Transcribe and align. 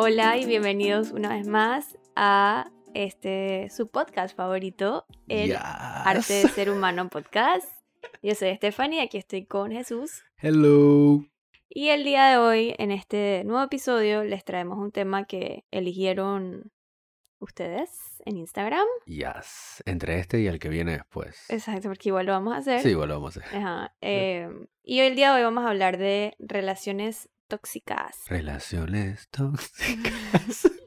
Hola 0.00 0.36
y 0.36 0.46
bienvenidos 0.46 1.10
una 1.10 1.30
vez 1.30 1.48
más 1.48 1.98
a 2.14 2.70
este 2.94 3.68
su 3.68 3.88
podcast 3.90 4.36
favorito, 4.36 5.06
el 5.26 5.48
Yes. 5.48 5.58
Arte 5.60 6.34
de 6.34 6.48
Ser 6.50 6.70
Humano 6.70 7.08
Podcast. 7.08 7.68
Yo 8.22 8.36
soy 8.36 8.54
Stephanie, 8.54 9.02
aquí 9.02 9.18
estoy 9.18 9.44
con 9.46 9.72
Jesús. 9.72 10.22
Hello. 10.36 11.24
Y 11.68 11.88
el 11.88 12.04
día 12.04 12.30
de 12.30 12.36
hoy, 12.36 12.76
en 12.78 12.92
este 12.92 13.42
nuevo 13.44 13.64
episodio, 13.64 14.22
les 14.22 14.44
traemos 14.44 14.78
un 14.78 14.92
tema 14.92 15.24
que 15.24 15.64
eligieron 15.72 16.70
ustedes 17.40 18.22
en 18.24 18.36
Instagram. 18.36 18.86
Yes. 19.06 19.82
Entre 19.84 20.20
este 20.20 20.38
y 20.40 20.46
el 20.46 20.60
que 20.60 20.68
viene 20.68 20.92
después. 20.92 21.44
Exacto, 21.48 21.88
porque 21.88 22.10
igual 22.10 22.26
lo 22.26 22.32
vamos 22.34 22.54
a 22.54 22.58
hacer. 22.58 22.82
Sí, 22.82 22.90
igual 22.90 23.08
lo 23.08 23.14
vamos 23.16 23.36
a 23.36 23.40
hacer. 23.40 23.58
Ajá. 23.58 23.96
eh, 24.00 24.48
y 24.84 25.00
hoy 25.00 25.08
el 25.08 25.16
día 25.16 25.32
de 25.32 25.38
hoy 25.38 25.42
vamos 25.42 25.64
a 25.64 25.70
hablar 25.70 25.98
de 25.98 26.36
relaciones 26.38 27.28
tóxicas. 27.48 28.16
Relaciones 28.28 29.28
tóxicas. 29.30 30.70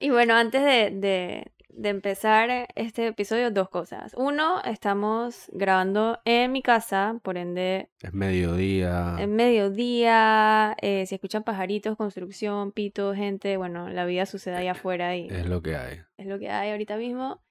Y 0.00 0.10
bueno, 0.10 0.34
antes 0.34 0.62
de, 0.62 0.90
de- 0.96 1.52
de 1.70 1.88
empezar 1.90 2.68
este 2.76 3.06
episodio, 3.08 3.50
dos 3.52 3.68
cosas. 3.68 4.12
Uno, 4.16 4.60
estamos 4.62 5.46
grabando 5.52 6.18
en 6.24 6.50
mi 6.52 6.60
casa, 6.62 7.20
por 7.22 7.36
ende, 7.36 7.90
es 8.00 8.12
mediodía. 8.12 9.16
en 9.18 9.34
mediodía. 9.36 10.76
eh, 10.82 11.04
si 11.06 11.14
escuchan 11.16 11.42
pajaritos, 11.44 11.96
construcción, 11.96 12.70
pito, 12.72 13.14
gente, 13.14 13.56
bueno, 13.56 13.88
la 13.90 14.04
vida 14.06 14.24
sucede 14.26 14.56
allá 14.56 14.72
afuera 14.72 15.16
y 15.16 15.28
Es 15.28 15.46
lo 15.46 15.62
que 15.62 15.76
hay. 15.76 16.00
es 16.16 16.26
lo 16.26 16.38
que 16.38 16.50
hay 16.50 16.70
ahorita 16.70 16.96
mismo. 16.96 17.42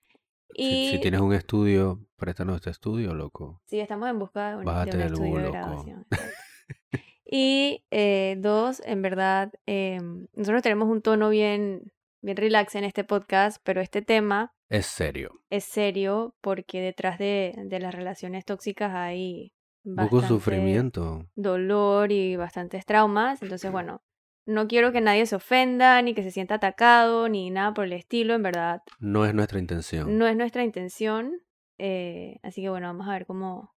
Si, 0.55 0.63
Y 0.63 0.89
si 0.91 0.99
tienes 1.01 1.19
un 1.21 1.33
estudio, 1.33 1.99
préstanos 2.17 2.55
este 2.57 2.69
estudio, 2.69 3.13
loco. 3.13 3.61
sí, 3.65 3.79
estamos 3.81 4.09
en 4.09 4.19
busca 4.19 4.51
de 4.51 4.55
un, 4.57 4.65
de 4.65 4.71
un 4.71 5.01
estudio 5.01 5.35
de 5.35 5.41
loco. 5.43 5.51
grabación. 5.51 6.05
Y 7.29 7.83
eh, 7.91 8.37
dos, 8.39 8.81
en 8.85 9.01
verdad, 9.01 9.51
em, 9.65 10.27
nosotros 10.33 10.61
tenemos 10.63 10.87
un 10.87 11.01
tono 11.01 11.29
bien, 11.29 11.91
bien 12.21 12.37
relax 12.37 12.75
en 12.75 12.83
este 12.85 13.03
podcast, 13.03 13.61
pero 13.63 13.81
este 13.81 14.01
tema 14.01 14.53
Es 14.69 14.85
serio. 14.85 15.41
es 15.49 15.65
serio 15.65 16.35
porque 16.41 16.79
detrás 16.81 17.17
de, 17.19 17.53
de 17.65 17.79
las 17.79 17.93
relaciones 17.93 18.45
tóxicas 18.45 18.93
hay 18.95 19.53
Poco 19.95 20.21
sufrimiento. 20.21 21.25
dolor 21.35 22.11
y 22.11 22.35
bastantes 22.35 22.85
traumas. 22.85 23.41
Entonces, 23.41 23.71
bueno, 23.71 24.01
no 24.45 24.67
quiero 24.67 24.91
que 24.93 25.01
nadie 25.01 25.25
se 25.25 25.35
ofenda, 25.35 26.01
ni 26.01 26.13
que 26.13 26.23
se 26.23 26.31
sienta 26.31 26.55
atacado, 26.55 27.27
ni 27.29 27.49
nada 27.49 27.73
por 27.73 27.85
el 27.85 27.93
estilo. 27.93 28.33
En 28.35 28.43
verdad, 28.43 28.81
No 28.99 29.25
es 29.25 29.33
nuestra 29.33 29.59
intención. 29.59 30.17
no 30.17 30.27
es 30.27 30.35
nuestra 30.37 30.63
intención. 30.63 31.41
eh, 31.77 32.39
así 32.43 32.61
que 32.61 32.69
bueno, 32.69 32.87
vamos 32.87 33.07
a 33.07 33.11
ver 33.11 33.25
cómo, 33.25 33.75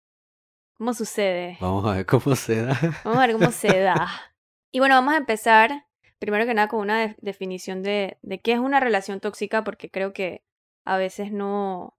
cómo 0.80 0.94
sucede. 0.94 1.58
Vamos 1.60 1.84
a 1.84 1.94
ver 1.96 2.06
cómo 2.06 2.34
se 2.34 2.62
da. 2.62 2.78
Vamos 3.04 3.18
a 3.18 3.26
ver 3.26 3.32
cómo 3.36 3.50
se 3.52 3.80
da. 3.80 4.08
Y 4.72 4.78
bueno, 4.78 4.94
vamos 4.94 5.12
a 5.12 5.18
empezar 5.18 5.84
primero 6.20 6.46
que 6.46 6.54
nada 6.54 6.68
con 6.68 6.80
una 6.80 6.98
de- 7.00 7.16
definición 7.20 7.82
de, 7.82 8.16
de 8.22 8.40
qué 8.40 8.52
es 8.52 8.58
una 8.60 8.80
relación 8.80 9.20
tóxica, 9.20 9.62
porque 9.64 9.90
creo 9.90 10.12
que 10.14 10.42
a 10.86 10.96
veces 10.96 11.32
no, 11.32 11.98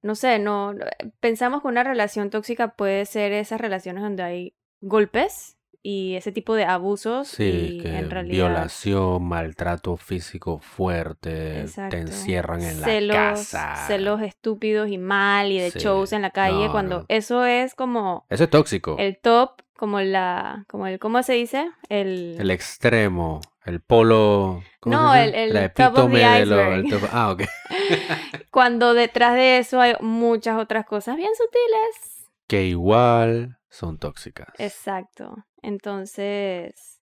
no 0.00 0.14
sé, 0.14 0.38
no, 0.38 0.72
no- 0.72 0.86
pensamos 1.20 1.60
que 1.62 1.68
una 1.68 1.82
relación 1.84 2.30
tóxica 2.30 2.76
puede 2.76 3.04
ser 3.04 3.32
esas 3.32 3.60
relaciones 3.60 4.02
donde 4.04 4.22
hay 4.22 4.54
golpes 4.80 5.55
y 5.88 6.16
ese 6.16 6.32
tipo 6.32 6.54
de 6.56 6.64
abusos 6.64 7.28
Sí, 7.28 7.44
y 7.44 7.78
que 7.80 7.96
en 7.96 8.10
realidad 8.10 8.48
violación, 8.48 9.22
maltrato 9.24 9.96
físico 9.96 10.58
fuerte, 10.58 11.60
Exacto. 11.60 11.94
te 11.96 12.02
encierran 12.02 12.60
en 12.62 12.76
celos, 12.82 13.14
la 13.16 13.30
casa. 13.30 13.76
celos 13.86 14.20
estúpidos 14.22 14.88
y 14.90 14.98
mal 14.98 15.52
y 15.52 15.60
de 15.60 15.70
Sí. 15.70 15.78
shows 15.78 16.12
en 16.12 16.22
la 16.22 16.30
calle, 16.30 16.66
No, 16.66 16.72
cuando 16.72 16.98
no. 17.00 17.04
eso 17.08 17.44
es 17.44 17.74
como 17.76 18.26
Eso 18.30 18.44
es 18.44 18.50
tóxico. 18.50 18.96
el 18.98 19.18
top, 19.20 19.62
como 19.76 20.00
la, 20.00 20.64
como 20.68 20.88
el, 20.88 20.98
¿cómo 20.98 21.22
se 21.22 21.34
dice? 21.34 21.70
El, 21.88 22.36
El 22.40 22.50
extremo, 22.50 23.40
el 23.64 23.80
polo. 23.80 24.62
¿cómo 24.80 24.96
No, 24.96 25.12
se 25.12 25.20
el- 25.24 25.30
dice? 25.32 25.44
el 25.44 25.54
La 25.54 25.68
top 25.68 25.86
of 25.86 25.94
the 25.94 26.00
epítome 26.00 26.18
de 26.40 26.46
lo- 26.46 26.56
iceberg. 26.56 26.84
el 26.84 26.90
top- 26.90 27.10
Ah, 27.12 27.30
ok. 27.30 27.42
Cuando 28.50 28.94
detrás 28.94 29.34
de 29.34 29.58
eso 29.58 29.80
hay 29.80 29.94
muchas 30.00 30.58
otras 30.58 30.84
cosas 30.86 31.16
bien 31.16 31.30
sutiles. 31.36 32.28
Que 32.48 32.64
igual 32.64 33.58
son 33.68 33.98
tóxicas. 33.98 34.48
Exacto. 34.58 35.44
Entonces, 35.66 37.00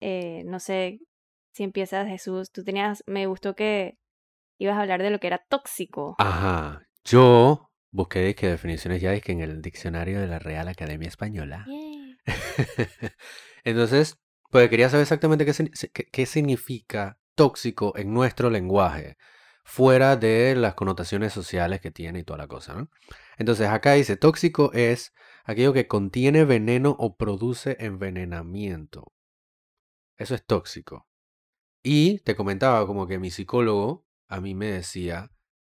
eh, 0.00 0.42
no 0.46 0.60
sé 0.60 1.00
si 1.52 1.64
empiezas, 1.64 2.06
Jesús. 2.06 2.50
Tú 2.52 2.62
tenías, 2.64 3.02
me 3.06 3.26
gustó 3.26 3.54
que 3.56 3.98
ibas 4.58 4.76
a 4.76 4.82
hablar 4.82 5.02
de 5.02 5.10
lo 5.10 5.18
que 5.18 5.26
era 5.26 5.44
tóxico. 5.48 6.14
Ajá. 6.18 6.86
Yo 7.04 7.70
busqué 7.90 8.34
que 8.36 8.48
definiciones 8.48 9.02
ya 9.02 9.18
que 9.20 9.32
en 9.32 9.40
el 9.40 9.60
diccionario 9.62 10.20
de 10.20 10.28
la 10.28 10.38
Real 10.38 10.68
Academia 10.68 11.08
Española. 11.08 11.66
Entonces, 13.64 14.16
pues 14.50 14.68
quería 14.68 14.88
saber 14.88 15.02
exactamente 15.02 15.44
qué, 15.44 15.52
signi- 15.52 15.90
qué- 15.92 16.08
qué 16.10 16.26
significa 16.26 17.18
tóxico 17.34 17.94
en 17.96 18.12
nuestro 18.14 18.50
lenguaje, 18.50 19.16
fuera 19.64 20.16
de 20.16 20.54
las 20.54 20.74
connotaciones 20.74 21.32
sociales 21.32 21.80
que 21.80 21.90
tiene 21.90 22.20
y 22.20 22.24
toda 22.24 22.38
la 22.38 22.46
cosa, 22.46 22.74
¿no? 22.74 22.88
Entonces, 23.38 23.68
acá 23.68 23.94
dice, 23.94 24.16
tóxico 24.16 24.72
es 24.72 25.12
aquello 25.44 25.72
que 25.72 25.88
contiene 25.88 26.44
veneno 26.44 26.96
o 26.98 27.16
produce 27.16 27.76
envenenamiento. 27.80 29.12
Eso 30.16 30.34
es 30.34 30.44
tóxico. 30.44 31.06
Y 31.82 32.20
te 32.20 32.36
comentaba 32.36 32.86
como 32.86 33.06
que 33.06 33.18
mi 33.18 33.30
psicólogo 33.30 34.06
a 34.28 34.40
mí 34.40 34.54
me 34.54 34.66
decía 34.66 35.30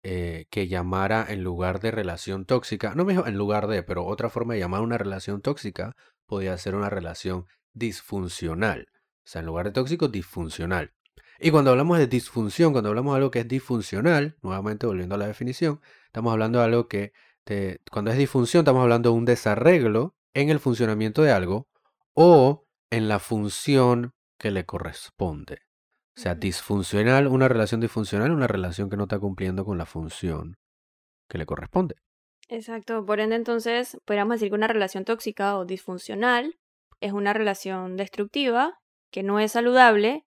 eh, 0.02 0.47
que 0.50 0.69
llamara 0.69 1.26
en 1.28 1.42
lugar 1.42 1.80
de 1.80 1.91
relación 1.91 2.44
tóxica, 2.44 2.94
no 2.94 3.04
me 3.04 3.14
dijo 3.14 3.26
en 3.26 3.38
lugar 3.38 3.66
de, 3.69 3.82
pero 3.82 4.04
otra 4.04 4.28
forma 4.28 4.54
de 4.54 4.60
llamar 4.60 4.82
una 4.82 4.98
relación 4.98 5.41
tóxica 5.41 5.96
podía 6.26 6.56
ser 6.58 6.75
una 6.75 6.91
relación 6.91 7.46
disfuncional. 7.72 8.88
O 8.92 9.26
sea, 9.26 9.41
en 9.41 9.46
lugar 9.46 9.66
de 9.66 9.72
tóxico, 9.72 10.08
disfuncional. 10.08 10.92
Y 11.41 11.50
cuando 11.50 11.70
hablamos 11.70 11.98
de 11.98 12.06
disfunción, 12.06 12.72
cuando 12.72 12.91
hablamos 12.91 13.14
de 13.14 13.16
algo 13.16 13.31
que 13.31 13.41
es 13.41 13.48
disfuncional, 13.48 14.36
nuevamente 14.42 14.86
volviendo 14.86 15.14
a 15.14 15.19
la 15.19 15.26
definición, 15.26 15.81
estamos 16.06 16.32
hablando 16.32 16.58
de 16.58 16.64
algo 16.66 16.86
que, 16.86 17.12
te- 17.44 17.81
cuando 17.91 18.10
es 18.10 18.19
disfunción, 18.19 18.62
estamos 18.62 18.82
hablando 18.82 19.10
de 19.10 19.16
un 19.16 19.25
desarreglo 19.25 20.15
en 20.34 20.50
el 20.50 20.60
funcionamiento 20.60 21.22
de 21.22 21.32
algo 21.32 21.66
o 22.15 22.65
en 22.91 23.09
la 23.09 23.19
función 23.19 24.12
que 24.38 24.50
le 24.50 24.65
corresponde. 24.65 25.59
O 26.16 26.21
sea, 26.21 26.34
disfuncional, 26.34 27.27
una 27.27 27.49
relación 27.49 27.81
disfuncional, 27.81 28.31
una 28.31 28.47
relación 28.47 28.88
que 28.88 28.97
no 28.97 29.05
está 29.05 29.19
cumpliendo 29.19 29.65
con 29.65 29.78
la 29.78 29.87
función 29.87 30.56
que 31.28 31.38
le 31.38 31.47
corresponde. 31.47 31.97
Exacto. 32.49 33.05
Por 33.05 33.21
ende, 33.21 33.37
entonces, 33.37 33.99
podríamos 34.05 34.34
decir 34.34 34.50
que 34.50 34.55
una 34.55 34.69
relación 34.69 35.05
tóxica 35.05 35.56
o 35.56 35.65
disfuncional 35.65 36.56
es 37.00 37.12
una 37.12 37.32
relación 37.32 37.97
destructiva, 37.97 38.78
que 39.11 39.22
no 39.22 39.41
es 39.41 39.53
saludable 39.53 40.25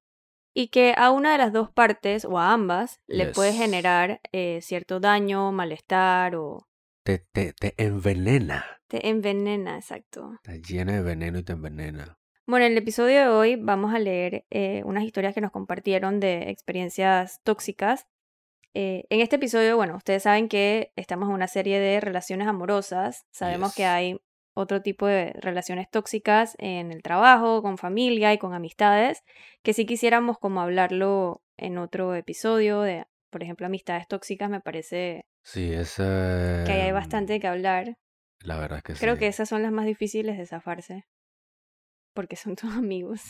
y 0.54 0.70
que 0.70 0.94
a 0.98 1.12
una 1.12 1.32
de 1.32 1.38
las 1.38 1.54
dos 1.54 1.72
partes 1.72 2.26
o 2.26 2.40
a 2.40 2.52
ambas 2.52 3.00
le 3.08 3.28
puede 3.28 3.54
generar 3.54 4.20
eh, 4.32 4.60
cierto 4.62 5.00
daño, 5.00 5.52
malestar 5.52 6.36
o 6.36 6.67
Te, 7.07 7.19
te, 7.19 7.53
te 7.53 7.73
envenena. 7.78 8.66
te 8.90 9.07
envenena, 9.07 9.78
exacto. 9.78 10.34
Está 10.44 10.57
llena 10.57 10.91
de 10.91 11.01
veneno 11.01 11.40
y 11.40 11.44
te 11.44 11.53
envenena. 11.53 12.18
Bueno, 12.45 12.66
en 12.66 12.73
el 12.73 12.78
episodio 12.79 13.22
de 13.22 13.28
hoy 13.29 13.56
vamos 13.56 13.95
a 13.95 14.00
leer 14.00 14.45
eh, 14.50 14.81
unas 14.84 15.06
historias 15.06 15.34
que 15.34 15.40
nos 15.40 15.53
compartieron 15.53 16.19
de 16.19 16.50
experiencias 16.50 17.40
tóxicas. 17.45 18.07
Eh, 18.73 19.06
en 19.09 19.22
este 19.22 19.38
episodio, 19.38 19.78
bueno, 19.78 19.95
ustedes 19.95 20.23
saben 20.23 20.50
que 20.50 20.91
estamos 20.97 21.29
en 21.29 21.35
una 21.35 21.47
serie 21.47 21.79
de 21.79 22.01
relaciones 22.01 22.45
amorosas. 22.45 23.25
Sabemos 23.31 23.74
que 23.74 23.85
hay 23.85 24.19
otro 24.53 24.81
tipo 24.81 25.07
de 25.07 25.31
relaciones 25.39 25.89
tóxicas 25.89 26.56
en 26.57 26.91
el 26.91 27.03
trabajo, 27.03 27.62
con 27.62 27.78
familia 27.78 28.34
y 28.34 28.38
con 28.38 28.53
amistades, 28.53 29.24
que 29.63 29.72
sí 29.72 29.85
quisiéramos 29.85 30.39
como 30.39 30.59
hablarlo 30.59 31.41
en 31.56 31.78
otro 31.78 32.16
episodio 32.16 32.81
de, 32.81 33.06
por 33.30 33.44
ejemplo, 33.44 33.66
amistades 33.66 34.08
tóxicas. 34.08 34.50
Me 34.50 34.62
parece 34.62 35.22
Sí, 35.44 35.72
esa... 35.74 36.64
que 36.66 36.72
ahí 36.74 36.82
hay 36.82 36.92
bastante 36.92 37.40
que 37.40 37.48
hablar. 37.48 37.96
La 38.42 38.57
verdad 38.57 38.78
es 38.80 38.84
que 38.84 38.94
Creo 38.94 39.16
sí. 39.16 39.19
que 39.19 39.28
esas 39.28 39.50
son 39.50 39.62
las 39.63 39.72
más 39.72 39.86
difíciles 39.86 40.38
de 40.38 40.46
zafarse, 40.46 41.06
porque 42.13 42.36
son 42.36 42.56
tus 42.56 42.72
amigos. 42.74 43.22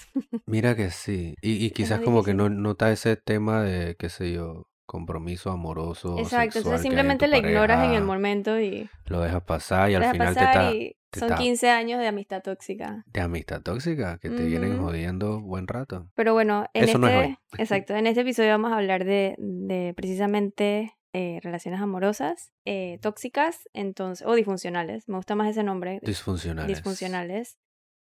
Mira 0.45 0.75
que 0.75 0.92
sí. 0.92 1.36
Y, 1.42 1.66
y 1.66 1.71
quizás 1.71 2.00
como 2.01 2.24
que 2.24 2.33
no, 2.33 2.50
no 2.50 2.71
está 2.71 2.92
ese 2.92 3.16
tema 3.18 3.63
de, 3.63 3.95
qué 3.98 4.10
sé 4.10 4.31
yo, 4.31 4.63
compromiso 4.88 5.51
amoroso 5.51 6.18
Exacto, 6.18 6.54
sexual 6.54 6.57
entonces 6.63 6.81
simplemente 6.81 7.28
le 7.28 7.38
ignoras 7.38 7.86
en 7.88 7.94
el 7.94 8.04
momento 8.04 8.60
y 8.60 8.89
Lo 9.06 9.22
dejas 9.22 9.44
pasar 9.44 9.92
y 9.92 9.95
al 9.95 10.12
final 10.12 10.34
te 10.34 10.44
está... 10.44 10.72
te 10.72 11.19
son 11.19 11.30
está- 11.30 11.38
15 11.42 11.69
años 11.69 12.00
de 12.00 12.07
amistad 12.07 12.42
tóxica. 12.42 13.04
De 13.07 13.22
amistad 13.22 13.62
tóxica, 13.62 14.18
que 14.18 14.30
te 14.30 14.44
vienen 14.45 14.80
jodiendo 14.80 15.39
buen 15.42 15.68
rato. 15.68 16.10
Pero 16.16 16.34
bueno, 16.34 16.66
en 16.74 16.84
Eso 16.86 16.94
este, 16.94 17.00
no 17.00 17.07
es 17.10 17.16
hoy. 17.28 17.38
exacto, 17.60 17.95
en 17.95 18.07
este 18.07 18.22
episodio 18.22 18.50
vamos 18.50 18.72
a 18.72 18.78
hablar 18.78 19.06
de, 19.06 19.36
de 19.38 19.94
precisamente 19.95 20.94
eh, 21.13 21.40
relaciones 21.44 21.80
amorosas 21.81 22.51
eh, 22.66 23.00
tóxicas, 23.01 23.69
entonces, 23.74 24.25
o 24.28 24.33
disfuncionales. 24.36 25.07
Me 25.07 25.16
gusta 25.18 25.36
más 25.36 25.50
ese 25.50 25.63
nombre, 25.63 26.00
Disfuncionales. 26.04 26.68
disfuncionales. 26.68 27.57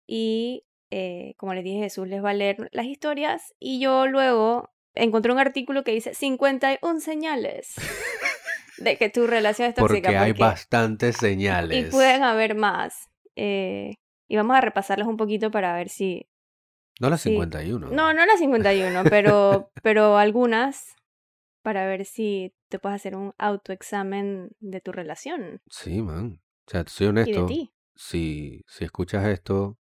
Y 0.08 0.66
eh, 0.92 1.34
como 1.38 1.54
les 1.54 1.64
dije, 1.64 1.80
Jesús 1.80 2.08
les 2.08 2.24
va 2.24 2.30
a 2.32 2.34
leer 2.34 2.70
las 2.72 2.86
historias 2.86 3.54
y 3.60 3.80
yo 3.80 4.08
luego 4.08 4.72
encontré 4.96 5.32
un 5.32 5.40
artículo 5.40 5.84
que 5.84 5.92
dice 5.92 6.14
51 6.14 7.00
señales 7.00 7.76
de 8.78 8.98
que 8.98 9.10
tu 9.10 9.28
relación 9.28 9.70
es 9.70 9.76
tóxica. 9.76 10.02
Porque 10.10 10.18
hay 10.18 10.32
porque- 10.34 10.44
bastantes 10.44 11.16
y 11.18 11.20
señales. 11.20 11.90
pueden 11.92 12.24
haber 12.24 12.56
más. 12.56 13.10
Eh, 13.36 13.96
y 14.28 14.36
vamos 14.38 14.56
a 14.58 14.62
repasarlas 14.62 15.08
un 15.08 15.18
poquito 15.18 15.52
para 15.52 15.74
ver 15.76 15.90
si, 15.90 16.28
No 17.00 17.10
las 17.10 17.22
Sí. 17.22 17.30
51. 17.32 17.90
No, 17.90 18.14
no 18.14 18.26
las 18.26 18.40
51, 18.40 19.04
pero, 19.10 19.70
pero 19.84 20.18
algunas 20.18 20.96
para 21.62 21.86
ver 21.88 22.06
si 22.06 22.54
te 22.70 22.80
puedes 22.80 22.96
hacer 22.96 23.16
un 23.16 23.34
autoexamen 23.38 24.50
de 24.60 24.82
tu 24.82 24.92
relación 24.92 25.62
Sí, 25.70 26.02
man. 26.02 26.42
O 26.68 26.72
sea, 26.72 26.84
soy 26.88 27.08
y 27.08 27.12
de 27.12 27.22
honesto. 27.22 27.46
ti. 27.48 27.72
Si, 27.96 28.62
si 28.68 28.84
escuchas 28.86 29.26
esto 29.28 29.78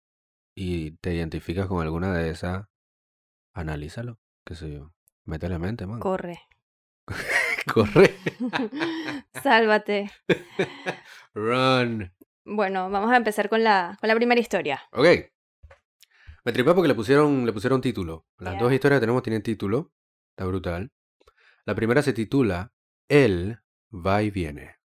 y 0.55 0.91
te 0.97 1.13
identificas 1.13 1.67
con 1.67 1.81
alguna 1.81 2.13
de 2.17 2.29
esas, 2.29 2.65
analízalo. 3.53 4.19
Qué 4.45 4.55
sé 4.55 4.71
yo. 4.71 4.91
Métele 5.31 5.57
mente, 5.59 5.87
man. 5.87 5.99
Corre. 6.07 6.41
Corre. 7.73 8.15
Sálvate. 9.41 10.11
Run. 11.33 12.13
Bueno, 12.43 12.89
vamos 12.89 13.09
a 13.13 13.15
empezar 13.15 13.47
con 13.47 13.63
la, 13.63 13.97
con 14.01 14.09
la 14.09 14.15
primera 14.15 14.41
historia. 14.41 14.81
Ok. 14.91 15.07
Me 16.43 16.51
tripé 16.51 16.73
porque 16.73 16.89
le 16.89 16.95
pusieron, 16.95 17.45
le 17.45 17.53
pusieron 17.53 17.79
título. 17.79 18.25
Las 18.39 18.59
dos 18.59 18.73
historias 18.73 18.97
que 18.97 19.03
tenemos 19.03 19.23
tienen 19.23 19.41
título. 19.41 19.93
Está 20.31 20.43
brutal. 20.45 20.91
La 21.63 21.75
primera 21.75 22.01
se 22.01 22.11
titula 22.11 22.73
Él 23.07 23.59
va 23.93 24.23
y 24.23 24.31
viene. 24.31 24.79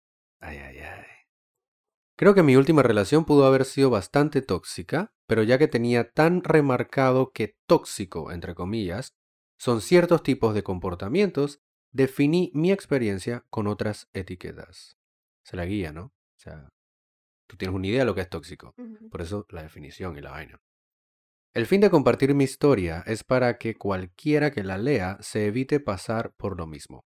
Ay, 0.41 0.57
ay, 0.57 0.79
ay. 0.79 1.05
Creo 2.17 2.33
que 2.33 2.43
mi 2.43 2.57
última 2.57 2.83
relación 2.83 3.23
pudo 3.23 3.45
haber 3.45 3.63
sido 3.63 3.89
bastante 3.89 4.41
tóxica, 4.41 5.13
pero 5.25 5.43
ya 5.43 5.57
que 5.57 5.69
tenía 5.69 6.11
tan 6.11 6.43
remarcado 6.43 7.31
que 7.31 7.55
tóxico, 7.65 8.29
entre 8.33 8.55
comillas, 8.55 9.15
son 9.63 9.79
ciertos 9.79 10.23
tipos 10.23 10.53
de 10.53 10.61
comportamientos, 10.61 11.61
definí 11.93 12.51
mi 12.53 12.73
experiencia 12.73 13.45
con 13.49 13.67
otras 13.67 14.09
etiquetas. 14.11 14.97
Se 15.45 15.55
la 15.55 15.63
guía, 15.63 15.93
¿no? 15.93 16.07
O 16.07 16.35
sea, 16.35 16.67
tú 17.47 17.55
tienes 17.55 17.73
una 17.73 17.87
idea 17.87 17.99
de 17.99 18.05
lo 18.05 18.13
que 18.13 18.19
es 18.19 18.29
tóxico. 18.29 18.73
Por 19.09 19.21
eso 19.21 19.45
la 19.51 19.63
definición 19.63 20.17
y 20.17 20.21
la 20.21 20.31
vaina. 20.31 20.59
El 21.53 21.65
fin 21.65 21.79
de 21.79 21.89
compartir 21.89 22.35
mi 22.35 22.43
historia 22.43 23.05
es 23.07 23.23
para 23.23 23.57
que 23.57 23.75
cualquiera 23.75 24.51
que 24.51 24.65
la 24.65 24.77
lea 24.77 25.17
se 25.21 25.45
evite 25.45 25.79
pasar 25.79 26.33
por 26.35 26.57
lo 26.57 26.67
mismo. 26.67 27.05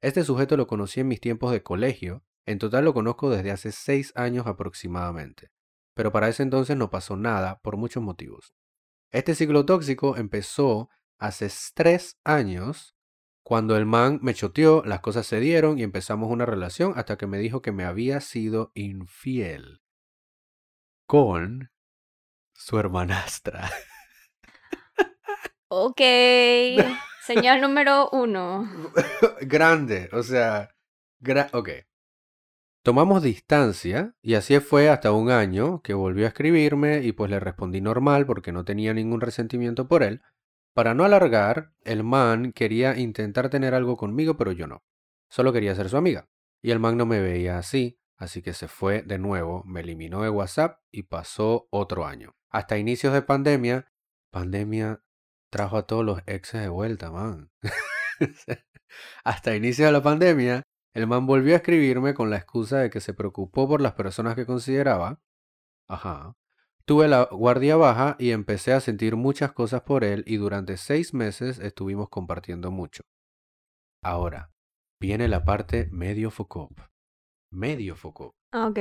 Este 0.00 0.24
sujeto 0.24 0.56
lo 0.56 0.66
conocí 0.66 0.98
en 0.98 1.06
mis 1.06 1.20
tiempos 1.20 1.52
de 1.52 1.62
colegio, 1.62 2.24
en 2.46 2.58
total 2.58 2.84
lo 2.84 2.94
conozco 2.94 3.30
desde 3.30 3.52
hace 3.52 3.70
seis 3.70 4.12
años 4.16 4.48
aproximadamente, 4.48 5.52
pero 5.94 6.10
para 6.10 6.28
ese 6.28 6.42
entonces 6.42 6.76
no 6.76 6.90
pasó 6.90 7.14
nada 7.16 7.60
por 7.60 7.76
muchos 7.76 8.02
motivos. 8.02 8.54
Este 9.12 9.36
ciclo 9.36 9.64
tóxico 9.64 10.16
empezó 10.16 10.88
hace 11.22 11.50
tres 11.74 12.18
años, 12.24 12.94
cuando 13.44 13.76
el 13.76 13.86
man 13.86 14.18
me 14.22 14.34
choteó, 14.34 14.82
las 14.84 15.00
cosas 15.00 15.26
se 15.26 15.40
dieron 15.40 15.78
y 15.78 15.82
empezamos 15.82 16.30
una 16.30 16.46
relación 16.46 16.92
hasta 16.96 17.16
que 17.16 17.26
me 17.26 17.38
dijo 17.38 17.62
que 17.62 17.72
me 17.72 17.84
había 17.84 18.20
sido 18.20 18.70
infiel 18.74 19.82
con 21.06 21.70
su 22.54 22.78
hermanastra. 22.78 23.70
Ok. 25.68 26.00
Señal 27.26 27.60
número 27.60 28.08
uno. 28.12 28.68
Grande, 29.42 30.08
o 30.12 30.22
sea, 30.22 30.74
gra- 31.20 31.48
ok. 31.52 31.68
Tomamos 32.84 33.22
distancia 33.22 34.14
y 34.22 34.34
así 34.34 34.58
fue 34.58 34.88
hasta 34.90 35.12
un 35.12 35.30
año 35.30 35.80
que 35.82 35.94
volvió 35.94 36.24
a 36.24 36.28
escribirme 36.28 36.98
y 37.04 37.12
pues 37.12 37.30
le 37.30 37.38
respondí 37.38 37.80
normal 37.80 38.26
porque 38.26 38.50
no 38.50 38.64
tenía 38.64 38.92
ningún 38.92 39.20
resentimiento 39.20 39.86
por 39.86 40.02
él. 40.02 40.20
Para 40.74 40.94
no 40.94 41.04
alargar, 41.04 41.72
el 41.84 42.02
man 42.02 42.52
quería 42.52 42.96
intentar 42.96 43.50
tener 43.50 43.74
algo 43.74 43.96
conmigo 43.96 44.36
pero 44.36 44.52
yo 44.52 44.66
no. 44.66 44.82
Solo 45.30 45.52
quería 45.52 45.74
ser 45.74 45.88
su 45.88 45.96
amiga. 45.96 46.28
Y 46.62 46.70
el 46.70 46.78
man 46.78 46.96
no 46.96 47.06
me 47.06 47.20
veía 47.20 47.58
así, 47.58 47.98
así 48.16 48.42
que 48.42 48.54
se 48.54 48.68
fue 48.68 49.02
de 49.02 49.18
nuevo, 49.18 49.64
me 49.64 49.80
eliminó 49.80 50.22
de 50.22 50.30
WhatsApp 50.30 50.80
y 50.90 51.04
pasó 51.04 51.68
otro 51.70 52.06
año. 52.06 52.34
Hasta 52.50 52.78
inicios 52.78 53.12
de 53.12 53.22
pandemia, 53.22 53.90
pandemia 54.30 55.02
trajo 55.50 55.76
a 55.76 55.86
todos 55.86 56.04
los 56.04 56.20
exes 56.26 56.62
de 56.62 56.68
vuelta, 56.68 57.10
man. 57.10 57.50
Hasta 59.24 59.56
inicios 59.56 59.86
de 59.86 59.92
la 59.92 60.02
pandemia, 60.02 60.62
el 60.94 61.06
man 61.06 61.26
volvió 61.26 61.54
a 61.54 61.56
escribirme 61.56 62.14
con 62.14 62.30
la 62.30 62.36
excusa 62.36 62.78
de 62.78 62.90
que 62.90 63.00
se 63.00 63.14
preocupó 63.14 63.68
por 63.68 63.80
las 63.80 63.94
personas 63.94 64.34
que 64.34 64.46
consideraba. 64.46 65.20
Ajá. 65.88 66.34
Tuve 66.84 67.06
la 67.08 67.28
guardia 67.30 67.76
baja 67.76 68.16
y 68.18 68.30
empecé 68.30 68.72
a 68.72 68.80
sentir 68.80 69.16
muchas 69.16 69.52
cosas 69.52 69.82
por 69.82 70.02
él 70.04 70.24
y 70.26 70.36
durante 70.36 70.76
seis 70.76 71.14
meses 71.14 71.58
estuvimos 71.60 72.08
compartiendo 72.08 72.70
mucho. 72.70 73.04
Ahora, 74.02 74.50
viene 75.00 75.28
la 75.28 75.44
parte 75.44 75.88
medio 75.92 76.30
focop. 76.30 76.72
Medio 77.52 77.94
focop. 77.96 78.34
Ah, 78.52 78.66
Ok. 78.68 78.78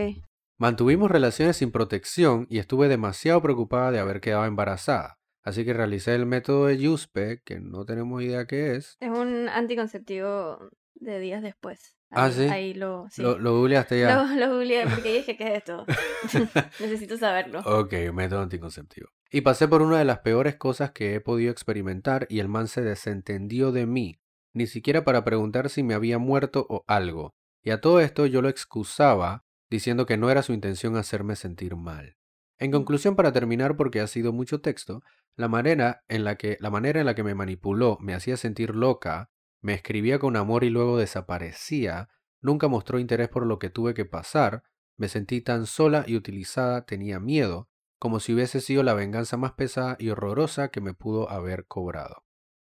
Mantuvimos 0.60 1.10
relaciones 1.10 1.58
sin 1.58 1.72
protección 1.72 2.46
y 2.48 2.60
estuve 2.60 2.88
demasiado 2.88 3.42
preocupada 3.42 3.90
de 3.90 3.98
haber 3.98 4.22
quedado 4.22 4.46
embarazada. 4.46 5.18
Así 5.44 5.66
que 5.66 5.74
realicé 5.74 6.14
el 6.14 6.28
método 6.28 6.68
de 6.68 6.78
Yuspe, 6.78 7.42
que 7.44 7.60
no 7.60 7.84
tenemos 7.84 8.22
idea 8.22 8.46
qué 8.46 8.76
es. 8.76 8.96
Es 9.00 9.10
un 9.10 9.50
anticonceptivo 9.50 10.70
de 10.94 11.20
días 11.20 11.42
después. 11.42 11.98
Ah, 12.12 12.26
Ahí- 12.26 12.34
¿sí? 12.34 12.44
Ahí 12.44 12.74
lo. 12.74 13.08
Sí. 13.10 13.22
Lo, 13.22 13.40
lo 13.40 13.56
googleaste 13.58 14.00
ya. 14.02 14.16
Lo, 14.24 14.36
lo 14.36 14.54
googleé 14.54 14.86
porque 14.88 15.14
dije, 15.14 15.38
¿qué 15.38 15.48
es 15.54 15.58
esto? 15.60 15.86
Necesito 16.80 17.18
saberlo. 17.18 17.62
Ok, 17.62 17.94
método 18.14 18.42
anticonceptivo. 18.42 19.08
Y 19.32 19.42
pasé 19.42 19.68
por 19.68 19.82
una 19.82 19.98
de 20.00 20.06
las 20.06 20.20
peores 20.20 20.56
cosas 20.58 20.92
que 20.92 21.16
he 21.16 21.22
podido 21.22 21.52
experimentar 21.52 22.28
y 22.30 22.40
el 22.40 22.50
man 22.50 22.68
se 22.68 22.82
desentendió 22.82 23.72
de 23.72 23.86
mí, 23.86 24.20
ni 24.54 24.68
siquiera 24.68 25.04
para 25.06 25.24
preguntar 25.24 25.70
si 25.70 25.84
me 25.84 25.94
había 25.94 26.18
muerto 26.18 26.66
o 26.70 26.84
algo. 26.88 27.34
Y 27.64 27.70
a 27.72 27.80
todo 27.80 28.02
esto 28.02 28.26
yo 28.26 28.42
lo 28.42 28.50
excusaba 28.50 29.46
diciendo 29.70 30.06
que 30.06 30.18
no 30.18 30.30
era 30.30 30.44
su 30.44 30.52
intención 30.54 30.98
hacerme 30.98 31.36
sentir 31.38 31.76
mal. 31.78 32.18
En 32.60 32.72
conclusión, 32.72 33.16
para 33.16 33.32
terminar, 33.32 33.78
porque 33.78 34.02
ha 34.02 34.08
sido 34.08 34.34
mucho 34.34 34.60
texto, 34.62 35.02
la 35.36 35.48
manera 35.48 36.04
en 36.10 36.24
la 36.26 36.36
que 36.36 36.58
la 36.60 36.70
manera 36.70 37.00
en 37.00 37.06
la 37.06 37.16
que 37.16 37.24
me 37.24 37.34
manipuló, 37.34 37.98
me 38.02 38.14
hacía 38.14 38.36
sentir 38.38 38.76
loca, 38.76 39.30
me 39.62 39.74
escribía 39.74 40.20
con 40.20 40.36
amor 40.36 40.64
y 40.64 40.70
luego 40.70 40.98
desaparecía, 40.98 42.10
nunca 42.42 42.68
mostró 42.68 43.00
interés 43.00 43.30
por 43.30 43.46
lo 43.46 43.60
que 43.60 43.70
tuve 43.70 43.94
que 43.94 44.06
pasar, 44.06 44.64
me 44.98 45.08
sentí 45.08 45.42
tan 45.42 45.66
sola 45.66 46.04
y 46.08 46.16
utilizada, 46.16 46.86
tenía 46.86 47.20
miedo, 47.20 47.70
como 48.00 48.20
si 48.20 48.34
hubiese 48.34 48.62
sido 48.62 48.84
la 48.84 48.94
venganza 48.94 49.38
más 49.38 49.54
pesada 49.54 49.96
y 50.00 50.10
horrorosa 50.10 50.70
que 50.70 50.82
me 50.82 50.94
pudo 50.94 51.30
haber 51.30 51.66
cobrado. 51.68 52.24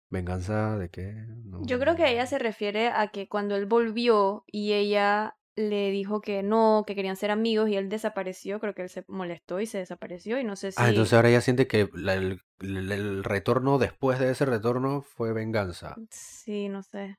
¿Venganza 0.10 0.78
de 0.78 0.90
qué? 0.90 1.26
No. 1.46 1.66
Yo 1.66 1.80
creo 1.80 1.96
que 1.96 2.12
ella 2.12 2.28
se 2.28 2.38
refiere 2.38 2.90
a 2.90 3.08
que 3.08 3.28
cuando 3.28 3.56
él 3.56 3.66
volvió 3.66 4.44
y 4.46 4.74
ella 4.74 5.38
le 5.56 5.92
dijo 5.92 6.22
que 6.22 6.44
no, 6.44 6.84
que 6.88 6.96
querían 6.96 7.16
ser 7.16 7.32
amigos 7.32 7.70
y 7.70 7.76
él 7.76 7.90
desapareció, 7.90 8.60
creo 8.60 8.74
que 8.74 8.84
él 8.84 8.90
se 8.90 9.06
molestó 9.08 9.60
y 9.60 9.66
se 9.68 9.78
desapareció 9.78 10.40
y 10.40 10.44
no 10.44 10.56
sé 10.56 10.72
si... 10.72 10.82
Ah, 10.82 10.90
entonces 10.90 11.14
ahora 11.14 11.30
ella 11.30 11.42
siente 11.42 11.68
que 11.68 11.90
la- 11.94 12.16
el, 12.16 12.42
el- 12.60 12.92
el 12.92 13.24
retorno 13.24 13.78
después 13.78 14.20
de 14.20 14.32
ese 14.32 14.46
retorno 14.46 15.02
fue 15.02 15.34
venganza. 15.34 15.96
Sí, 16.10 16.70
no 16.70 16.82
sé. 16.84 17.18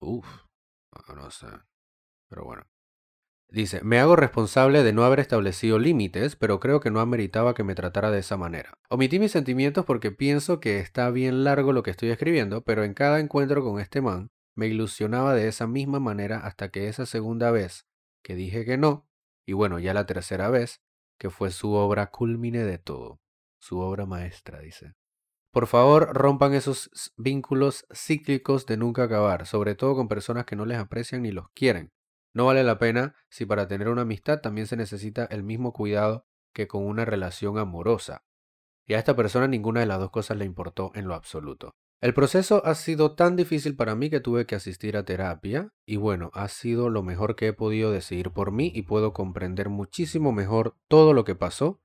Uf, 0.00 0.26
no, 1.08 1.14
no 1.14 1.30
sé. 1.30 1.46
Pero 2.28 2.44
bueno. 2.44 2.62
Dice, 3.52 3.80
me 3.82 3.98
hago 3.98 4.14
responsable 4.14 4.84
de 4.84 4.92
no 4.92 5.04
haber 5.04 5.18
establecido 5.18 5.80
límites, 5.80 6.36
pero 6.36 6.60
creo 6.60 6.78
que 6.78 6.90
no 6.90 7.00
ameritaba 7.00 7.52
que 7.52 7.64
me 7.64 7.74
tratara 7.74 8.12
de 8.12 8.20
esa 8.20 8.36
manera. 8.36 8.74
Omití 8.88 9.18
mis 9.18 9.32
sentimientos 9.32 9.84
porque 9.84 10.12
pienso 10.12 10.60
que 10.60 10.78
está 10.78 11.10
bien 11.10 11.42
largo 11.42 11.72
lo 11.72 11.82
que 11.82 11.90
estoy 11.90 12.10
escribiendo, 12.10 12.62
pero 12.62 12.84
en 12.84 12.94
cada 12.94 13.18
encuentro 13.18 13.64
con 13.64 13.80
este 13.80 14.00
man 14.02 14.30
me 14.54 14.66
ilusionaba 14.66 15.34
de 15.34 15.48
esa 15.48 15.66
misma 15.66 16.00
manera 16.00 16.38
hasta 16.38 16.70
que 16.70 16.88
esa 16.88 17.06
segunda 17.06 17.50
vez 17.50 17.86
que 18.22 18.34
dije 18.34 18.64
que 18.64 18.76
no, 18.76 19.08
y 19.46 19.52
bueno, 19.52 19.78
ya 19.78 19.94
la 19.94 20.06
tercera 20.06 20.50
vez, 20.50 20.82
que 21.18 21.30
fue 21.30 21.50
su 21.50 21.72
obra 21.72 22.10
culmine 22.10 22.64
de 22.64 22.78
todo, 22.78 23.20
su 23.58 23.78
obra 23.80 24.06
maestra, 24.06 24.60
dice. 24.60 24.94
Por 25.52 25.66
favor, 25.66 26.14
rompan 26.14 26.54
esos 26.54 27.12
vínculos 27.16 27.84
cíclicos 27.92 28.66
de 28.66 28.76
nunca 28.76 29.04
acabar, 29.04 29.46
sobre 29.46 29.74
todo 29.74 29.96
con 29.96 30.06
personas 30.06 30.44
que 30.44 30.54
no 30.54 30.64
les 30.64 30.78
aprecian 30.78 31.22
ni 31.22 31.32
los 31.32 31.48
quieren. 31.50 31.90
No 32.32 32.46
vale 32.46 32.62
la 32.62 32.78
pena 32.78 33.16
si 33.28 33.44
para 33.46 33.66
tener 33.66 33.88
una 33.88 34.02
amistad 34.02 34.40
también 34.40 34.68
se 34.68 34.76
necesita 34.76 35.24
el 35.24 35.42
mismo 35.42 35.72
cuidado 35.72 36.24
que 36.54 36.68
con 36.68 36.86
una 36.86 37.04
relación 37.04 37.58
amorosa. 37.58 38.22
Y 38.86 38.94
a 38.94 38.98
esta 38.98 39.16
persona 39.16 39.48
ninguna 39.48 39.80
de 39.80 39.86
las 39.86 39.98
dos 39.98 40.10
cosas 40.10 40.36
le 40.36 40.44
importó 40.44 40.92
en 40.94 41.08
lo 41.08 41.14
absoluto. 41.14 41.74
El 42.02 42.14
proceso 42.14 42.64
ha 42.64 42.74
sido 42.74 43.14
tan 43.14 43.36
difícil 43.36 43.76
para 43.76 43.94
mí 43.94 44.08
que 44.08 44.20
tuve 44.20 44.46
que 44.46 44.54
asistir 44.54 44.96
a 44.96 45.04
terapia 45.04 45.74
y 45.86 45.96
bueno, 45.96 46.30
ha 46.32 46.48
sido 46.48 46.88
lo 46.88 47.02
mejor 47.02 47.36
que 47.36 47.48
he 47.48 47.52
podido 47.52 47.92
decidir 47.92 48.30
por 48.30 48.52
mí 48.52 48.72
y 48.74 48.82
puedo 48.82 49.12
comprender 49.12 49.68
muchísimo 49.68 50.32
mejor 50.32 50.76
todo 50.88 51.12
lo 51.12 51.24
que 51.24 51.34
pasó. 51.34 51.82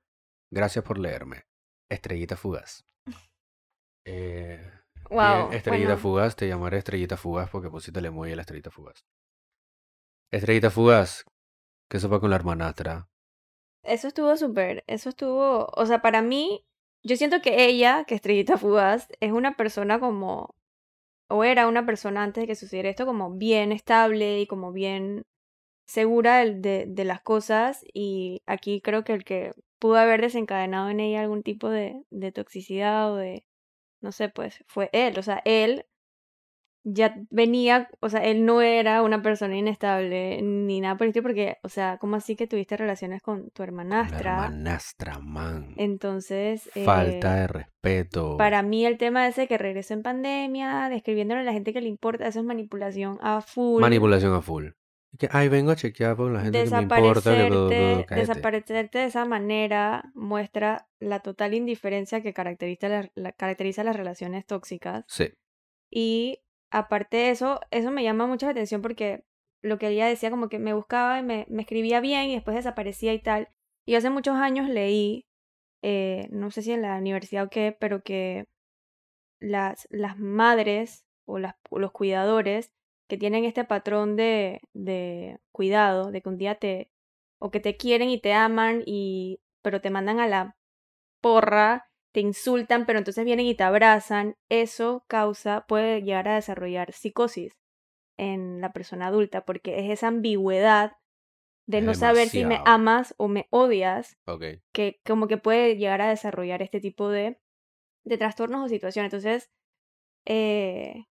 Gracias 0.50 0.84
por 0.84 0.98
leerme. 0.98 1.44
Estrellita 1.90 2.36
fugaz. 2.36 2.84
Eh, 4.06 4.72
Wow. 5.08 5.18
bien, 5.18 5.52
estrellita 5.52 5.90
bueno, 5.90 6.02
fugaz, 6.02 6.36
te 6.36 6.48
llamaré 6.48 6.78
estrellita 6.78 7.16
fugaz 7.16 7.48
porque 7.50 7.70
pusiste 7.70 8.00
el 8.00 8.06
emoji 8.06 8.30
de 8.30 8.36
la 8.36 8.42
estrellita 8.42 8.70
fugaz. 8.70 9.04
Estrellita 10.32 10.70
fugaz, 10.70 11.24
¿qué 11.88 12.00
se 12.00 12.08
va 12.08 12.18
con 12.20 12.30
la 12.30 12.36
hermanastra? 12.36 13.08
Eso 13.84 14.08
estuvo 14.08 14.36
súper, 14.36 14.82
eso 14.88 15.10
estuvo, 15.10 15.66
o 15.66 15.86
sea, 15.86 16.02
para 16.02 16.22
mí, 16.22 16.66
yo 17.06 17.16
siento 17.16 17.40
que 17.42 17.66
ella, 17.66 18.04
que 18.06 18.14
Estrellita 18.16 18.58
Fugaz, 18.58 19.08
es 19.20 19.32
una 19.32 19.56
persona 19.56 20.00
como, 20.00 20.54
o 21.28 21.44
era 21.44 21.68
una 21.68 21.86
persona 21.86 22.22
antes 22.24 22.42
de 22.42 22.46
que 22.48 22.54
sucediera 22.56 22.90
esto, 22.90 23.06
como 23.06 23.32
bien 23.32 23.72
estable 23.72 24.40
y 24.40 24.46
como 24.46 24.72
bien 24.72 25.24
segura 25.86 26.38
del- 26.38 26.62
de, 26.62 26.86
de 26.88 27.04
las 27.04 27.22
cosas 27.22 27.84
y 27.94 28.42
aquí 28.46 28.80
creo 28.82 29.04
que 29.04 29.14
el 29.14 29.24
que 29.24 29.52
pudo 29.80 29.96
haber 29.98 30.20
desencadenado 30.22 30.90
en 30.90 31.00
ella 31.00 31.22
algún 31.22 31.42
tipo 31.42 31.70
de, 31.70 32.02
de 32.10 32.32
toxicidad 32.32 33.12
o 33.12 33.16
de, 33.16 33.44
no 34.02 34.12
sé, 34.12 34.28
pues 34.30 34.64
fue 34.68 34.90
él, 34.92 35.18
o 35.18 35.22
sea, 35.22 35.42
él 35.44 35.86
ya 36.88 37.16
venía, 37.30 37.88
o 37.98 38.08
sea, 38.08 38.24
él 38.24 38.44
no 38.44 38.60
era 38.62 39.02
una 39.02 39.20
persona 39.20 39.56
inestable 39.56 40.40
ni 40.40 40.80
nada 40.80 40.96
por 40.96 41.06
el 41.06 41.08
estilo, 41.08 41.24
porque, 41.24 41.56
o 41.64 41.68
sea, 41.68 41.98
¿cómo 41.98 42.14
así 42.14 42.36
que 42.36 42.46
tuviste 42.46 42.76
relaciones 42.76 43.22
con 43.22 43.50
tu 43.50 43.62
La 43.62 43.66
hermanastra? 43.66 44.30
hermanastra, 44.44 45.18
man. 45.18 45.74
Entonces, 45.76 46.70
Falta 46.84 47.38
eh, 47.38 47.40
de 47.40 47.46
respeto. 47.48 48.36
para 48.36 48.62
mí 48.62 48.86
el 48.86 48.98
tema 48.98 49.26
ese 49.26 49.48
que 49.48 49.58
regresó 49.58 49.94
en 49.94 50.02
pandemia, 50.02 50.88
describiéndole 50.88 51.40
a 51.40 51.44
la 51.44 51.52
gente 51.52 51.72
que 51.72 51.80
le 51.80 51.88
importa, 51.88 52.28
eso 52.28 52.38
es 52.38 52.44
manipulación 52.46 53.18
a 53.20 53.40
full. 53.40 53.80
Manipulación 53.80 54.32
a 54.34 54.40
full. 54.42 54.68
Que, 55.18 55.28
ay, 55.32 55.48
vengo 55.48 55.70
a 55.70 55.76
chequear 55.76 56.14
con 56.14 56.34
la 56.34 56.40
gente 56.42 56.62
que 56.62 56.70
me 56.70 56.82
importa. 56.82 57.34
Que, 57.34 57.48
bla, 57.48 57.58
bla, 57.58 58.04
bla, 58.06 58.16
Desaparecerte, 58.16 58.98
de 58.98 59.04
esa 59.06 59.24
manera 59.24 60.04
muestra 60.14 60.88
la 61.00 61.20
total 61.20 61.54
indiferencia 61.54 62.20
que 62.20 62.32
caracteriza, 62.32 62.88
la- 62.88 63.10
la- 63.14 63.32
caracteriza 63.32 63.82
las 63.82 63.96
relaciones 63.96 64.44
tóxicas. 64.46 65.04
Sí. 65.08 65.32
Y 65.90 66.40
aparte 66.70 67.16
de 67.16 67.30
eso, 67.30 67.60
eso 67.70 67.90
me 67.90 68.02
llama 68.02 68.26
mucho 68.26 68.46
la 68.46 68.52
atención 68.52 68.82
porque 68.82 69.24
lo 69.62 69.78
que 69.78 69.88
ella 69.88 70.06
decía 70.06 70.30
como 70.30 70.48
que 70.48 70.58
me 70.58 70.74
buscaba 70.74 71.18
y 71.18 71.22
me, 71.22 71.46
me 71.48 71.62
escribía 71.62 72.00
bien 72.00 72.28
y 72.30 72.34
después 72.34 72.56
desaparecía 72.56 73.12
y 73.14 73.20
tal. 73.20 73.48
Y 73.86 73.94
hace 73.94 74.10
muchos 74.10 74.36
años 74.36 74.68
leí, 74.68 75.26
eh, 75.82 76.28
no 76.30 76.50
sé 76.50 76.62
si 76.62 76.72
en 76.72 76.82
la 76.82 76.96
universidad 76.98 77.44
o 77.44 77.50
qué, 77.50 77.76
pero 77.78 78.02
que 78.02 78.46
las, 79.40 79.86
las 79.90 80.18
madres 80.18 81.04
o, 81.26 81.38
las, 81.38 81.54
los 81.70 81.92
cuidadores 81.92 82.72
que 83.08 83.18
tienen 83.18 83.44
este 83.44 83.64
patrón 83.64 84.16
de, 84.16 84.60
de 84.72 85.38
cuidado, 85.52 86.10
de 86.10 86.22
que 86.22 86.28
un 86.28 86.38
día 86.38 86.56
te, 86.56 86.90
o 87.38 87.50
que 87.50 87.60
te 87.60 87.76
quieren 87.76 88.10
y 88.10 88.20
te 88.20 88.32
aman, 88.32 88.82
y, 88.86 89.40
pero 89.62 89.80
te 89.80 89.90
mandan 89.90 90.20
a 90.20 90.26
la 90.26 90.56
porra, 91.20 91.88
te 92.16 92.22
insultan, 92.22 92.86
pero 92.86 92.98
entonces 92.98 93.26
vienen 93.26 93.44
y 93.44 93.54
te 93.54 93.62
abrazan, 93.62 94.36
eso 94.48 95.04
causa, 95.06 95.66
puede 95.68 96.00
llegar 96.00 96.28
a 96.28 96.36
desarrollar 96.36 96.94
psicosis 96.94 97.58
en 98.16 98.62
la 98.62 98.72
persona 98.72 99.08
adulta, 99.08 99.44
porque 99.44 99.80
es 99.80 99.90
esa 99.90 100.08
ambigüedad 100.08 100.92
de 101.66 101.82
no 101.82 101.92
saber 101.92 102.30
si 102.30 102.46
me 102.46 102.62
amas 102.64 103.14
o 103.18 103.28
me 103.28 103.48
odias, 103.50 104.16
que 104.72 104.98
como 105.04 105.28
que 105.28 105.36
puede 105.36 105.76
llegar 105.76 106.00
a 106.00 106.08
desarrollar 106.08 106.62
este 106.62 106.80
tipo 106.80 107.10
de, 107.10 107.38
de 108.06 108.16
trastornos 108.16 108.64
o 108.64 108.68
situaciones. 108.70 109.12
Entonces, 109.12 109.50
eh, 110.24 111.04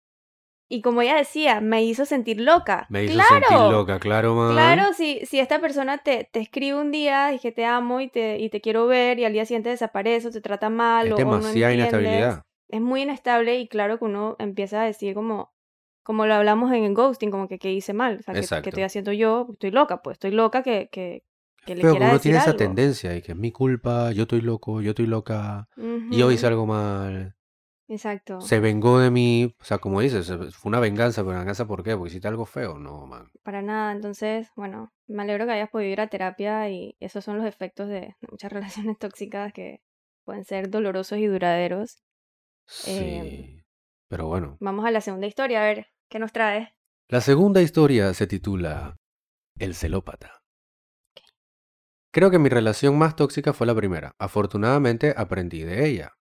y 0.68 0.82
como 0.82 1.02
ella 1.02 1.16
decía, 1.16 1.62
me 1.62 1.84
hizo 1.84 2.06
sentir 2.06 2.42
loca. 2.42 2.88
Me 2.90 3.04
hizo 3.04 3.14
¡Claro! 3.14 3.46
sentir 3.48 3.72
loca, 3.72 4.00
claro, 4.00 4.36
man. 4.36 4.54
Claro, 4.54 4.94
si, 4.94 5.26
si 5.26 5.40
esta 5.40 5.60
persona 5.60 6.00
te, 6.00 6.28
te 6.32 6.40
escribe 6.40 6.80
un 6.80 6.92
día 6.92 7.34
y 7.34 7.40
que 7.40 7.52
te 7.52 7.66
amo 7.66 8.02
y 8.02 8.10
te, 8.10 8.40
y 8.40 8.50
te 8.50 8.62
quiero 8.62 8.88
ver 8.88 9.20
y 9.20 9.26
al 9.26 9.34
día 9.34 9.46
siguiente 9.46 9.70
desaparece 9.70 10.28
o 10.28 10.32
te 10.32 10.42
trata 10.42 10.70
mal 10.70 11.08
Es 11.08 11.14
o, 11.14 11.18
no 11.18 11.38
demasiada 11.38 11.72
entiendes, 11.72 11.78
inestabilidad. 11.94 12.44
es 12.70 12.82
muy 12.82 13.02
inestable 13.04 13.60
y 13.60 13.68
claro 13.68 14.00
que 14.00 14.06
uno 14.06 14.36
empieza 14.40 14.82
a 14.82 14.86
decir 14.86 15.14
como, 15.14 15.54
como 16.04 16.26
lo 16.26 16.34
hablamos 16.34 16.72
en 16.74 16.84
el 16.84 16.94
ghosting, 16.96 17.30
como 17.32 17.48
que, 17.48 17.60
que 17.60 17.72
hice 17.72 17.94
mal, 17.94 18.18
o 18.20 18.24
sea, 18.24 18.34
que, 18.34 18.40
estoy 18.70 18.84
haciendo 18.84 19.12
yo, 19.12 19.48
estoy 19.54 19.72
loca, 19.72 20.02
pues 20.02 20.16
estoy 20.16 20.32
loca 20.32 20.64
que, 20.64 20.90
que, 20.92 21.24
que 21.66 21.76
le 21.76 21.82
Pero 21.82 21.92
quiera 21.94 22.06
uno 22.08 22.14
decir 22.16 22.24
tiene 22.32 22.38
esa 22.40 22.48
algo. 22.52 22.58
tendencia 22.58 23.16
y 23.16 23.22
que 23.22 23.34
es 23.34 23.38
mi 23.38 23.52
culpa, 23.52 24.12
yo 24.14 24.24
estoy 24.24 24.42
loco, 24.42 24.82
yo 24.82 24.92
estoy 24.92 25.06
loca, 25.08 25.68
y 25.78 26.18
yo 26.18 26.32
hice 26.32 26.48
algo 26.48 26.66
mal. 26.66 27.36
Exacto. 27.88 28.42
Se 28.42 28.60
vengó 28.60 29.00
de 29.00 29.12
mí, 29.12 29.54
o 29.60 29.64
sea, 29.64 29.78
como 29.78 30.02
dices, 30.02 30.26
se- 30.26 30.38
fue 30.52 30.70
una 30.70 30.80
venganza, 30.80 31.24
pero 31.24 31.38
venganza 31.38 31.68
¿por 31.68 31.84
qué? 31.84 31.96
Porque 31.96 32.10
hiciste 32.10 32.28
algo 32.28 32.46
feo, 32.46 32.80
no, 32.80 33.06
man. 33.06 33.30
Para 33.44 33.62
nada, 33.62 33.92
entonces, 33.92 34.50
bueno, 34.56 34.92
me 35.08 35.22
alegro 35.24 35.46
que 35.46 35.52
hayas 35.52 35.70
podido 35.70 35.92
ir 35.92 36.02
a 36.02 36.08
terapia 36.08 36.68
y 36.70 36.96
esos 37.00 37.24
son 37.24 37.38
los 37.38 37.46
efectos 37.46 37.88
de 37.88 38.00
de 38.02 38.16
muchas 38.32 38.52
relaciones 38.92 38.98
tóxicas 38.98 39.54
que 39.54 39.82
pueden 40.26 40.44
ser 40.46 40.70
dolorosos 40.70 41.20
y 41.20 41.28
duraderos. 41.28 41.98
Em, 42.88 43.22
Sí. 43.24 43.64
Pero 44.10 44.28
bueno. 44.28 44.58
vamos 44.60 44.86
a 44.86 44.92
la 44.92 45.02
segunda 45.02 45.28
historia, 45.28 45.62
a 45.62 45.66
ver, 45.66 45.88
¿qué 46.10 46.18
nos 46.20 46.32
trae? 46.32 46.74
La 47.08 47.22
segunda 47.22 47.62
historia 47.62 48.14
se 48.16 48.26
titula 48.26 48.96
El 49.60 49.76
celópata. 49.76 50.42
Creo 52.12 52.32
que 52.32 52.40
mi 52.40 52.50
relación 52.50 52.98
más 52.98 53.16
tóxica 53.16 53.54
fue 53.54 53.68
la 53.68 53.76
primera. 53.76 54.16
Afortunadamente 54.18 55.14
aprendí 55.18 55.64
de 55.64 55.86
ella. 55.88 56.14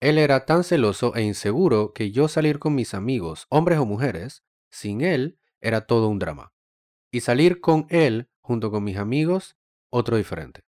Él 0.00 0.18
era 0.18 0.44
tan 0.44 0.62
celoso 0.62 1.14
e 1.14 1.22
inseguro 1.22 1.92
que 1.94 2.10
yo 2.10 2.28
salir 2.28 2.58
con 2.58 2.74
mis 2.74 2.92
amigos, 2.94 3.46
hombres 3.48 3.78
o 3.78 3.86
mujeres, 3.86 4.44
sin 4.70 5.00
él 5.00 5.38
era 5.60 5.86
todo 5.86 6.08
un 6.08 6.18
drama. 6.18 6.52
Y 7.10 7.20
salir 7.20 7.60
con 7.60 7.86
él 7.88 8.28
junto 8.40 8.70
con 8.70 8.84
mis 8.84 8.98
amigos, 8.98 9.56
otro 9.90 10.16
diferente. 10.16 10.62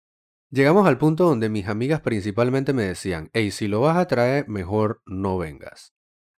Llegamos 0.52 0.88
al 0.88 0.98
punto 0.98 1.26
donde 1.26 1.50
mis 1.50 1.68
amigas 1.68 2.02
principalmente 2.02 2.72
me 2.72 2.84
decían, 2.84 3.30
hey, 3.34 3.50
si 3.52 3.68
lo 3.68 3.82
vas 3.82 3.98
a 3.98 4.06
traer, 4.08 4.48
mejor 4.48 5.02
no 5.06 5.38
vengas. 5.38 5.94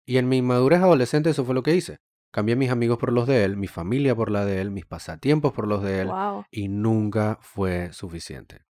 Y 0.06 0.18
en 0.18 0.30
mi 0.30 0.38
inmadurez 0.38 0.80
adolescente 0.82 1.30
eso 1.32 1.44
fue 1.44 1.54
lo 1.54 1.64
que 1.64 1.76
hice. 1.76 1.98
Cambié 2.32 2.56
mis 2.56 2.72
amigos 2.72 2.98
por 2.98 3.12
los 3.12 3.28
de 3.28 3.44
él, 3.44 3.58
mi 3.58 3.68
familia 3.68 4.16
por 4.16 4.32
la 4.32 4.46
de 4.46 4.62
él, 4.62 4.72
mis 4.72 4.86
pasatiempos 4.86 5.52
por 5.54 5.68
los 5.68 5.84
de 5.84 6.02
él, 6.02 6.08
Wow. 6.08 6.46
y 6.52 6.70
nunca 6.70 7.38
fue 7.42 7.92
suficiente. 7.92 8.66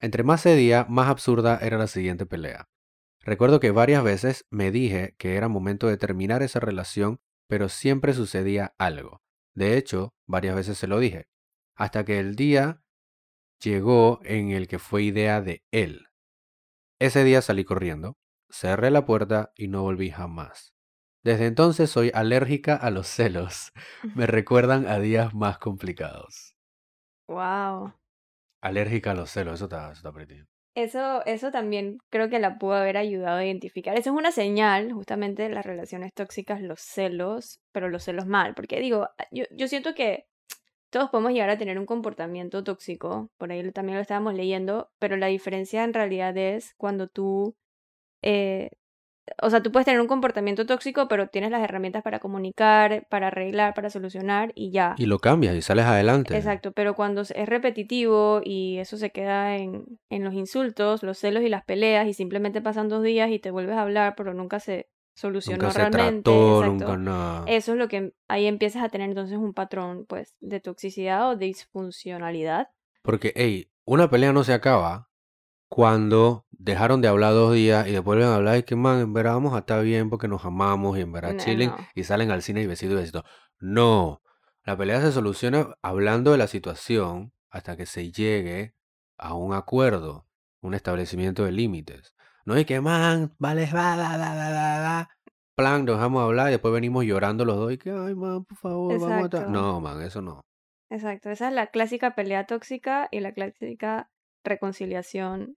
Entre 0.00 0.22
más 0.22 0.42
cedía, 0.42 0.86
más 0.88 1.08
absurda 1.08 1.58
era 1.62 1.78
la 1.78 1.86
siguiente 1.86 2.26
pelea. 2.26 2.68
Recuerdo 3.26 3.58
que 3.58 3.72
varias 3.72 4.04
veces 4.04 4.46
me 4.50 4.70
dije 4.70 5.16
que 5.18 5.34
era 5.34 5.48
momento 5.48 5.88
de 5.88 5.96
terminar 5.96 6.44
esa 6.44 6.60
relación, 6.60 7.18
pero 7.48 7.68
siempre 7.68 8.14
sucedía 8.14 8.76
algo. 8.78 9.20
De 9.52 9.76
hecho, 9.76 10.14
varias 10.28 10.54
veces 10.54 10.78
se 10.78 10.86
lo 10.86 11.00
dije. 11.00 11.26
Hasta 11.74 12.04
que 12.04 12.20
el 12.20 12.36
día 12.36 12.84
llegó 13.60 14.20
en 14.22 14.52
el 14.52 14.68
que 14.68 14.78
fue 14.78 15.02
idea 15.02 15.40
de 15.40 15.64
él. 15.72 16.06
Ese 17.00 17.24
día 17.24 17.42
salí 17.42 17.64
corriendo, 17.64 18.16
cerré 18.48 18.92
la 18.92 19.04
puerta 19.04 19.52
y 19.56 19.66
no 19.66 19.82
volví 19.82 20.12
jamás. 20.12 20.72
Desde 21.24 21.46
entonces 21.46 21.90
soy 21.90 22.12
alérgica 22.14 22.76
a 22.76 22.90
los 22.90 23.08
celos. 23.08 23.72
Me 24.14 24.26
recuerdan 24.28 24.86
a 24.86 25.00
días 25.00 25.34
más 25.34 25.58
complicados. 25.58 26.56
Wow. 27.26 27.92
Alérgica 28.62 29.10
a 29.10 29.14
los 29.14 29.32
celos, 29.32 29.54
eso 29.54 29.64
está, 29.64 29.90
eso 29.90 29.98
está 29.98 30.12
pretty. 30.12 30.44
Eso, 30.76 31.24
eso 31.24 31.50
también 31.50 31.96
creo 32.10 32.28
que 32.28 32.38
la 32.38 32.58
pudo 32.58 32.74
haber 32.74 32.98
ayudado 32.98 33.38
a 33.38 33.46
identificar. 33.46 33.98
Eso 33.98 34.10
es 34.10 34.16
una 34.16 34.30
señal, 34.30 34.92
justamente, 34.92 35.42
de 35.44 35.48
las 35.48 35.64
relaciones 35.64 36.12
tóxicas, 36.12 36.60
los 36.60 36.80
celos, 36.80 37.60
pero 37.72 37.88
los 37.88 38.04
celos 38.04 38.26
mal. 38.26 38.54
Porque 38.54 38.78
digo, 38.80 39.08
yo, 39.30 39.44
yo 39.52 39.68
siento 39.68 39.94
que 39.94 40.26
todos 40.90 41.08
podemos 41.08 41.32
llegar 41.32 41.48
a 41.48 41.56
tener 41.56 41.78
un 41.78 41.86
comportamiento 41.86 42.62
tóxico, 42.62 43.30
por 43.38 43.52
ahí 43.52 43.70
también 43.72 43.96
lo 43.96 44.02
estábamos 44.02 44.34
leyendo, 44.34 44.90
pero 44.98 45.16
la 45.16 45.28
diferencia 45.28 45.82
en 45.82 45.94
realidad 45.94 46.36
es 46.36 46.74
cuando 46.76 47.08
tú, 47.08 47.56
eh, 48.22 48.70
o 49.42 49.50
sea, 49.50 49.62
tú 49.62 49.72
puedes 49.72 49.84
tener 49.84 50.00
un 50.00 50.06
comportamiento 50.06 50.66
tóxico, 50.66 51.08
pero 51.08 51.28
tienes 51.28 51.50
las 51.50 51.62
herramientas 51.62 52.02
para 52.02 52.18
comunicar, 52.18 53.06
para 53.08 53.28
arreglar, 53.28 53.74
para 53.74 53.90
solucionar 53.90 54.52
y 54.54 54.70
ya. 54.70 54.94
Y 54.98 55.06
lo 55.06 55.18
cambias 55.18 55.54
y 55.56 55.62
sales 55.62 55.84
adelante. 55.86 56.36
Exacto, 56.36 56.72
pero 56.72 56.94
cuando 56.94 57.22
es 57.22 57.46
repetitivo 57.48 58.40
y 58.44 58.78
eso 58.78 58.96
se 58.96 59.10
queda 59.10 59.56
en, 59.56 59.98
en 60.10 60.24
los 60.24 60.34
insultos, 60.34 61.02
los 61.02 61.18
celos 61.18 61.42
y 61.42 61.48
las 61.48 61.64
peleas 61.64 62.06
y 62.06 62.14
simplemente 62.14 62.60
pasan 62.60 62.88
dos 62.88 63.02
días 63.02 63.30
y 63.30 63.38
te 63.38 63.50
vuelves 63.50 63.76
a 63.76 63.82
hablar, 63.82 64.14
pero 64.16 64.34
nunca 64.34 64.60
se 64.60 64.88
solucionó 65.16 65.64
Nunca 65.64 65.70
se 65.72 65.78
realmente. 65.78 66.22
trató, 66.30 66.64
exacto. 66.64 66.84
nunca 66.86 66.96
nada. 66.98 67.44
Eso 67.46 67.72
es 67.72 67.78
lo 67.78 67.88
que 67.88 68.12
ahí 68.28 68.46
empiezas 68.46 68.82
a 68.84 68.88
tener 68.90 69.08
entonces 69.08 69.38
un 69.38 69.54
patrón 69.54 70.04
pues 70.06 70.36
de 70.40 70.60
toxicidad 70.60 71.30
o 71.30 71.36
de 71.36 71.46
disfuncionalidad. 71.46 72.68
Porque, 73.02 73.32
hey, 73.34 73.70
una 73.84 74.10
pelea 74.10 74.32
no 74.32 74.44
se 74.44 74.52
acaba 74.52 75.08
cuando 75.68 76.45
dejaron 76.58 77.00
de 77.00 77.08
hablar 77.08 77.32
dos 77.32 77.54
días 77.54 77.86
y 77.86 77.92
después 77.92 78.04
vuelven 78.16 78.28
a 78.28 78.36
hablar 78.36 78.58
y 78.58 78.62
que, 78.62 78.76
man, 78.76 79.00
en 79.00 79.12
verdad 79.12 79.34
vamos 79.34 79.54
a 79.54 79.58
estar 79.58 79.82
bien 79.82 80.10
porque 80.10 80.28
nos 80.28 80.44
amamos 80.44 80.96
y 80.98 81.02
en 81.02 81.12
verdad 81.12 81.32
No, 81.34 81.38
chillen 81.38 81.70
no. 81.70 81.76
y 81.94 82.04
salen 82.04 82.30
al 82.30 82.42
cine 82.42 82.62
y 82.62 82.66
besito 82.66 82.92
y 82.92 82.96
besito. 82.96 83.24
No, 83.58 84.22
la 84.64 84.76
pelea 84.76 85.00
se 85.00 85.12
soluciona 85.12 85.74
hablando 85.82 86.32
de 86.32 86.38
la 86.38 86.46
situación 86.46 87.32
hasta 87.50 87.76
que 87.76 87.86
se 87.86 88.10
llegue 88.10 88.74
a 89.18 89.34
un 89.34 89.54
acuerdo, 89.54 90.26
un 90.60 90.74
establecimiento 90.74 91.44
de 91.44 91.52
límites. 91.52 92.14
No 92.44 92.54
es 92.56 92.66
que, 92.66 92.80
man, 92.80 93.34
vale, 93.38 93.68
va, 93.72 93.96
va, 93.96 94.16
va, 94.16 94.34
va, 94.34 94.50
va, 94.50 94.80
va. 94.80 95.08
Plan, 95.56 95.84
nos 95.84 95.96
dejamos 95.96 96.22
hablar 96.22 96.48
y 96.48 96.52
después 96.52 96.72
venimos 96.74 97.04
llorando 97.04 97.44
los 97.44 97.56
dos 97.56 97.72
y 97.72 97.78
que, 97.78 97.90
ay, 97.90 98.14
man, 98.14 98.44
por 98.44 98.58
favor, 98.58 99.00
vamos 99.00 99.10
a 99.10 99.20
estar. 99.22 99.48
No, 99.48 99.80
man, 99.80 100.02
eso 100.02 100.20
no. 100.20 100.42
Exacto, 100.90 101.30
esa 101.30 101.48
es 101.48 101.54
la 101.54 101.68
clásica 101.68 102.14
pelea 102.14 102.46
tóxica 102.46 103.08
y 103.10 103.20
la 103.20 103.32
clásica 103.32 104.10
reconciliación 104.44 105.56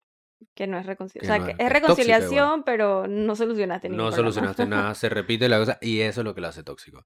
que 0.56 0.68
no 0.68 0.78
es 0.80 0.86
reconciliación. 0.86 1.32
O 1.32 1.34
sea, 1.36 1.40
no 1.40 1.46
que 1.46 1.52
es- 1.52 1.58
tóxica 1.58 1.80
reconciliación, 1.80 2.64
pero 2.64 3.08
no 3.08 3.36
solucionaste 3.36 3.90
ningún 3.90 4.06
No 4.06 4.12
solucionaste 4.12 4.66
nada, 4.68 4.96
se 4.96 5.10
repite 5.10 5.48
la 5.50 5.60
cosa 5.60 5.78
y 5.82 6.02
eso 6.02 6.22
es 6.22 6.26
lo 6.26 6.34
que 6.36 6.42
lo 6.42 6.48
hace 6.48 6.64
tóxico. 6.64 7.06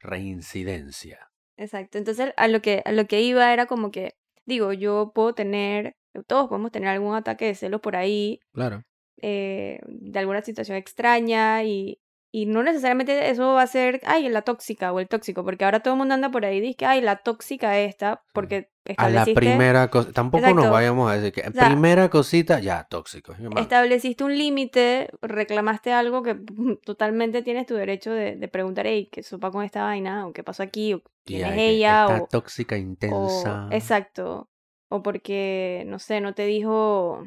Reincidencia. 0.00 1.30
Exacto. 1.56 1.98
Entonces, 1.98 2.32
a 2.36 2.48
lo 2.48 2.60
que, 2.62 2.82
a 2.84 2.92
lo 2.92 3.06
que 3.06 3.20
iba 3.22 3.52
era 3.52 3.66
como 3.66 3.90
que, 3.90 4.14
digo, 4.46 4.72
yo 4.72 5.12
puedo 5.14 5.34
tener, 5.34 5.96
todos 6.26 6.48
podemos 6.48 6.70
tener 6.72 6.88
algún 6.88 7.14
ataque 7.14 7.46
de 7.46 7.54
celos 7.54 7.80
por 7.80 7.96
ahí, 7.96 8.40
Claro. 8.52 8.82
eh, 9.22 9.80
de 9.86 10.18
alguna 10.18 10.42
situación 10.42 10.76
extraña 10.76 11.62
y, 11.64 11.98
y 12.36 12.46
no 12.46 12.64
necesariamente 12.64 13.30
eso 13.30 13.54
va 13.54 13.62
a 13.62 13.66
ser, 13.68 14.00
ay, 14.04 14.28
la 14.28 14.42
tóxica 14.42 14.92
o 14.92 14.98
el 14.98 15.06
tóxico, 15.06 15.44
porque 15.44 15.64
ahora 15.64 15.80
todo 15.80 15.94
el 15.94 15.98
mundo 15.98 16.14
anda 16.14 16.30
por 16.32 16.44
ahí 16.44 16.56
y 16.56 16.60
dice 16.60 16.76
que, 16.78 16.86
ay, 16.86 17.00
la 17.00 17.16
tóxica 17.18 17.78
esta, 17.78 18.24
porque 18.32 18.70
A 18.96 19.08
la 19.08 19.22
estableciste, 19.22 19.40
primera 19.40 19.88
cosa, 19.88 20.12
tampoco 20.12 20.52
nos 20.52 20.70
vayamos 20.70 21.10
a 21.10 21.14
decir 21.14 21.32
que 21.32 21.42
sea, 21.52 21.68
primera 21.68 22.08
cosita, 22.10 22.58
ya, 22.58 22.84
tóxico. 22.90 23.34
estableciste 23.56 24.24
un 24.24 24.36
límite, 24.36 25.10
reclamaste 25.22 25.92
algo 25.92 26.22
que 26.24 26.34
totalmente 26.84 27.42
tienes 27.42 27.66
tu 27.66 27.74
derecho 27.74 28.10
de, 28.12 28.36
de 28.36 28.48
preguntar, 28.48 28.86
hey, 28.86 29.08
¿qué 29.12 29.22
sopa 29.22 29.50
con 29.52 29.62
esta 29.64 29.84
vaina? 29.84 30.26
¿O 30.26 30.32
qué 30.32 30.42
pasó 30.42 30.62
aquí? 30.64 30.94
¿O 30.94 31.02
Y 31.26 31.36
quién 31.36 31.46
es 31.46 31.58
ella? 31.58 32.08
esta 32.08 32.20
O, 32.22 32.28
tóxica 32.28 32.76
o, 32.76 32.80
intensa. 32.82 33.68
exacto, 33.70 34.48
o 34.88 35.02
porque, 35.02 35.84
no 35.86 35.98
sé, 35.98 36.20
no 36.20 36.34
te 36.34 36.46
dijo, 36.46 37.24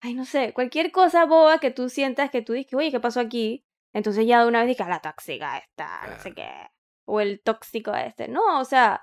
ay, 0.00 0.14
no 0.14 0.24
sé, 0.24 0.52
cualquier 0.52 0.90
cosa 0.92 1.24
boba 1.26 1.58
que 1.58 1.70
tú 1.70 1.88
sientas 1.88 2.30
que 2.30 2.42
tú 2.42 2.52
dices, 2.52 2.74
oye, 2.74 2.90
¿qué 2.90 3.00
pasó 3.00 3.20
aquí? 3.20 3.64
Entonces 3.98 4.26
ya 4.26 4.42
de 4.42 4.48
una 4.48 4.64
vez 4.64 4.80
"Ah, 4.80 4.88
la 4.88 5.00
tóxica 5.00 5.58
esta, 5.58 6.08
no 6.08 6.18
sé 6.22 6.34
qué, 6.34 6.50
o 7.06 7.20
el 7.20 7.42
tóxico 7.42 7.94
este. 7.94 8.28
No, 8.28 8.60
o 8.60 8.64
sea, 8.64 9.02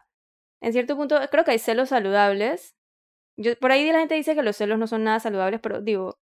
en 0.61 0.73
cierto 0.73 0.95
punto 0.97 1.19
creo 1.31 1.43
que 1.45 1.51
hay 1.51 1.59
celos 1.59 1.89
saludables. 1.89 2.75
Yo, 3.37 3.57
por 3.59 3.71
ahí 3.73 3.91
la 3.91 3.99
gente 3.99 4.15
dice 4.15 4.35
que 4.35 4.43
los 4.43 4.57
celos 4.57 4.79
no 4.79 4.87
son 4.87 5.03
nada 5.05 5.19
saludables, 5.21 5.61
pero 5.61 5.81
digo, 5.81 6.17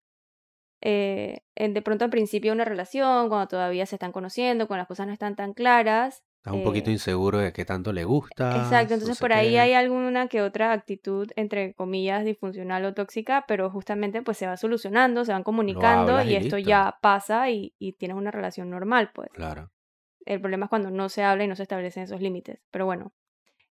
eh, 0.82 1.40
de 1.56 1.82
pronto 1.82 2.04
al 2.06 2.10
principio 2.12 2.52
de 2.52 2.56
una 2.56 2.64
relación, 2.66 3.28
cuando 3.30 3.48
todavía 3.48 3.86
se 3.86 3.96
están 3.96 4.12
conociendo, 4.12 4.66
cuando 4.68 4.80
las 4.82 4.88
cosas 4.88 5.06
no 5.08 5.12
están 5.14 5.36
tan 5.36 5.54
claras. 5.54 6.22
Estás 6.40 6.54
un 6.54 6.64
poquito 6.64 6.88
eh, 6.88 6.94
inseguro 6.94 7.36
de 7.36 7.52
qué 7.52 7.66
tanto 7.66 7.92
le 7.92 8.04
gustas, 8.04 8.56
Exacto, 8.56 8.88
no 8.92 8.94
entonces 8.94 9.18
sé 9.18 9.20
por 9.22 9.34
ahí 9.34 9.50
qué. 9.50 9.60
hay 9.60 9.74
alguna 9.74 10.26
que 10.26 10.40
otra 10.40 10.72
actitud, 10.72 11.30
entre 11.36 11.74
comillas, 11.74 12.24
disfuncional 12.24 12.82
o 12.86 12.94
tóxica, 12.94 13.44
pero 13.46 13.68
justamente 13.68 14.22
pues 14.22 14.38
se 14.38 14.46
va 14.46 14.56
solucionando, 14.56 15.26
se 15.26 15.32
van 15.32 15.42
comunicando 15.42 16.22
y 16.22 16.30
y 16.30 16.36
esto 16.36 16.56
ya 16.56 16.96
pasa 17.02 17.50
y, 17.50 17.74
y 17.78 17.92
tienes 17.92 18.16
una 18.16 18.30
relación 18.30 18.70
normal, 18.70 19.10
pues. 19.12 19.28
Claro. 19.34 19.70
El 20.24 20.40
problema 20.40 20.64
es 20.64 20.70
cuando 20.70 20.90
no 20.90 21.10
se 21.10 21.22
habla 21.24 21.44
y 21.44 21.46
no 21.46 21.56
se 21.56 21.62
establecen 21.64 22.04
esos 22.04 22.22
límites. 22.22 22.58
Pero 22.70 22.86
bueno, 22.86 23.12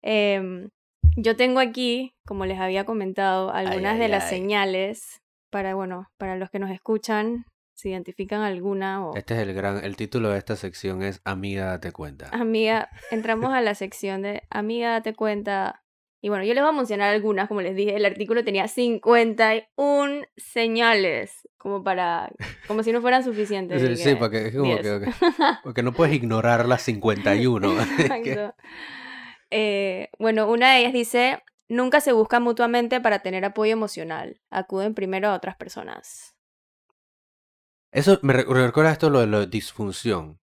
em, 0.02 0.70
yo 1.18 1.36
tengo 1.36 1.60
aquí, 1.60 2.16
como 2.26 2.48
les 2.48 2.60
había 2.60 2.84
comentado, 2.84 3.52
Ay, 3.54 3.68
algunas 3.68 4.00
de 4.00 4.06
ay, 4.06 4.10
las 4.12 4.24
ay. 4.24 4.40
señales 4.40 5.22
para, 5.52 5.76
bueno, 5.76 6.08
para 6.18 6.36
los 6.36 6.50
que 6.50 6.58
nos 6.58 6.72
escuchan, 6.72 7.46
si 7.76 7.90
identifican 7.90 8.42
alguna 8.42 9.06
o... 9.06 9.16
Este 9.16 9.34
es 9.36 9.42
el 9.42 9.54
gran, 9.54 9.84
el 9.84 9.96
título 9.96 10.30
de 10.30 10.38
esta 10.38 10.56
sección 10.56 11.04
es 11.04 11.22
Amiga, 11.26 11.66
date 11.66 11.92
cuenta. 11.92 12.30
Amiga, 12.32 12.90
entramos 13.12 13.54
a 13.54 13.62
la 13.62 13.76
sección 13.76 14.22
de 14.24 14.44
Amiga, 14.50 14.92
date 14.92 15.14
cuenta. 15.14 15.84
Y 16.22 16.30
bueno, 16.30 16.44
yo 16.44 16.54
les 16.56 16.64
voy 16.64 16.70
a 16.74 16.76
mencionar 16.76 17.14
algunas, 17.14 17.48
como 17.48 17.62
les 17.62 17.76
dije, 17.76 17.96
el 17.96 18.06
artículo 18.06 18.44
tenía 18.44 18.68
51 18.68 20.24
señales, 20.38 21.48
como 21.58 21.84
para, 21.84 22.32
como 22.68 22.82
si 22.82 22.92
no 22.92 23.02
fueran 23.02 23.24
suficientes. 23.24 23.80
Sí, 24.00 24.16
que 24.16 24.52
como 24.52 24.64
10. 24.76 24.82
que, 24.82 25.06
que- 25.06 25.12
porque 25.64 25.84
no 25.84 25.92
puedes 25.94 26.16
ignorar 26.16 26.66
las 26.68 26.82
51. 26.82 27.80
Es 27.82 27.88
que- 27.98 28.02
Exacto. 28.04 28.56
Eh, 29.52 30.10
bueno, 30.18 30.50
una 30.50 30.74
de 30.74 30.80
ellas 30.80 30.94
dice, 30.94 31.44
nunca 31.68 32.00
se 32.02 32.12
buscan 32.14 32.42
mutuamente 32.44 33.00
para 33.02 33.20
tener 33.20 33.46
apoyo 33.46 33.74
emocional. 33.74 34.42
Acuden 34.50 34.96
primero 34.96 35.30
a 35.30 35.36
otras 35.36 35.56
personas. 35.56 36.35
Eso 37.96 38.20
me 38.22 38.34
re- 38.34 38.46
me 38.46 38.66
recuerda 38.66 38.92
esto 38.92 39.10
lo 39.10 39.20
de 39.20 39.28
la 39.28 39.46
disfunción. 39.46 40.40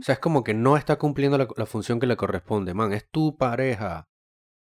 O 0.00 0.02
sea, 0.02 0.14
es 0.14 0.18
como 0.20 0.44
que 0.44 0.54
no 0.54 0.76
está 0.76 0.96
cumpliendo 0.96 1.38
la, 1.38 1.48
la 1.56 1.66
función 1.66 2.00
que 2.00 2.06
le 2.06 2.16
corresponde, 2.16 2.74
man. 2.74 2.92
Es 2.92 3.08
tu 3.10 3.36
pareja. 3.36 4.08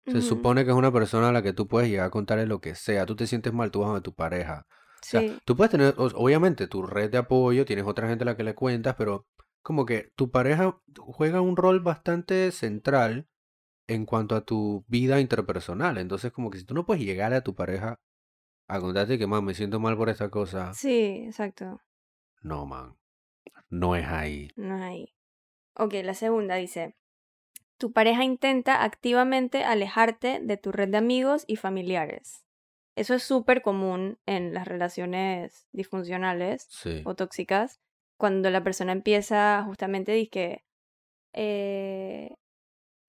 Se 0.08 0.20
supone 0.22 0.63
que 0.65 0.72
es 0.72 0.77
una 0.77 0.91
persona 0.91 1.29
a 1.29 1.32
la 1.32 1.41
que 1.41 1.53
tú 1.53 1.67
puedes 1.67 1.89
llegar 1.89 2.08
a 2.08 2.12
contarle 2.12 2.46
lo 2.46 2.62
que 2.62 2.75
sea. 2.75 3.05
Tú 3.05 3.15
te 3.15 3.27
sientes 3.27 3.53
mal, 3.53 3.72
tú 3.72 3.82
vas 3.82 3.98
a 3.98 4.01
tu 4.01 4.13
pareja. 4.13 4.65
O 4.67 4.98
sea, 5.01 5.22
Sí, 5.22 5.36
tú 5.46 5.55
puedes 5.55 5.72
tener, 5.72 5.94
obviamente, 5.98 6.67
tu 6.67 6.84
red 6.84 7.10
de 7.12 7.17
apoyo, 7.17 7.65
tienes 7.65 7.86
otra 7.86 8.08
gente 8.08 8.24
a 8.24 8.25
la 8.25 8.38
que 8.38 8.44
le 8.44 8.55
cuentas, 8.55 8.96
pero 8.98 9.25
como 9.63 9.86
que 9.86 10.12
tu 10.15 10.29
pareja 10.32 10.77
juega 10.96 11.41
un 11.41 11.58
rol 11.58 11.79
bastante 11.79 12.51
central 12.51 13.27
en 13.88 14.05
cuanto 14.05 14.36
a 14.36 14.41
tu 14.41 14.84
vida 14.88 15.20
interpersonal. 15.20 15.98
Entonces, 15.98 16.32
como 16.32 16.50
que 16.51 16.60
si 16.60 16.65
tú 16.65 16.74
no 16.75 16.86
puedes 16.86 17.03
llegar 17.03 17.34
a 17.34 17.41
tu 17.41 17.55
pareja 17.55 18.00
a 18.67 18.79
contarte 18.79 19.17
que, 19.20 19.27
man, 19.27 19.44
me 19.44 19.53
siento 19.53 19.80
mal 19.80 19.97
por 19.97 20.10
esta 20.10 20.30
cosa, 20.30 20.73
sí, 20.73 21.23
exacto. 21.26 21.80
No, 22.45 22.65
man, 22.65 22.95
no 23.69 23.95
es 23.95 24.05
ahí. 24.08 24.49
No 24.55 24.77
es 24.77 24.84
ahí. 24.84 25.15
Ok, 25.77 25.93
la 26.03 26.13
segunda 26.13 26.55
dice, 26.55 26.95
tu 27.77 27.91
pareja 27.91 28.23
intenta 28.23 28.84
activamente 28.84 29.63
alejarte 29.63 30.39
de 30.41 30.58
tu 30.58 30.71
red 30.71 30.89
de 30.89 30.97
amigos 30.97 31.43
y 31.47 31.55
familiares. 31.55 32.45
Eso 32.95 33.13
es 33.13 33.23
súper 33.23 33.62
común 33.62 34.19
en 34.25 34.53
las 34.53 34.67
relaciones 34.67 35.67
disfuncionales 35.73 36.67
Sí. 36.69 37.01
o 37.03 37.15
tóxicas, 37.15 37.81
cuando 38.17 38.49
la 38.49 38.63
persona 38.63 38.93
empieza 38.93 39.62
justamente 39.65 40.13
dice 40.13 40.29
que 40.29 40.63
eh, 41.34 42.36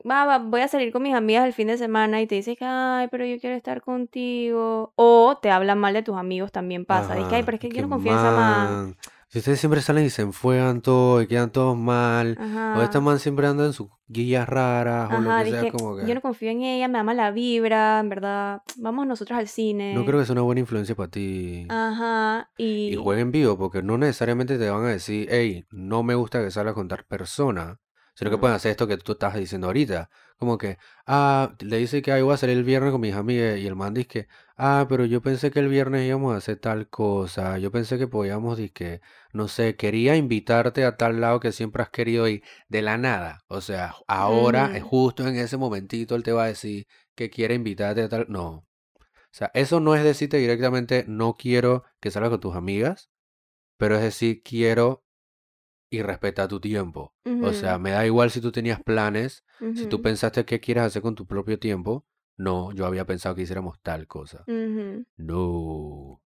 va, 0.09 0.25
va, 0.25 0.38
voy 0.38 0.61
a 0.62 0.68
salir 0.68 0.92
con 0.92 1.03
mis 1.03 1.14
amigas 1.14 1.46
el 1.46 1.53
fin 1.53 1.68
de 1.68 1.79
semana 1.79 2.20
y 2.20 2.27
te 2.27 2.35
dice 2.35 2.57
que, 2.57 2.64
ay, 2.64 3.07
pero 3.11 3.25
yo 3.25 3.38
quiero 3.38 3.55
estar 3.57 3.83
contigo. 3.83 4.92
O 4.96 5.38
te 5.40 5.51
hablan 5.51 5.79
mal 5.79 5.94
de 5.94 6.03
tus 6.03 6.16
amigos, 6.16 6.51
también 6.51 6.85
pasa. 6.85 7.14
Dice 7.14 7.29
que, 7.29 7.37
ay, 7.37 7.42
pero 7.44 7.57
es 7.57 7.61
que 7.61 7.68
esa 7.68 7.87
man. 7.87 7.96
man, 8.37 8.96
si 9.29 9.39
ustedes 9.39 9.59
siempre 9.59 9.81
salen 9.81 10.05
y 10.05 10.11
se 10.11 10.23
enfuegan 10.23 10.81
todos 10.81 11.25
y 11.25 11.27
quedan 11.27 11.51
todos 11.51 11.77
mal, 11.77 12.39
o 12.77 12.83
esta 12.83 13.01
man 13.01 13.19
siempre 13.19 13.47
anda 13.47 13.67
en 13.67 13.73
sus 13.73 13.89
guías 14.07 14.49
raras 14.49 15.11
o 15.12 15.21
lo 15.21 15.45
que 15.45 15.51
sea, 15.51 15.73
como 15.73 15.99
yo 15.99 16.07
que 16.07 16.15
no 16.15 16.21
confío 16.21 16.51
en 16.51 16.62
ella, 16.62 16.87
me 16.87 16.99
ama 16.99 17.12
la 17.12 17.33
vibra, 17.33 17.99
en 17.99 18.09
verdad. 18.09 18.62
Vamos 18.77 19.07
nosotros 19.07 19.37
al 19.37 19.45
no 19.45 19.49
cine. 19.51 20.05
creo 20.07 20.21
que 20.21 20.27
sea 20.27 20.35
una 20.35 20.43
buena 20.43 20.61
influencia 20.61 20.95
para 20.95 21.11
ti. 21.11 21.67
Ajá, 21.69 22.51
Y 22.57 22.95
y... 22.95 22.97
jueguen 22.97 23.33
vivo, 23.33 23.59
porque 23.59 23.83
no 23.83 23.99
necesariamente 23.99 24.59
te 24.59 24.71
van 24.71 24.85
a 24.85 24.89
decir, 24.89 25.27
hey, 25.31 25.67
no 25.71 26.03
me 26.05 26.15
gusta 26.15 26.43
que 26.43 26.51
salgas 26.53 26.75
con 26.75 26.87
tal 26.87 27.05
persona, 27.05 27.81
sino 28.15 28.31
que 28.31 28.39
pueden 28.39 28.55
hacer 28.55 28.71
esto 28.71 28.87
que 28.87 28.97
tú 28.97 29.12
estás 29.12 29.35
diciendo 29.35 29.67
ahorita. 29.67 30.09
Como 30.39 30.57
que, 30.57 30.79
ah, 31.07 31.55
le 31.61 31.79
dice 31.79 32.01
que 32.01 32.12
ah, 32.12 32.19
yo 32.19 32.27
voy 32.27 32.35
a 32.35 32.39
salir 32.39 32.57
el 32.57 32.65
viernes 32.65 32.93
con 32.93 33.01
mis 33.01 33.15
amigas 33.15 33.59
y 33.59 33.67
el 33.67 33.75
man 33.75 33.93
dice 33.93 34.07
que, 34.07 34.29
ah, 34.57 34.87
pero 34.88 35.05
yo 35.05 35.23
pensé 35.23 35.51
que 35.51 35.61
el 35.61 35.69
viernes 35.69 36.07
íbamos 36.07 36.35
a 36.35 36.38
hacer 36.38 36.59
tal 36.59 36.88
cosa, 36.88 37.59
yo 37.59 37.71
pensé 37.71 37.99
que 37.99 38.09
podíamos, 38.09 38.59
que, 38.73 39.01
no 39.33 39.49
sé, 39.49 39.77
quería 39.77 40.16
invitarte 40.16 40.85
a 40.85 40.97
tal 40.97 41.21
lado 41.21 41.40
que 41.40 41.53
siempre 41.53 41.83
has 41.83 41.90
querido 41.90 42.29
ir 42.29 42.42
de 42.69 42.83
la 42.83 42.99
nada. 42.99 43.45
O 43.49 43.61
sea, 43.61 43.95
ahora, 44.07 44.77
eh, 44.77 44.81
justo 44.81 45.27
en 45.27 45.37
ese 45.37 45.57
momentito, 45.57 46.14
él 46.14 46.23
te 46.23 46.33
va 46.33 46.45
a 46.45 46.49
decir 46.49 46.87
que 47.14 47.31
quiere 47.31 47.55
invitarte 47.55 48.03
a 48.03 48.09
tal... 48.09 48.27
No. 48.29 48.49
O 48.49 49.38
sea, 49.38 49.51
eso 49.53 49.81
no 49.81 49.95
es 49.95 50.03
decirte 50.03 50.38
directamente, 50.38 51.05
no 51.07 51.35
quiero 51.35 51.85
que 52.01 52.11
salgas 52.11 52.31
con 52.31 52.40
tus 52.40 52.57
amigas, 52.57 53.11
pero 53.77 53.97
es 53.97 54.03
decir, 54.03 54.42
quiero 54.42 55.05
y 55.90 56.03
respeta 56.03 56.49
tu 56.49 56.61
tiempo. 56.61 57.14
O 57.42 57.53
sea, 57.53 57.79
me 57.79 57.90
da 57.90 58.07
igual 58.07 58.31
si 58.31 58.40
tú 58.40 58.51
tenías 58.51 58.83
planes, 58.83 59.45
si 59.75 59.87
tú 59.87 60.03
pensaste 60.03 60.45
qué 60.45 60.61
quieres 60.61 60.85
hacer 60.85 61.03
con 61.03 61.14
tu 61.14 61.27
propio 61.27 61.59
tiempo. 61.59 62.07
No, 62.37 62.72
yo 62.72 62.87
había 62.87 63.07
pensado 63.07 63.35
que 63.35 63.42
hiciéramos 63.42 63.81
tal 63.81 64.07
cosa. 64.07 64.44
No. 65.16 66.22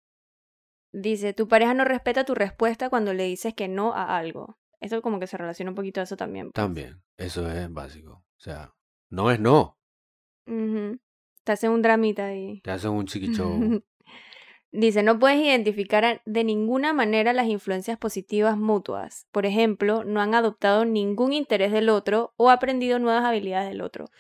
Dice, 0.93 1.33
tu 1.35 1.47
pareja 1.47 1.73
no 1.75 1.85
respeta 1.85 2.25
tu 2.25 2.35
respuesta 2.35 2.91
cuando 2.91 3.15
le 3.15 3.25
dices 3.25 3.55
que 3.55 3.69
no 3.69 3.95
a 3.95 4.17
algo. 4.19 4.59
Eso 4.81 5.03
como 5.03 5.21
que 5.21 5.27
se 5.27 5.37
relaciona 5.37 5.71
un 5.71 5.77
poquito 5.77 6.01
a 6.01 6.05
eso 6.05 6.17
también, 6.17 6.47
pues. 6.47 6.55
También, 6.55 7.03
eso 7.17 7.49
es 7.51 7.73
básico. 7.73 8.13
O 8.13 8.41
sea, 8.41 8.75
no 9.09 9.31
es 9.31 9.39
no. 9.39 9.79
Ujú. 10.47 10.99
Te 11.45 11.53
hace 11.53 11.69
un 11.69 11.83
dramita 11.83 12.27
ahí. 12.27 12.61
Te 12.63 12.71
hacen 12.71 12.91
un 12.91 13.07
chiqui 13.07 13.33
show. 13.33 13.51
Dice, 14.73 15.03
no 15.03 15.19
puedes 15.19 15.39
identificar 15.39 16.23
de 16.25 16.45
ninguna 16.45 16.93
manera 16.93 17.33
las 17.33 17.49
influencias 17.49 17.99
positivas 17.99 18.57
mutuas. 18.57 19.27
Por 19.33 19.45
ejemplo, 19.45 20.05
no 20.05 20.21
han 20.21 20.35
adoptado 20.35 20.85
ningún 20.85 21.33
interés 21.33 21.73
del 21.73 21.89
otro 21.89 22.35
o 22.37 22.51
aprendido 22.51 23.01
nuevas 23.01 23.25
habilidades 23.25 23.69
del 23.69 23.81
otro. 23.81 24.11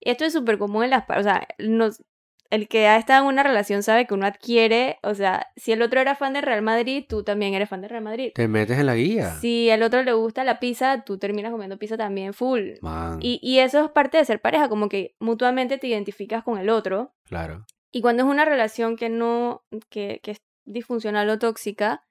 Esto 0.00 0.24
es 0.24 0.32
súper 0.32 0.58
común 0.58 0.84
en 0.84 0.90
las 0.90 1.04
parejas. 1.04 1.26
O 1.26 1.30
sea, 1.36 1.48
nos- 1.58 2.02
el 2.50 2.66
que 2.66 2.88
ha 2.88 2.96
estado 2.96 3.22
en 3.22 3.28
una 3.34 3.44
relación 3.44 3.84
sabe 3.84 4.06
que 4.08 4.14
uno 4.14 4.26
adquiere, 4.26 4.98
o 5.04 5.14
sea, 5.14 5.46
si 5.54 5.70
el 5.70 5.82
otro 5.82 6.00
era 6.00 6.16
fan 6.16 6.32
de 6.32 6.40
Real 6.40 6.62
Madrid, 6.62 7.04
tú 7.08 7.22
también 7.22 7.54
eres 7.54 7.68
fan 7.68 7.80
de 7.80 7.86
Real 7.86 8.02
Madrid. 8.02 8.32
Te 8.34 8.48
metes 8.48 8.76
en 8.76 8.86
la 8.86 8.96
guía. 8.96 9.30
Si 9.36 9.70
al 9.70 9.84
otro 9.84 10.02
le 10.02 10.12
gusta 10.14 10.42
la 10.42 10.58
pizza, 10.58 11.04
tú 11.04 11.16
terminas 11.16 11.52
comiendo 11.52 11.78
pizza 11.78 11.96
también 11.96 12.34
full. 12.34 12.72
Man, 12.82 13.20
Y, 13.22 13.38
y 13.40 13.60
eso 13.60 13.84
es 13.84 13.90
parte 13.92 14.18
de 14.18 14.24
ser 14.24 14.40
pareja, 14.40 14.68
como 14.68 14.88
que 14.88 15.14
mutuamente 15.20 15.78
te 15.78 15.86
identificas 15.86 16.42
con 16.42 16.58
el 16.58 16.70
otro. 16.70 17.12
claro. 17.24 17.66
Y 17.92 18.00
cuando 18.02 18.22
es 18.24 18.28
una 18.28 18.44
relación 18.44 18.96
que 18.96 19.08
no, 19.08 19.62
que, 19.88 20.18
que 20.22 20.32
es 20.32 20.38
disfuncional 20.64 21.28
o 21.30 21.38
tóxica, 21.38 22.04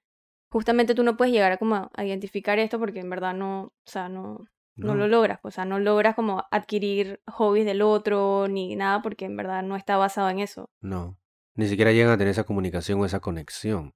justamente 0.50 0.94
tú 0.94 1.02
no 1.02 1.16
puedes 1.16 1.32
llegar 1.32 1.52
a 1.52 1.56
como 1.58 1.90
a 1.94 2.04
identificar 2.04 2.58
esto 2.58 2.78
porque 2.78 3.00
en 3.00 3.08
verdad 3.10 3.34
no, 3.34 3.62
o 3.62 3.72
sea, 3.90 4.08
no, 4.08 4.46
no, 4.76 4.88
No, 4.88 4.94
lo 4.94 5.08
logras, 5.08 5.40
o 5.42 5.50
sea, 5.50 5.64
no 5.64 5.78
logras 5.78 6.14
como 6.14 6.44
adquirir 6.50 7.20
hobbies 7.26 7.66
del 7.66 7.82
otro 7.82 8.46
ni 8.48 8.76
nada 8.76 9.02
porque 9.02 9.26
en 9.26 9.36
verdad 9.36 9.62
no 9.62 9.76
está 9.76 9.96
basado 9.96 10.28
en 10.30 10.40
eso. 10.40 10.70
no. 10.80 11.16
Ni 11.56 11.66
siquiera 11.66 11.92
llegan 11.92 12.12
a 12.12 12.16
tener 12.16 12.30
esa 12.30 12.44
comunicación 12.44 13.00
o 13.00 13.04
esa 13.04 13.20
conexión. 13.20 13.92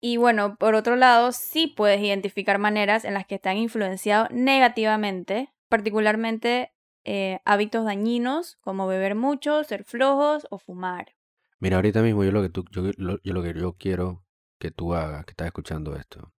Y 0.00 0.16
bueno, 0.16 0.56
por 0.56 0.74
otro 0.74 0.96
lado, 0.96 1.30
sí 1.32 1.68
puedes 1.68 2.00
identificar 2.00 2.58
maneras 2.58 3.04
en 3.04 3.14
las 3.14 3.26
que 3.26 3.38
te 3.38 3.50
han 3.50 3.58
influenciado 3.58 4.26
negativamente, 4.32 5.52
particularmente 5.68 6.72
eh, 7.04 7.40
hábitos 7.44 7.84
dañinos 7.84 8.56
como 8.62 8.88
beber 8.88 9.14
mucho, 9.14 9.62
ser 9.62 9.84
flojos 9.84 10.48
o 10.50 10.58
fumar. 10.58 11.14
Mira, 11.60 11.76
ahorita 11.76 12.02
mismo 12.02 12.24
yo 12.24 12.32
lo 12.32 12.42
que 12.42 12.48
tú, 12.48 12.64
yo, 12.72 12.82
lo, 12.96 13.20
yo 13.22 13.32
lo 13.32 13.42
que 13.42 13.54
yo 13.54 13.74
quiero 13.74 14.24
que 14.58 14.70
tú 14.70 14.94
hagas, 14.94 15.24
que 15.24 15.32
estás 15.32 15.46
escuchando 15.46 15.94
esto, 15.94 16.32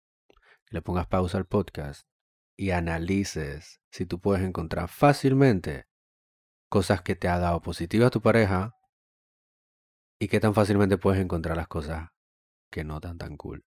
le 0.71 0.83
pongas 0.83 1.07
pausa 1.07 1.38
al 1.38 1.47
podcast 1.47 2.09
y 2.57 2.71
analices 2.71 3.81
si 3.90 4.07
tú 4.07 4.21
puedes 4.21 4.42
encontrar 4.42 4.88
fácilmente 4.88 5.87
cosas 6.69 7.03
que 7.03 7.14
te 7.14 7.29
ha 7.29 7.38
dado 7.38 7.61
positivas 7.62 8.11
tu 8.11 8.21
pareja 8.21 8.75
y 10.19 10.29
qué 10.29 10.40
tan 10.40 10.55
fácilmente 10.55 10.99
puedes 10.99 11.21
encontrar 11.21 11.57
las 11.57 11.69
cosas 11.69 12.11
que 12.71 12.85
no 12.85 13.01
tan 13.01 13.19
tan 13.19 13.37
cool. 13.37 13.64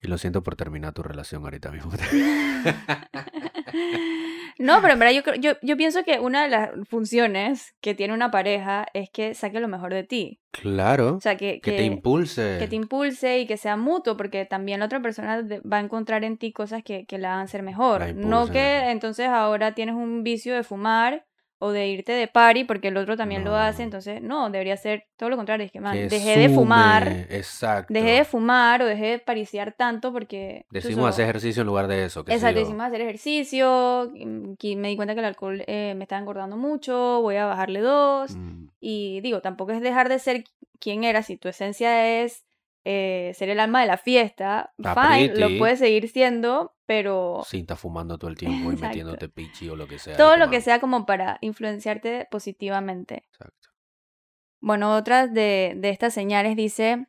Y 0.00 0.08
lo 0.08 0.18
siento 0.18 0.42
por 0.42 0.56
terminar 0.56 0.92
tu 0.92 1.02
relación 1.02 1.44
ahorita 1.44 1.70
mismo. 1.70 1.92
No, 4.58 4.80
pero 4.80 4.92
en 4.94 4.98
verdad 4.98 5.14
yo, 5.14 5.22
creo- 5.22 5.36
yo, 5.36 5.52
yo 5.62 5.76
pienso 5.76 6.04
que 6.04 6.20
una 6.20 6.44
de 6.44 6.48
las 6.48 6.70
funciones 6.88 7.74
que 7.80 7.94
tiene 7.94 8.14
una 8.14 8.30
pareja 8.30 8.86
es 8.94 9.10
que 9.10 9.34
saque 9.34 9.60
lo 9.60 9.68
mejor 9.68 9.92
de 9.92 10.04
ti. 10.04 10.40
claro, 10.50 11.16
O 11.16 11.20
sea, 11.20 11.36
que, 11.36 11.60
que 11.60 11.72
te 11.72 11.82
impulse. 11.84 12.56
que 12.58 12.68
te 12.68 12.76
impulse 12.76 13.38
y 13.40 13.46
que 13.46 13.56
sea 13.56 13.76
mutuo, 13.76 14.16
porque 14.16 14.44
también 14.44 14.80
la 14.80 14.86
otra 14.86 15.00
persona 15.02 15.42
va 15.70 15.78
a 15.78 15.80
encontrar 15.80 16.24
en 16.24 16.36
ti 16.38 16.52
cosas 16.52 16.82
que, 16.82 17.04
que 17.06 17.18
la 17.18 17.34
hagan 17.34 17.48
ser 17.48 17.62
mejor. 17.62 18.14
No 18.14 18.46
que 18.46 18.90
entonces 18.90 19.26
ahora 19.28 19.74
tienes 19.74 19.94
un 19.96 20.22
vicio 20.22 20.54
de 20.54 20.62
fumar 20.62 21.26
o 21.64 21.72
de 21.72 21.88
irte 21.88 22.12
de 22.12 22.28
party 22.28 22.64
porque 22.64 22.88
el 22.88 22.96
otro 22.98 23.16
también 23.16 23.42
lo 23.42 23.56
hace, 23.56 23.82
entonces 23.82 24.20
no, 24.20 24.50
debería 24.50 24.76
ser 24.76 25.06
todo 25.16 25.30
lo 25.30 25.36
contrario. 25.36 25.64
Es 25.64 25.72
que, 25.72 25.80
man, 25.80 25.94
que 25.94 26.08
dejé 26.08 26.38
de 26.38 26.50
fumar, 26.50 27.08
Exacto. 27.30 27.94
dejé 27.94 28.10
de 28.10 28.24
fumar 28.26 28.82
o 28.82 28.86
dejé 28.86 29.06
de 29.06 29.18
pariciar 29.18 29.72
tanto 29.72 30.12
porque... 30.12 30.66
Decimos 30.70 31.08
hacer 31.08 31.24
ejercicio 31.24 31.62
en 31.62 31.66
lugar 31.66 31.88
de 31.88 32.04
eso. 32.04 32.22
sé 32.26 32.34
Exacto, 32.34 32.60
decimos 32.60 32.82
hacer 32.84 33.00
ejercicio, 33.00 34.12
que 34.58 34.76
me 34.76 34.88
di 34.88 34.96
cuenta 34.96 35.14
que 35.14 35.20
el 35.20 35.26
alcohol 35.26 35.64
eh, 35.66 35.94
me 35.96 36.04
estaba 36.04 36.20
engordando 36.20 36.58
mucho, 36.58 37.22
voy 37.22 37.36
a 37.36 37.46
bajarle 37.46 37.80
dos. 37.80 38.36
Mm, 38.36 38.66
Y 38.80 39.22
digo, 39.22 39.40
tampoco 39.40 39.72
es 39.72 39.80
dejar 39.80 40.10
de 40.10 40.18
ser 40.18 40.44
quien 40.78 41.02
eras, 41.02 41.24
si 41.24 41.38
tu 41.38 41.48
esencia 41.48 42.22
es 42.22 42.44
eh, 42.84 43.32
ser 43.34 43.48
el 43.48 43.60
alma 43.60 43.80
de 43.80 43.86
la 43.86 43.96
fiesta, 43.96 44.74
fine, 44.76 45.34
lo 45.36 45.58
puedes 45.58 45.78
seguir 45.78 46.08
siendo, 46.08 46.76
pero 46.86 47.42
Sí, 47.46 47.60
estás 47.60 47.80
fumando 47.80 48.18
todo 48.18 48.30
el 48.30 48.36
tiempo 48.38 48.72
y 48.72 48.76
metiéndote 48.76 49.28
pichi 49.28 49.68
o 49.68 49.76
lo 49.76 49.86
que 49.88 49.98
sea. 49.98 50.16
todo 50.16 50.36
lo 50.36 50.50
que 50.50 50.60
sea 50.60 50.80
como 50.80 51.06
para 51.06 51.38
influenciarte 51.40 52.26
positivamente. 52.30 53.24
Exacto. 53.32 53.70
Bueno, 54.60 54.94
otra 54.96 55.26
de, 55.26 55.74
de 55.76 55.90
estas 55.90 56.14
señales 56.14 56.56
dice, 56.56 57.06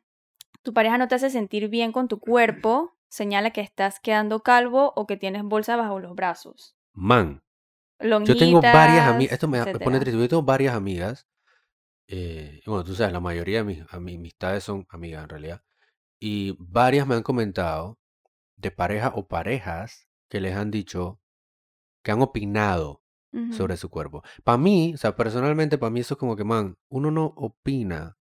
tu 0.62 0.74
pareja 0.74 0.98
no 0.98 1.08
te 1.08 1.14
hace 1.14 1.30
sentir 1.30 1.68
bien 1.68 1.92
con 1.92 2.08
tu 2.08 2.18
cuerpo, 2.20 2.96
señala 3.08 3.50
que 3.50 3.60
estás 3.62 4.00
quedando 4.00 4.40
calvo 4.42 4.92
o 4.96 5.06
que 5.06 5.16
tienes 5.16 5.42
bolsa 5.42 5.76
bajo 5.76 5.98
los 6.00 6.14
brazos. 6.14 6.76
Man, 6.92 7.42
yo 8.00 8.36
tengo 8.36 8.60
varias 8.60 9.08
amigas. 9.08 9.32
Esto 9.34 9.48
me, 9.48 9.64
me 9.64 9.78
pone 9.78 10.00
triste. 10.00 10.20
Yo 10.20 10.28
tengo 10.28 10.42
varias 10.42 10.74
amigas. 10.74 11.26
Eh, 12.08 12.62
bueno, 12.66 12.84
tú 12.84 12.94
sabes, 12.94 13.12
la 13.12 13.20
mayoría 13.20 13.58
de 13.58 13.64
mis 13.64 13.82
ami- 13.88 14.16
amistades 14.16 14.64
son 14.64 14.86
amigas 14.90 15.22
en 15.24 15.28
realidad. 15.28 15.62
Y 16.20 16.56
varias 16.60 17.06
me 17.06 17.16
han 17.16 17.22
comentado 17.24 17.98
de 18.56 18.70
pareja 18.72 19.12
o 19.16 19.28
parejas 19.28 20.08
que 20.30 20.40
les 20.40 20.56
han 20.56 20.70
dicho 20.72 21.20
que 22.02 22.12
han 22.12 22.22
opinado 22.22 23.02
sobre 23.50 23.76
su 23.76 23.90
cuerpo. 23.90 24.22
Para 24.44 24.58
mí, 24.58 24.92
o 24.94 24.98
sea, 24.98 25.16
personalmente, 25.16 25.78
para 25.78 25.90
mí 25.90 26.00
eso 26.00 26.14
es 26.14 26.18
como 26.20 26.36
que, 26.36 26.44
man, 26.44 26.76
uno 26.88 27.10
no 27.10 27.26
opina 27.36 28.18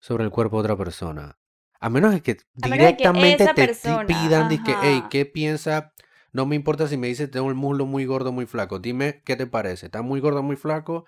sobre 0.00 0.24
el 0.24 0.30
cuerpo 0.30 0.56
de 0.58 0.60
otra 0.62 0.76
persona. 0.76 1.38
A 1.80 1.90
menos 1.90 2.12
de 2.12 2.22
que 2.22 2.38
A 2.62 2.68
de 2.82 2.90
que 2.98 3.08
directamente 3.10 3.36
esa 3.36 3.54
te, 3.54 3.62
persona, 3.62 4.04
pidan, 4.06 4.48
que, 4.62 4.78
hey. 4.80 5.08
¿qué 5.10 5.26
piensa? 5.26 5.92
No 6.32 6.46
me 6.46 6.56
importa 6.56 6.88
si 6.88 6.96
me 6.96 7.06
dices 7.08 7.30
tengo 7.30 7.48
el 7.48 7.54
muslo 7.54 7.86
muy 7.86 8.04
gordo, 8.04 8.32
muy 8.32 8.46
flaco. 8.46 8.78
Dime, 8.78 9.22
¿qué 9.24 9.36
te 9.36 9.46
parece? 9.46 9.86
¿Está 9.86 10.02
muy 10.02 10.20
gordo, 10.20 10.42
muy 10.42 10.56
flaco? 10.56 11.06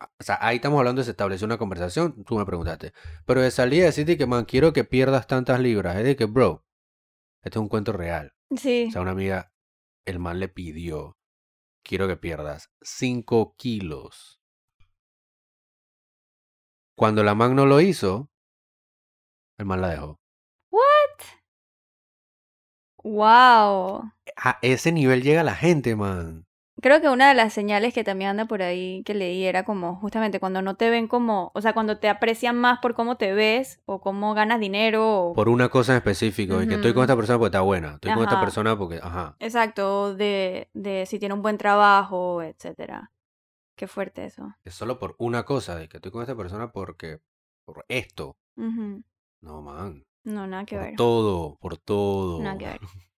O 0.00 0.22
sea, 0.22 0.38
ahí 0.40 0.56
estamos 0.56 0.78
hablando 0.78 1.00
de 1.00 1.06
se 1.06 1.12
estableció 1.12 1.46
una 1.46 1.58
conversación, 1.58 2.24
tú 2.24 2.36
me 2.36 2.44
preguntaste. 2.44 2.92
Pero 3.24 3.40
de 3.40 3.50
salir 3.50 3.82
a 3.82 3.86
decirte 3.86 4.18
que, 4.18 4.26
man, 4.26 4.44
quiero 4.44 4.72
que 4.72 4.84
pierdas 4.84 5.26
tantas 5.26 5.60
libras, 5.60 5.96
es 5.96 6.04
de 6.04 6.16
que, 6.16 6.26
bro, 6.26 6.64
esto 7.42 7.58
es 7.58 7.62
un 7.62 7.68
cuento 7.68 7.92
real. 7.92 8.34
Sí. 8.56 8.86
O 8.88 8.92
sea, 8.92 9.02
una 9.02 9.12
amiga, 9.12 9.52
el 10.04 10.18
man 10.18 10.38
le 10.38 10.48
pidió, 10.48 11.16
quiero 11.82 12.08
que 12.08 12.16
pierdas 12.16 12.70
5 12.82 13.54
kilos. 13.56 14.40
Cuando 16.96 17.22
la 17.24 17.34
man 17.34 17.54
no 17.54 17.66
lo 17.66 17.80
hizo, 17.80 18.30
el 19.58 19.66
man 19.66 19.80
la 19.80 19.88
dejó. 19.88 20.20
Wow. 23.02 24.12
A 24.36 24.58
ese 24.62 24.90
nivel 24.90 25.22
llega 25.22 25.44
la 25.44 25.54
gente, 25.54 25.94
man. 25.94 26.45
Creo 26.82 27.00
que 27.00 27.08
una 27.08 27.28
de 27.28 27.34
las 27.34 27.54
señales 27.54 27.94
que 27.94 28.04
también 28.04 28.30
anda 28.30 28.44
por 28.44 28.60
ahí 28.62 29.02
que 29.04 29.14
leí 29.14 29.44
era 29.44 29.64
como 29.64 29.96
justamente 29.96 30.40
cuando 30.40 30.60
no 30.60 30.74
te 30.76 30.90
ven 30.90 31.08
como, 31.08 31.50
o 31.54 31.60
sea, 31.62 31.72
cuando 31.72 31.98
te 31.98 32.08
aprecian 32.08 32.56
más 32.56 32.80
por 32.80 32.94
cómo 32.94 33.16
te 33.16 33.32
ves 33.32 33.80
o 33.86 34.00
cómo 34.00 34.34
ganas 34.34 34.60
dinero 34.60 35.28
o 35.28 35.34
Por 35.34 35.48
una 35.48 35.70
cosa 35.70 35.92
en 35.92 35.98
específico. 35.98 36.62
Y 36.62 36.68
que 36.68 36.74
estoy 36.74 36.92
con 36.92 37.02
esta 37.02 37.16
persona 37.16 37.38
porque 37.38 37.48
está 37.48 37.62
buena. 37.62 37.94
Estoy 37.94 38.12
con 38.12 38.24
esta 38.24 38.40
persona 38.40 38.76
porque, 38.76 39.00
ajá. 39.02 39.36
exacto, 39.38 40.14
de, 40.14 40.68
de 40.74 41.06
si 41.06 41.18
tiene 41.18 41.34
un 41.34 41.42
buen 41.42 41.56
trabajo, 41.56 42.42
etcétera. 42.42 43.10
Qué 43.74 43.86
fuerte 43.86 44.24
eso. 44.24 44.54
Es 44.64 44.74
solo 44.74 44.98
por 44.98 45.16
una 45.18 45.44
cosa, 45.44 45.76
de 45.76 45.88
que 45.88 45.96
estoy 45.98 46.10
con 46.10 46.22
esta 46.22 46.36
persona 46.36 46.72
porque, 46.72 47.20
por 47.64 47.84
esto. 47.88 48.36
No, 48.56 49.62
man. 49.62 50.02
No, 50.24 50.46
nada 50.46 50.64
que 50.64 50.76
Por 50.76 50.84
ver. 50.84 50.96
todo, 50.96 51.56
por 51.60 51.76
todo. 51.78 52.42
Nada 52.42 52.58
que 52.58 52.64
ver. 52.66 52.80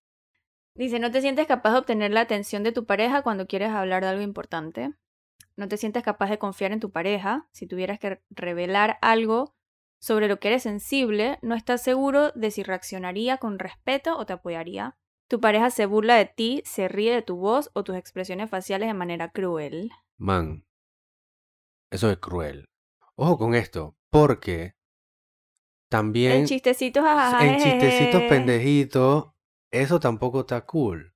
Dice, 0.78 1.00
no 1.00 1.10
te 1.10 1.20
sientes 1.20 1.48
capaz 1.48 1.72
de 1.72 1.78
obtener 1.78 2.12
la 2.12 2.20
atención 2.20 2.62
de 2.62 2.70
tu 2.70 2.86
pareja 2.86 3.22
cuando 3.22 3.48
quieres 3.48 3.70
hablar 3.70 4.04
de 4.04 4.10
algo 4.10 4.22
importante. 4.22 4.94
No 5.56 5.66
te 5.66 5.76
sientes 5.76 6.04
capaz 6.04 6.30
de 6.30 6.38
confiar 6.38 6.70
en 6.70 6.78
tu 6.78 6.92
pareja. 6.92 7.48
Si 7.50 7.66
tuvieras 7.66 7.98
que 7.98 8.22
revelar 8.30 8.96
algo 9.02 9.56
sobre 9.98 10.28
lo 10.28 10.38
que 10.38 10.46
eres 10.46 10.62
sensible, 10.62 11.40
no 11.42 11.56
estás 11.56 11.82
seguro 11.82 12.30
de 12.36 12.52
si 12.52 12.62
reaccionaría 12.62 13.38
con 13.38 13.58
respeto 13.58 14.16
o 14.16 14.24
te 14.24 14.34
apoyaría. 14.34 14.96
Tu 15.26 15.40
pareja 15.40 15.70
se 15.70 15.84
burla 15.84 16.14
de 16.14 16.26
ti, 16.26 16.62
se 16.64 16.86
ríe 16.86 17.12
de 17.12 17.22
tu 17.22 17.38
voz 17.38 17.72
o 17.74 17.82
tus 17.82 17.96
expresiones 17.96 18.48
faciales 18.48 18.86
de 18.86 18.94
manera 18.94 19.32
cruel. 19.32 19.90
Man, 20.16 20.64
eso 21.90 22.08
es 22.08 22.18
cruel. 22.18 22.66
Ojo 23.16 23.36
con 23.36 23.56
esto, 23.56 23.96
porque 24.10 24.76
también 25.90 26.32
En 26.32 26.46
chistecitos, 26.46 27.02
jajaja, 27.02 27.44
en 27.44 27.56
chistecitos 27.56 28.22
pendejitos, 28.28 29.32
eso 29.70 30.00
tampoco 30.00 30.40
está 30.40 30.64
cool. 30.66 31.14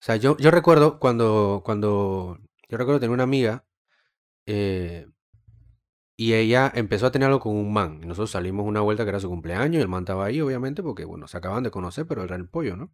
O 0.00 0.04
sea, 0.06 0.16
yo, 0.16 0.36
yo 0.38 0.50
recuerdo 0.50 0.98
cuando, 1.00 1.62
cuando, 1.64 2.38
yo 2.68 2.78
recuerdo 2.78 3.00
tener 3.00 3.14
una 3.14 3.24
amiga 3.24 3.66
eh, 4.46 5.06
y 6.18 6.32
ella 6.32 6.72
empezó 6.74 7.06
a 7.06 7.10
tener 7.10 7.26
algo 7.26 7.40
con 7.40 7.54
un 7.56 7.72
man. 7.72 8.00
Y 8.02 8.06
nosotros 8.06 8.30
salimos 8.30 8.66
una 8.66 8.80
vuelta 8.80 9.04
que 9.04 9.10
era 9.10 9.20
su 9.20 9.28
cumpleaños 9.28 9.78
y 9.78 9.82
el 9.82 9.88
man 9.88 10.02
estaba 10.04 10.24
ahí, 10.26 10.40
obviamente, 10.40 10.82
porque, 10.82 11.04
bueno, 11.04 11.28
se 11.28 11.36
acaban 11.36 11.62
de 11.62 11.70
conocer, 11.70 12.06
pero 12.06 12.22
era 12.24 12.36
el 12.36 12.48
pollo, 12.48 12.76
¿no? 12.76 12.90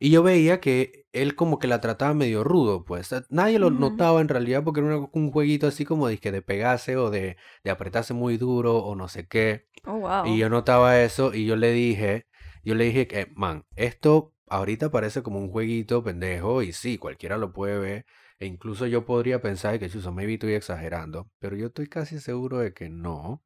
Y 0.00 0.10
yo 0.10 0.22
veía 0.22 0.60
que 0.60 1.06
él 1.12 1.36
como 1.36 1.58
que 1.58 1.68
la 1.68 1.80
trataba 1.80 2.14
medio 2.14 2.44
rudo, 2.44 2.84
pues. 2.84 3.08
Sea, 3.08 3.24
Nadie 3.30 3.58
lo 3.58 3.70
notaba 3.70 4.20
en 4.20 4.28
realidad 4.28 4.64
porque 4.64 4.80
era 4.80 4.96
una- 4.98 5.08
un 5.12 5.32
jueguito 5.32 5.66
así 5.68 5.84
como 5.86 6.08
de, 6.08 6.18
que 6.18 6.32
de 6.32 6.42
pegarse 6.42 6.96
o 6.96 7.10
de, 7.10 7.36
de 7.64 7.70
apretarse 7.70 8.14
muy 8.14 8.36
duro 8.38 8.78
o 8.78 8.96
no 8.96 9.08
sé 9.08 9.28
qué. 9.28 9.68
Oh, 9.86 9.98
wow. 9.98 10.26
Y 10.26 10.38
yo 10.38 10.50
notaba 10.50 11.02
eso 11.02 11.34
y 11.34 11.46
yo 11.46 11.56
le 11.56 11.72
dije, 11.72 12.26
yo 12.64 12.74
le 12.74 12.84
dije 12.84 13.06
que, 13.06 13.26
man, 13.34 13.64
esto 13.76 14.34
ahorita 14.48 14.90
parece 14.90 15.22
como 15.22 15.38
un 15.38 15.50
jueguito 15.50 16.02
pendejo 16.02 16.62
y 16.62 16.72
sí, 16.72 16.98
cualquiera 16.98 17.38
lo 17.38 17.52
puede 17.52 17.78
ver. 17.78 18.06
E 18.38 18.46
incluso 18.46 18.86
yo 18.86 19.04
podría 19.04 19.40
pensar 19.40 19.78
que, 19.78 19.88
chuso, 19.88 20.12
maybe 20.12 20.34
estoy 20.34 20.54
exagerando, 20.54 21.30
pero 21.38 21.56
yo 21.56 21.66
estoy 21.66 21.86
casi 21.86 22.18
seguro 22.18 22.58
de 22.58 22.72
que 22.72 22.88
no. 22.88 23.44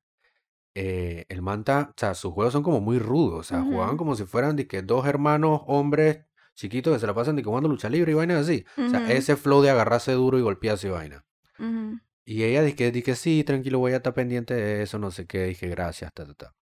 Eh, 0.74 1.26
el 1.28 1.42
manta, 1.42 1.88
o 1.90 1.94
sea, 1.98 2.14
sus 2.14 2.32
juegos 2.32 2.52
son 2.52 2.62
como 2.62 2.80
muy 2.80 2.98
rudos, 2.98 3.40
o 3.40 3.42
sea, 3.42 3.62
jugaban 3.62 3.96
como 3.96 4.14
si 4.14 4.24
fueran 4.24 4.54
de 4.54 4.68
que 4.68 4.82
dos 4.82 5.06
hermanos 5.06 5.62
hombres 5.66 6.20
chiquitos 6.54 6.92
que 6.94 7.00
se 7.00 7.06
la 7.06 7.14
pasan 7.14 7.36
de 7.36 7.42
que 7.42 7.48
jugando 7.48 7.68
lucha 7.68 7.88
libre 7.88 8.12
y 8.12 8.14
vainas 8.14 8.42
así. 8.42 8.64
O 8.76 8.88
sea, 8.88 9.10
ese 9.10 9.36
flow 9.36 9.62
de 9.62 9.70
agarrarse 9.70 10.12
duro 10.12 10.38
y 10.38 10.42
golpearse 10.42 10.88
y 10.88 10.90
vaina. 10.90 11.24
Y 12.24 12.42
ella 12.44 12.62
dije, 12.62 12.90
dije, 12.92 13.14
sí, 13.14 13.42
tranquilo, 13.42 13.78
voy 13.78 13.92
a 13.92 13.96
estar 13.96 14.12
pendiente 14.14 14.54
de 14.54 14.82
eso, 14.82 14.98
no 14.98 15.10
sé 15.10 15.26
qué. 15.26 15.44
Dije, 15.46 15.66
gracias, 15.68 16.12
ta, 16.12 16.26
ta, 16.26 16.34
ta. 16.34 16.54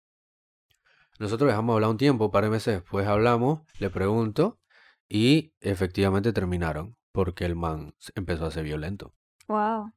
Nosotros 1.19 1.47
dejamos 1.49 1.75
hablar 1.75 1.89
un 1.91 1.97
tiempo, 1.97 2.25
un 2.25 2.31
par 2.31 2.43
de 2.43 2.49
meses 2.49 2.75
después 2.81 3.07
hablamos, 3.07 3.61
le 3.79 3.89
pregunto, 3.89 4.59
y 5.07 5.53
efectivamente 5.61 6.33
terminaron, 6.33 6.97
porque 7.11 7.45
el 7.45 7.55
man 7.55 7.93
empezó 8.15 8.45
a 8.45 8.51
ser 8.51 8.65
violento. 8.65 9.13
Wow. 9.47 9.91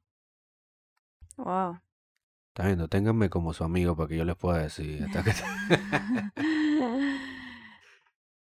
Wow. 1.37 1.79
Está 2.53 2.67
viendo, 2.67 2.87
ténganme 2.87 3.29
como 3.29 3.53
su 3.53 3.63
amigo 3.63 3.95
para 3.95 4.07
que 4.09 4.17
yo 4.17 4.25
les 4.25 4.35
pueda 4.35 4.59
decir. 4.59 5.03
hasta 5.03 5.23
que- 5.23 5.33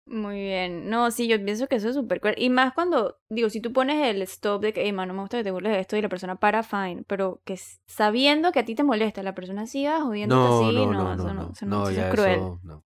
Muy 0.04 0.40
bien. 0.40 0.90
No, 0.90 1.10
sí, 1.10 1.28
yo 1.28 1.42
pienso 1.44 1.68
que 1.68 1.76
eso 1.76 1.88
es 1.88 1.94
súper 1.94 2.20
cool. 2.20 2.34
Y 2.36 2.50
más 2.50 2.74
cuando, 2.74 3.20
digo, 3.28 3.48
si 3.50 3.60
tú 3.60 3.72
pones 3.72 4.04
el 4.06 4.20
stop 4.22 4.60
de 4.60 4.72
que, 4.72 4.82
hey, 4.82 4.92
man, 4.92 5.08
no 5.08 5.14
me 5.14 5.20
gusta 5.20 5.38
que 5.38 5.44
te 5.44 5.50
burles 5.50 5.72
de 5.72 5.80
esto 5.80 5.96
y 5.96 6.02
la 6.02 6.08
persona 6.08 6.36
para, 6.36 6.62
fine. 6.62 7.04
Pero 7.06 7.40
que 7.44 7.58
sabiendo 7.86 8.50
que 8.52 8.60
a 8.60 8.64
ti 8.64 8.74
te 8.74 8.82
molesta, 8.82 9.22
la 9.22 9.34
persona 9.34 9.66
siga 9.66 10.00
jodiéndote 10.00 10.48
No, 10.48 10.66
así, 10.66 10.74
no, 10.74 10.92
no, 10.92 11.02
no, 11.04 11.14
eso 11.14 11.34
no, 11.34 11.50
eso 11.52 11.66
no, 11.66 11.88
eso 11.88 12.00
es 12.00 12.10
cruel. 12.12 12.34
eso, 12.34 12.60
no. 12.64 12.84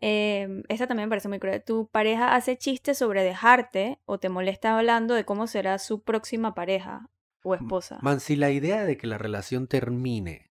Eh, 0.00 0.62
esta 0.68 0.86
también 0.86 1.08
me 1.08 1.12
parece 1.12 1.28
muy 1.28 1.38
cruel. 1.38 1.64
Tu 1.64 1.88
pareja 1.88 2.34
hace 2.34 2.58
chistes 2.58 2.98
sobre 2.98 3.22
dejarte 3.22 3.98
o 4.04 4.18
te 4.18 4.28
molesta 4.28 4.76
hablando 4.76 5.14
de 5.14 5.24
cómo 5.24 5.46
será 5.46 5.78
su 5.78 6.02
próxima 6.02 6.54
pareja 6.54 7.08
o 7.42 7.54
esposa. 7.54 7.98
Man, 8.02 8.20
si 8.20 8.36
la 8.36 8.50
idea 8.50 8.84
de 8.84 8.98
que 8.98 9.06
la 9.06 9.16
relación 9.16 9.66
termine 9.66 10.52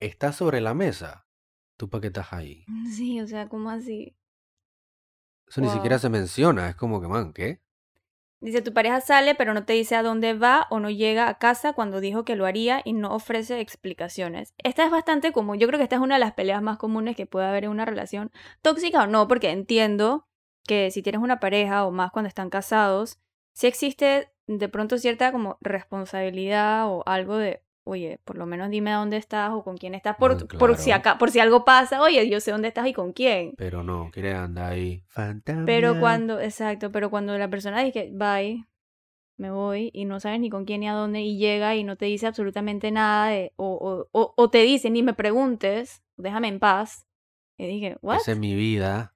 está 0.00 0.32
sobre 0.32 0.62
la 0.62 0.72
mesa, 0.72 1.26
¿tú 1.76 1.90
para 1.90 2.00
qué 2.00 2.06
estás 2.06 2.32
ahí? 2.32 2.64
Sí, 2.96 3.20
o 3.20 3.26
sea, 3.26 3.48
¿cómo 3.48 3.68
así? 3.68 4.16
Eso 5.48 5.60
ni 5.60 5.68
siquiera 5.68 5.98
se 5.98 6.08
menciona. 6.08 6.68
Es 6.68 6.76
como 6.76 7.00
que, 7.00 7.08
man, 7.08 7.32
¿qué? 7.32 7.60
Dice, 8.40 8.62
tu 8.62 8.72
pareja 8.72 9.00
sale 9.00 9.34
pero 9.34 9.52
no 9.52 9.64
te 9.64 9.72
dice 9.72 9.96
a 9.96 10.04
dónde 10.04 10.32
va 10.32 10.68
o 10.70 10.78
no 10.78 10.90
llega 10.90 11.28
a 11.28 11.38
casa 11.38 11.72
cuando 11.72 12.00
dijo 12.00 12.24
que 12.24 12.36
lo 12.36 12.46
haría 12.46 12.80
y 12.84 12.92
no 12.92 13.12
ofrece 13.12 13.58
explicaciones. 13.60 14.54
Esta 14.58 14.84
es 14.84 14.92
bastante 14.92 15.32
común. 15.32 15.58
Yo 15.58 15.66
creo 15.66 15.78
que 15.78 15.84
esta 15.84 15.96
es 15.96 16.02
una 16.02 16.14
de 16.14 16.20
las 16.20 16.34
peleas 16.34 16.62
más 16.62 16.78
comunes 16.78 17.16
que 17.16 17.26
puede 17.26 17.46
haber 17.46 17.64
en 17.64 17.70
una 17.70 17.84
relación 17.84 18.30
tóxica 18.62 19.02
o 19.02 19.06
no, 19.08 19.26
porque 19.26 19.50
entiendo 19.50 20.28
que 20.66 20.90
si 20.92 21.02
tienes 21.02 21.20
una 21.20 21.40
pareja 21.40 21.84
o 21.84 21.90
más 21.90 22.12
cuando 22.12 22.28
están 22.28 22.50
casados, 22.50 23.18
sí 23.54 23.66
existe 23.66 24.30
de 24.46 24.68
pronto 24.68 24.98
cierta 24.98 25.32
como 25.32 25.58
responsabilidad 25.60 26.88
o 26.88 27.02
algo 27.06 27.36
de, 27.36 27.62
oye, 27.88 28.20
por 28.24 28.36
lo 28.36 28.46
menos 28.46 28.70
dime 28.70 28.92
a 28.92 28.96
dónde 28.96 29.16
estás 29.16 29.50
o 29.52 29.64
con 29.64 29.76
quién 29.76 29.94
estás, 29.94 30.16
por, 30.16 30.46
por, 30.58 30.76
si, 30.76 30.90
acá, 30.90 31.18
por 31.18 31.30
si 31.30 31.40
algo 31.40 31.64
pasa, 31.64 32.02
oye, 32.02 32.28
yo 32.28 32.40
sé 32.40 32.50
dónde 32.50 32.68
estás 32.68 32.86
y 32.86 32.92
con 32.92 33.12
quién. 33.12 33.54
Pero 33.56 33.82
no, 33.82 34.10
quiere 34.12 34.34
andar 34.34 34.72
ahí. 34.72 35.02
Fantasma. 35.08 35.64
Pero 35.64 35.98
cuando, 35.98 36.40
exacto, 36.40 36.92
pero 36.92 37.10
cuando 37.10 37.36
la 37.38 37.48
persona 37.48 37.82
dice, 37.82 38.10
bye, 38.12 38.64
me 39.38 39.50
voy, 39.50 39.90
y 39.94 40.04
no 40.04 40.20
sabes 40.20 40.40
ni 40.40 40.50
con 40.50 40.64
quién 40.64 40.80
ni 40.80 40.88
a 40.88 40.92
dónde, 40.92 41.20
y 41.22 41.38
llega 41.38 41.76
y 41.76 41.84
no 41.84 41.96
te 41.96 42.06
dice 42.06 42.26
absolutamente 42.26 42.90
nada, 42.90 43.28
de, 43.28 43.52
o, 43.56 43.66
o, 43.66 44.08
o, 44.12 44.34
o 44.36 44.50
te 44.50 44.62
dice, 44.62 44.90
ni 44.90 45.02
me 45.02 45.14
preguntes, 45.14 46.02
déjame 46.16 46.48
en 46.48 46.58
paz. 46.58 47.06
Y 47.56 47.66
dije, 47.66 47.96
¿what? 48.02 48.16
Esa 48.16 48.32
es 48.32 48.38
mi 48.38 48.54
vida. 48.54 49.14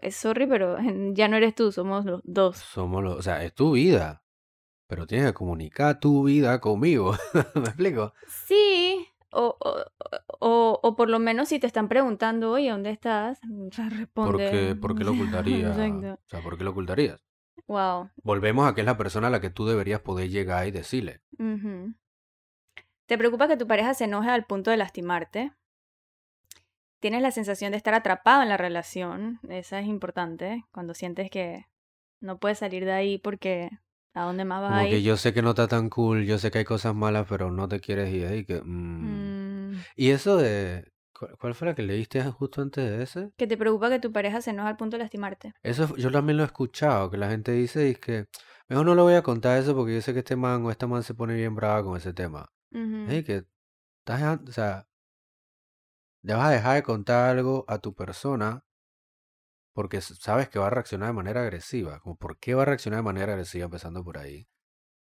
Eh, 0.00 0.10
Sorry, 0.10 0.46
pero 0.46 0.76
ya 1.12 1.28
no 1.28 1.36
eres 1.36 1.54
tú, 1.54 1.72
somos 1.72 2.04
los 2.04 2.20
dos. 2.24 2.56
Somos 2.56 3.02
los. 3.02 3.18
O 3.18 3.22
sea, 3.22 3.44
es 3.44 3.54
tu 3.54 3.72
vida. 3.72 4.19
Pero 4.90 5.06
tienes 5.06 5.28
que 5.28 5.34
comunicar 5.34 6.00
tu 6.00 6.24
vida 6.24 6.60
conmigo. 6.60 7.14
¿Me 7.54 7.62
explico? 7.62 8.12
Sí, 8.26 9.06
o, 9.30 9.56
o, 9.60 9.84
o, 10.40 10.80
o 10.82 10.96
por 10.96 11.08
lo 11.08 11.20
menos 11.20 11.48
si 11.48 11.60
te 11.60 11.68
están 11.68 11.88
preguntando, 11.88 12.50
oye, 12.50 12.70
¿dónde 12.70 12.90
estás? 12.90 13.38
Responde. 13.76 14.32
¿Por 14.32 14.36
qué, 14.36 14.74
por 14.74 14.98
qué 14.98 15.04
lo 15.04 15.12
ocultarías? 15.14 15.78
O 15.78 16.18
sea, 16.26 16.40
¿por 16.42 16.58
qué 16.58 16.64
lo 16.64 16.72
ocultarías? 16.72 17.24
Wow. 17.68 18.10
Volvemos 18.24 18.68
a 18.68 18.74
que 18.74 18.80
es 18.80 18.84
la 18.84 18.96
persona 18.96 19.28
a 19.28 19.30
la 19.30 19.40
que 19.40 19.50
tú 19.50 19.64
deberías 19.64 20.00
poder 20.00 20.28
llegar 20.28 20.66
y 20.66 20.72
decirle. 20.72 21.20
¿Te 23.06 23.16
preocupa 23.16 23.46
que 23.46 23.56
tu 23.56 23.68
pareja 23.68 23.94
se 23.94 24.06
enoje 24.06 24.30
al 24.30 24.44
punto 24.44 24.72
de 24.72 24.76
lastimarte? 24.76 25.52
¿Tienes 26.98 27.22
la 27.22 27.30
sensación 27.30 27.70
de 27.70 27.76
estar 27.76 27.94
atrapado 27.94 28.42
en 28.42 28.48
la 28.48 28.56
relación? 28.56 29.38
Esa 29.48 29.78
es 29.78 29.86
importante. 29.86 30.64
Cuando 30.72 30.94
sientes 30.94 31.30
que 31.30 31.66
no 32.20 32.38
puedes 32.38 32.58
salir 32.58 32.84
de 32.84 32.92
ahí 32.92 33.18
porque 33.18 33.70
¿a 34.14 34.24
dónde 34.24 34.44
más 34.44 34.60
vas 34.60 34.70
Como 34.70 34.86
a 34.86 34.88
que 34.88 35.02
yo 35.02 35.16
sé 35.16 35.32
que 35.32 35.42
no 35.42 35.50
está 35.50 35.68
tan 35.68 35.88
cool, 35.88 36.24
yo 36.24 36.38
sé 36.38 36.50
que 36.50 36.58
hay 36.58 36.64
cosas 36.64 36.94
malas, 36.94 37.26
pero 37.28 37.50
no 37.50 37.68
te 37.68 37.80
quieres 37.80 38.12
ir 38.12 38.26
ahí. 38.26 38.44
Que, 38.44 38.60
mm. 38.62 39.70
Mm, 39.72 39.76
Y 39.96 40.10
eso 40.10 40.36
de... 40.36 40.90
¿Cuál 41.12 41.36
cuál 41.38 41.54
fue 41.54 41.68
la 41.68 41.74
que 41.74 41.82
leíste 41.82 42.22
justo 42.24 42.62
antes 42.62 42.88
de 42.90 43.02
ese? 43.02 43.30
¿Que 43.36 43.46
te 43.46 43.58
preocupa 43.58 43.90
que 43.90 43.98
tu 43.98 44.10
pareja 44.10 44.40
se 44.40 44.50
enoje 44.50 44.70
al 44.70 44.76
punto 44.78 44.96
de 44.96 45.02
lastimarte? 45.02 45.52
Eso 45.62 45.94
yo 45.96 46.10
también 46.10 46.38
lo 46.38 46.44
he 46.44 46.46
escuchado, 46.46 47.10
que 47.10 47.18
la 47.18 47.28
gente 47.28 47.52
dice 47.52 47.88
y 47.88 47.90
es 47.90 47.98
que 47.98 48.26
mejor 48.68 48.86
no 48.86 48.94
le 48.94 49.02
voy 49.02 49.14
a 49.14 49.22
contar 49.22 49.58
eso 49.58 49.74
porque 49.76 49.94
yo 49.94 50.00
sé 50.00 50.14
que 50.14 50.20
este 50.20 50.36
man 50.36 50.64
o 50.64 50.70
esta 50.70 50.86
man 50.86 51.02
se 51.02 51.12
pone 51.12 51.34
bien 51.34 51.54
brava 51.54 51.84
con 51.84 51.96
ese 51.96 52.14
tema. 52.14 52.48
Es 52.72 53.24
que 53.24 53.44
estás 53.98 54.40
o 54.48 54.52
sea, 54.52 54.86
le 56.22 56.34
vas 56.34 56.46
a 56.46 56.50
dejar 56.50 56.76
de 56.76 56.82
contar 56.82 57.36
algo 57.36 57.64
a 57.68 57.78
tu 57.78 57.94
persona 57.94 58.64
porque 59.72 60.00
sabes 60.00 60.48
que 60.48 60.58
va 60.58 60.66
a 60.68 60.70
reaccionar 60.70 61.08
de 61.08 61.14
manera 61.14 61.42
agresiva. 61.42 62.00
Como, 62.00 62.16
¿por 62.16 62.38
qué 62.38 62.54
va 62.54 62.62
a 62.62 62.66
reaccionar 62.66 62.98
de 62.98 63.04
manera 63.04 63.32
agresiva 63.32 63.64
empezando 63.66 64.04
por 64.04 64.18
ahí? 64.18 64.48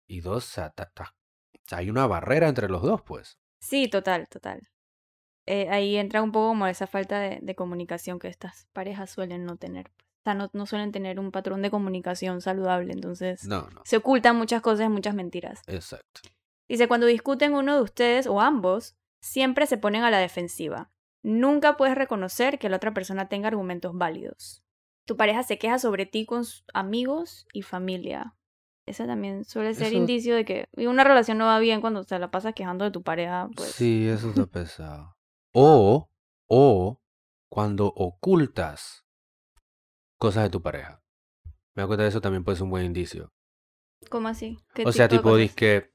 Y 0.06 0.20
dos, 0.20 0.44
o 0.46 0.50
sea, 0.50 0.70
ta- 0.70 0.90
ta- 0.94 1.14
o 1.54 1.60
sea, 1.68 1.78
hay 1.78 1.90
una 1.90 2.06
barrera 2.06 2.48
entre 2.48 2.68
los 2.68 2.82
dos, 2.82 3.02
pues. 3.02 3.38
Sí, 3.60 3.88
total, 3.88 4.28
total. 4.28 4.60
Eh, 5.46 5.68
ahí 5.70 5.96
entra 5.96 6.22
un 6.22 6.32
poco 6.32 6.48
como 6.48 6.66
esa 6.66 6.86
falta 6.86 7.20
de, 7.20 7.38
de 7.40 7.54
comunicación 7.54 8.18
que 8.18 8.28
estas 8.28 8.66
parejas 8.72 9.10
suelen 9.10 9.44
no 9.44 9.56
tener. 9.56 9.88
O 9.88 10.22
sea, 10.24 10.34
no, 10.34 10.50
no 10.52 10.66
suelen 10.66 10.92
tener 10.92 11.18
un 11.18 11.30
patrón 11.30 11.62
de 11.62 11.70
comunicación 11.70 12.40
saludable, 12.42 12.92
entonces 12.92 13.44
No, 13.44 13.68
no, 13.70 13.82
se 13.84 13.96
ocultan 13.96 14.36
muchas 14.36 14.60
cosas, 14.60 14.90
muchas 14.90 15.14
mentiras. 15.14 15.62
exacto. 15.66 16.20
Dice, 16.68 16.86
cuando 16.86 17.06
discuten 17.06 17.54
uno 17.54 17.76
de 17.76 17.82
ustedes 17.82 18.26
o 18.26 18.42
ambos, 18.42 18.94
siempre 19.22 19.66
se 19.66 19.78
ponen 19.78 20.02
a 20.02 20.10
la 20.10 20.18
defensiva. 20.18 20.90
Nunca 21.22 21.76
puedes 21.76 21.94
reconocer 21.96 22.58
que 22.58 22.68
la 22.68 22.76
otra 22.76 22.94
persona 22.94 23.28
tenga 23.28 23.48
argumentos 23.48 23.92
válidos. 23.96 24.62
Tu 25.04 25.16
pareja 25.16 25.42
se 25.42 25.58
queja 25.58 25.78
sobre 25.78 26.06
ti 26.06 26.26
con 26.26 26.44
sus 26.44 26.64
amigos 26.74 27.46
y 27.52 27.62
familia. 27.62 28.34
Ese 28.86 29.06
también 29.06 29.44
suele 29.44 29.74
ser 29.74 29.88
Eso- 29.88 29.96
indicio 29.96 30.34
de 30.34 30.44
que 30.44 30.68
una 30.76 31.04
relación 31.04 31.38
no 31.38 31.46
va 31.46 31.58
bien 31.58 31.80
cuando 31.80 32.04
te 32.04 32.18
la 32.18 32.30
pasas 32.30 32.54
quejando 32.54 32.84
de 32.84 32.90
tu 32.90 33.02
pareja. 33.02 33.48
Pues. 33.54 33.70
Sí, 33.72 34.06
eso 34.08 34.30
está 34.30 34.46
pesado. 34.46 35.16
O, 35.52 36.10
o 36.46 37.00
cuando 37.50 37.86
ocultas 37.88 39.04
cosas 40.18 40.44
de 40.44 40.50
tu 40.50 40.62
pareja. 40.62 41.02
Me 41.74 41.82
da 41.82 41.86
cuenta 41.86 42.02
de 42.02 42.08
eso 42.08 42.20
también 42.20 42.44
puede 42.44 42.56
ser 42.56 42.64
un 42.64 42.70
buen 42.70 42.84
indicio. 42.84 43.32
¿Cómo 44.10 44.28
así? 44.28 44.58
¿Qué 44.74 44.84
O 44.86 44.92
sea, 44.92 45.08
tipo, 45.08 45.30
cosas? 45.30 45.54
que 45.54 45.90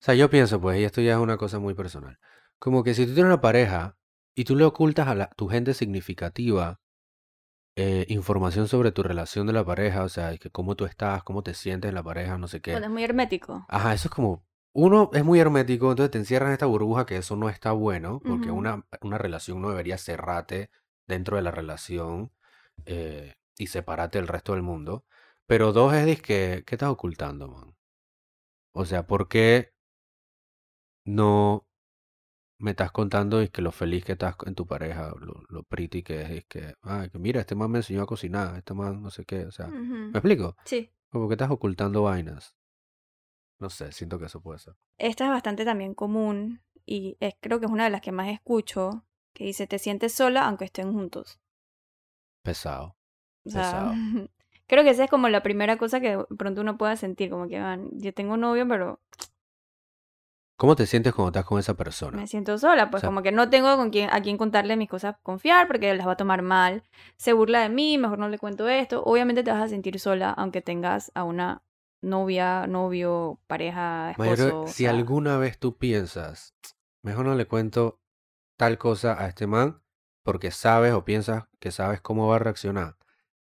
O 0.00 0.04
sea, 0.04 0.14
yo 0.14 0.28
pienso, 0.30 0.60
pues, 0.60 0.80
y 0.80 0.84
esto 0.84 1.00
ya 1.00 1.12
es 1.12 1.18
una 1.18 1.36
cosa 1.36 1.58
muy 1.58 1.74
personal. 1.74 2.18
Como 2.58 2.82
que 2.82 2.94
si 2.94 3.06
tú 3.06 3.14
tienes 3.14 3.26
una 3.28 3.40
pareja 3.40 3.96
y 4.34 4.44
tú 4.44 4.56
le 4.56 4.64
ocultas 4.64 5.08
a 5.08 5.14
la- 5.14 5.30
tu 5.30 5.48
gente 5.48 5.74
significativa 5.74 6.80
eh, 7.74 8.04
información 8.08 8.68
sobre 8.68 8.92
tu 8.92 9.02
relación 9.02 9.46
de 9.46 9.54
la 9.54 9.64
pareja, 9.64 10.04
o 10.04 10.08
sea, 10.08 10.36
que 10.36 10.50
cómo 10.50 10.74
tú 10.76 10.84
estás, 10.84 11.22
cómo 11.22 11.42
te 11.42 11.54
sientes 11.54 11.88
en 11.88 11.94
la 11.94 12.02
pareja, 12.02 12.36
no 12.36 12.46
sé 12.46 12.60
qué. 12.60 12.72
Cuando 12.72 12.88
es 12.88 12.92
muy 12.92 13.02
hermético. 13.04 13.64
Ajá, 13.68 13.94
eso 13.94 14.08
es 14.08 14.14
como, 14.14 14.44
uno 14.74 15.10
es 15.14 15.24
muy 15.24 15.40
hermético, 15.40 15.90
entonces 15.90 16.10
te 16.10 16.18
encierras 16.18 16.48
en 16.48 16.52
esta 16.54 16.66
burbuja 16.66 17.06
que 17.06 17.16
eso 17.16 17.34
no 17.36 17.48
está 17.48 17.72
bueno, 17.72 18.20
porque 18.26 18.50
una, 18.50 18.84
una 19.00 19.16
relación 19.18 19.62
no 19.62 19.70
debería 19.70 19.96
cerrarte 19.96 20.70
dentro 21.06 21.36
de 21.36 21.42
la 21.42 21.50
relación 21.50 22.30
eh, 22.84 23.32
y 23.56 23.68
separarte 23.68 24.18
del 24.18 24.28
resto 24.28 24.52
del 24.52 24.62
mundo. 24.62 25.04
Pero 25.46 25.72
dos 25.72 25.94
es, 25.94 26.20
que, 26.20 26.64
¿qué 26.66 26.74
estás 26.74 26.90
ocultando, 26.90 27.48
man? 27.48 27.74
O 28.72 28.84
sea, 28.84 29.06
¿por 29.06 29.28
qué 29.28 29.72
no 31.04 31.66
me 32.62 32.70
estás 32.70 32.92
contando 32.92 33.40
es 33.40 33.50
que 33.50 33.60
lo 33.60 33.72
feliz 33.72 34.04
que 34.04 34.12
estás 34.12 34.36
en 34.46 34.54
tu 34.54 34.66
pareja, 34.66 35.12
lo, 35.18 35.42
lo 35.48 35.62
pretty 35.64 36.02
que 36.02 36.22
es, 36.22 36.30
es 36.30 36.44
que, 36.44 36.74
ah, 36.82 37.08
que 37.10 37.18
mira, 37.18 37.40
este 37.40 37.54
man 37.56 37.70
me 37.70 37.78
enseñó 37.78 38.02
a 38.02 38.06
cocinar, 38.06 38.56
este 38.56 38.72
man 38.72 39.02
no 39.02 39.10
sé 39.10 39.24
qué, 39.24 39.44
o 39.46 39.50
sea, 39.50 39.66
¿me 39.66 40.10
explico? 40.10 40.56
Sí. 40.64 40.90
Como 41.10 41.28
que 41.28 41.34
estás 41.34 41.50
ocultando 41.50 42.04
vainas. 42.04 42.56
No 43.58 43.68
sé, 43.68 43.92
siento 43.92 44.18
que 44.18 44.26
eso 44.26 44.40
puede 44.40 44.60
ser. 44.60 44.74
Esta 44.96 45.24
es 45.24 45.30
bastante 45.30 45.64
también 45.64 45.94
común 45.94 46.62
y 46.86 47.16
es, 47.20 47.34
creo 47.40 47.58
que 47.58 47.66
es 47.66 47.72
una 47.72 47.84
de 47.84 47.90
las 47.90 48.00
que 48.00 48.12
más 48.12 48.28
escucho, 48.28 49.04
que 49.32 49.44
dice, 49.44 49.66
te 49.66 49.78
sientes 49.78 50.14
sola 50.14 50.46
aunque 50.46 50.64
estén 50.64 50.92
juntos. 50.92 51.40
Pesado. 52.42 52.96
O 53.44 53.50
sea, 53.50 53.62
Pesado. 53.62 53.92
creo 54.68 54.84
que 54.84 54.90
esa 54.90 55.04
es 55.04 55.10
como 55.10 55.28
la 55.28 55.42
primera 55.42 55.76
cosa 55.78 56.00
que 56.00 56.16
de 56.16 56.24
pronto 56.38 56.60
uno 56.60 56.78
pueda 56.78 56.96
sentir, 56.96 57.28
como 57.28 57.48
que, 57.48 57.58
"Man, 57.60 57.88
yo 57.92 58.14
tengo 58.14 58.36
novio, 58.36 58.66
pero 58.68 59.00
¿Cómo 60.62 60.76
te 60.76 60.86
sientes 60.86 61.12
cuando 61.12 61.30
estás 61.30 61.44
con 61.44 61.58
esa 61.58 61.74
persona? 61.74 62.16
me 62.18 62.28
siento 62.28 62.56
sola, 62.56 62.88
pues 62.88 63.00
sea- 63.00 63.08
como 63.08 63.20
que 63.24 63.32
no 63.32 63.50
tengo 63.50 63.76
con 63.76 63.90
quién, 63.90 64.08
a 64.12 64.22
quién 64.22 64.38
contarle 64.38 64.76
mis 64.76 64.88
cosas, 64.88 65.16
confiar, 65.24 65.66
porque 65.66 65.92
las 65.92 66.06
va 66.06 66.12
a 66.12 66.16
tomar 66.16 66.42
mal, 66.42 66.84
se 67.16 67.32
burla 67.32 67.62
de 67.62 67.68
mí, 67.68 67.98
mejor 67.98 68.20
no 68.20 68.28
le 68.28 68.38
cuento 68.38 68.68
esto. 68.68 69.02
Obviamente 69.02 69.42
te 69.42 69.50
vas 69.50 69.60
a 69.60 69.66
sentir 69.66 69.98
sola 69.98 70.30
aunque 70.30 70.62
tengas 70.62 71.10
a 71.16 71.24
una 71.24 71.64
novia, 72.00 72.68
novio, 72.68 73.40
pareja, 73.48 74.12
esposo. 74.12 74.60
o 74.60 74.68
si 74.68 74.84
sea, 74.84 74.90
alguna 74.92 75.36
vez 75.36 75.58
tú 75.58 75.78
piensas, 75.78 76.54
mejor 77.02 77.26
no 77.26 77.34
le 77.34 77.46
cuento 77.46 77.98
tal 78.56 78.78
cosa 78.78 79.20
a 79.20 79.26
este 79.26 79.48
man 79.48 79.82
porque 80.22 80.52
sabes 80.52 80.92
o 80.92 81.04
piensas 81.04 81.46
que 81.58 81.72
sabes 81.72 82.00
cómo 82.00 82.28
va 82.28 82.36
a 82.36 82.38
reaccionar, 82.38 82.94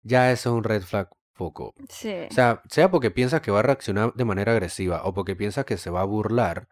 ya 0.03 0.31
eso 0.33 0.51
es 0.51 0.55
un 0.55 0.65
red 0.65 0.83
flag 0.83 1.09
foco. 1.33 1.73
sí. 1.89 2.27
O 2.31 2.35
sea, 2.35 2.61
sea 2.69 2.91
porque 2.91 3.11
piensas 3.11 3.41
que 3.41 3.51
va 3.51 3.61
a 3.61 3.63
reaccionar 3.63 4.13
de 4.13 4.25
manera 4.27 4.53
agresiva 4.53 5.01
o 5.05 5.15
porque 5.15 5.35
piensas 5.35 5.65
que 5.65 5.79
se 5.79 5.89
va 5.89 6.03
a 6.03 6.05
burlar, 6.05 6.69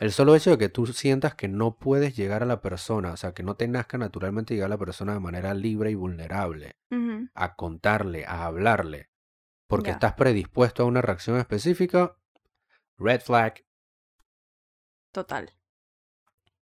el 0.00 0.12
solo 0.12 0.34
hecho 0.34 0.50
de 0.50 0.58
que 0.58 0.70
tú 0.70 0.86
sientas 0.86 1.34
que 1.34 1.46
no 1.46 1.76
puedes 1.76 2.16
llegar 2.16 2.42
a 2.42 2.46
la 2.46 2.62
persona, 2.62 3.12
o 3.12 3.16
sea, 3.18 3.34
que 3.34 3.42
no 3.42 3.56
te 3.56 3.68
nazca 3.68 3.98
naturalmente 3.98 4.54
llegar 4.54 4.68
a 4.68 4.74
la 4.74 4.78
persona 4.78 5.12
de 5.12 5.20
manera 5.20 5.52
libre 5.52 5.90
y 5.90 5.94
vulnerable, 5.94 6.72
a 7.34 7.54
contarle, 7.54 8.24
a 8.24 8.46
hablarle, 8.46 9.10
porque 9.68 9.90
estás 9.90 10.14
predispuesto 10.14 10.82
a 10.82 10.86
una 10.86 11.02
reacción 11.02 11.36
específica, 11.36 12.16
red 12.96 13.20
flag. 13.20 13.62
Total. 15.12 15.52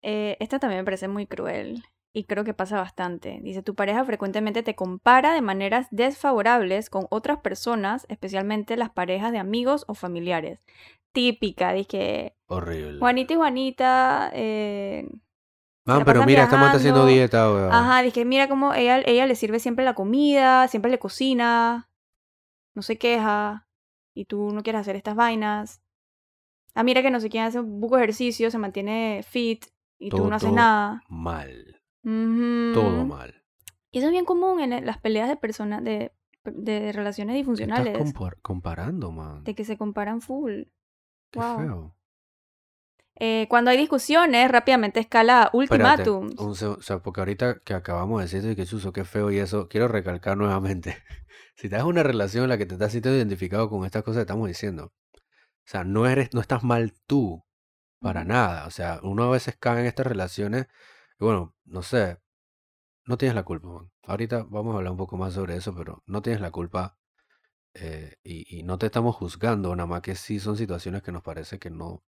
Eh, 0.02 0.36
esta 0.38 0.60
también 0.60 0.82
me 0.82 0.84
parece 0.84 1.08
muy 1.08 1.26
cruel 1.26 1.82
y 2.12 2.24
creo 2.24 2.44
que 2.44 2.54
pasa 2.54 2.78
bastante. 2.78 3.40
Dice, 3.42 3.60
tu 3.62 3.74
pareja 3.74 4.04
frecuentemente 4.04 4.62
te 4.62 4.76
compara 4.76 5.34
de 5.34 5.42
maneras 5.42 5.88
desfavorables 5.90 6.90
con 6.90 7.08
otras 7.10 7.40
personas, 7.40 8.06
especialmente 8.08 8.76
las 8.76 8.90
parejas 8.90 9.32
de 9.32 9.38
amigos 9.38 9.84
o 9.88 9.94
familiares. 9.94 10.60
Típica, 11.16 11.72
dije, 11.72 12.36
Horrible. 12.46 12.98
Juanita 12.98 13.32
y 13.32 13.36
Juanita, 13.36 14.30
eh, 14.34 15.08
Man, 15.86 16.00
la 16.00 16.04
pero 16.04 16.26
mira, 16.26 16.42
esta 16.42 16.56
man 16.56 16.66
está 16.66 16.76
haciendo 16.76 17.06
dieta, 17.06 17.50
weón. 17.50 17.72
ajá, 17.72 18.02
dije, 18.02 18.26
mira 18.26 18.48
cómo 18.50 18.74
ella, 18.74 19.00
ella 19.00 19.26
le 19.26 19.34
sirve 19.34 19.58
siempre 19.58 19.86
la 19.86 19.94
comida, 19.94 20.68
siempre 20.68 20.90
le 20.90 20.98
cocina, 20.98 21.88
no 22.74 22.82
se 22.82 22.98
queja, 22.98 23.66
y 24.14 24.26
tú 24.26 24.50
no 24.52 24.62
quieres 24.62 24.82
hacer 24.82 24.94
estas 24.94 25.14
vainas. 25.16 25.80
Ah, 26.74 26.82
mira 26.82 27.00
que 27.00 27.10
no 27.10 27.18
sé 27.18 27.30
quién 27.30 27.44
hace 27.44 27.60
un 27.60 27.80
poco 27.80 27.96
de 27.96 28.02
ejercicio, 28.02 28.50
se 28.50 28.58
mantiene 28.58 29.22
fit, 29.26 29.64
y 29.98 30.10
tú 30.10 30.28
no 30.28 30.36
haces 30.36 30.48
Todo 30.50 30.56
nada. 30.56 31.02
Mal. 31.08 31.80
Todo 32.04 33.06
mal. 33.06 33.42
Y 33.90 33.98
eso 34.00 34.08
es 34.08 34.12
bien 34.12 34.26
común 34.26 34.60
en 34.60 34.84
las 34.84 34.98
peleas 34.98 35.30
de 35.30 35.36
personas, 35.36 35.82
de 35.82 36.12
de 36.44 36.92
relaciones 36.92 37.34
¿Qué 37.34 37.40
estás 37.40 37.56
disfuncionales. 37.56 37.98
compar- 37.98 38.36
comparando, 38.42 39.10
man? 39.10 39.42
De 39.44 39.54
que 39.54 39.64
se 39.64 39.76
comparan 39.76 40.20
full. 40.20 40.64
Qué 41.30 41.40
Wow. 41.40 41.56
feo. 41.56 41.96
Eh, 43.18 43.46
cuando 43.48 43.70
hay 43.70 43.78
discusiones, 43.78 44.50
rápidamente 44.50 45.00
escala 45.00 45.50
seg- 46.54 46.76
o 46.78 46.82
sea, 46.82 46.98
porque 46.98 47.20
ahorita 47.20 47.60
que 47.60 47.72
acabamos 47.74 48.18
de 48.20 48.24
decir 48.24 48.38
eso 48.40 48.50
y 48.50 48.56
que 48.56 48.66
chuzo, 48.66 48.92
qué 48.92 49.04
feo 49.04 49.30
y 49.30 49.38
eso, 49.38 49.68
quiero 49.68 49.88
recalcar 49.88 50.36
nuevamente. 50.36 50.96
Si 51.58 51.70
te 51.70 51.76
das 51.76 51.84
una 51.86 52.02
relación 52.02 52.44
en 52.44 52.50
la 52.50 52.58
que 52.58 52.66
te 52.66 52.74
estás 52.74 52.92
sintiendo 52.92 53.16
identificado 53.16 53.70
con 53.70 53.86
estas 53.86 54.02
cosas 54.02 54.18
que 54.18 54.22
estamos 54.22 54.46
diciendo, 54.46 54.92
o 55.14 55.20
sea, 55.64 55.84
no 55.84 56.06
eres, 56.06 56.34
no 56.34 56.42
estás 56.42 56.62
mal 56.64 56.92
tú, 57.06 57.44
para 58.00 58.24
nada. 58.24 58.66
O 58.66 58.70
sea, 58.70 59.00
uno 59.02 59.24
a 59.24 59.30
veces 59.30 59.56
cae 59.58 59.80
en 59.80 59.86
estas 59.86 60.06
relaciones 60.06 60.66
y 61.18 61.24
bueno, 61.24 61.54
no 61.64 61.82
sé, 61.82 62.18
no 63.06 63.18
tienes 63.18 63.34
la 63.34 63.44
culpa, 63.44 63.68
man. 63.68 63.90
Ahorita 64.04 64.44
vamos 64.50 64.74
a 64.74 64.78
hablar 64.78 64.92
un 64.92 64.98
poco 64.98 65.16
más 65.16 65.34
sobre 65.34 65.56
eso, 65.56 65.74
pero 65.74 66.02
no 66.06 66.22
tienes 66.22 66.42
la 66.42 66.50
culpa 66.50 66.98
eh, 67.76 68.16
y, 68.24 68.58
y 68.60 68.62
no 68.64 68.78
te 68.78 68.86
estamos 68.86 69.16
juzgando, 69.16 69.74
nada 69.76 69.86
más 69.86 70.02
que 70.02 70.14
sí 70.16 70.40
son 70.40 70.56
situaciones 70.56 71.02
que 71.02 71.12
nos 71.12 71.22
parece 71.22 71.58
que 71.58 71.70
no, 71.70 72.02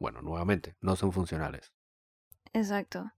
bueno, 0.00 0.22
nuevamente, 0.22 0.76
no 0.82 0.96
son 0.96 1.12
funcionales. 1.12 1.72
Exacto. 2.52 3.12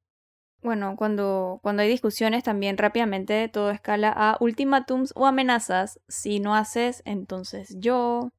Bueno, 0.63 0.97
cuando, 0.97 1.61
cuando 1.63 1.83
hay 1.83 1.89
discusiones 1.91 2.45
también 2.45 2.79
rápidamente 2.79 3.49
todo 3.49 3.71
escala 3.71 4.13
a 4.17 4.37
ultimátums 4.41 5.13
o 5.17 5.27
amenazas. 5.27 6.01
Si 6.09 6.41
no 6.41 6.55
haces, 6.57 7.03
entonces 7.07 7.77
yo. 7.79 8.31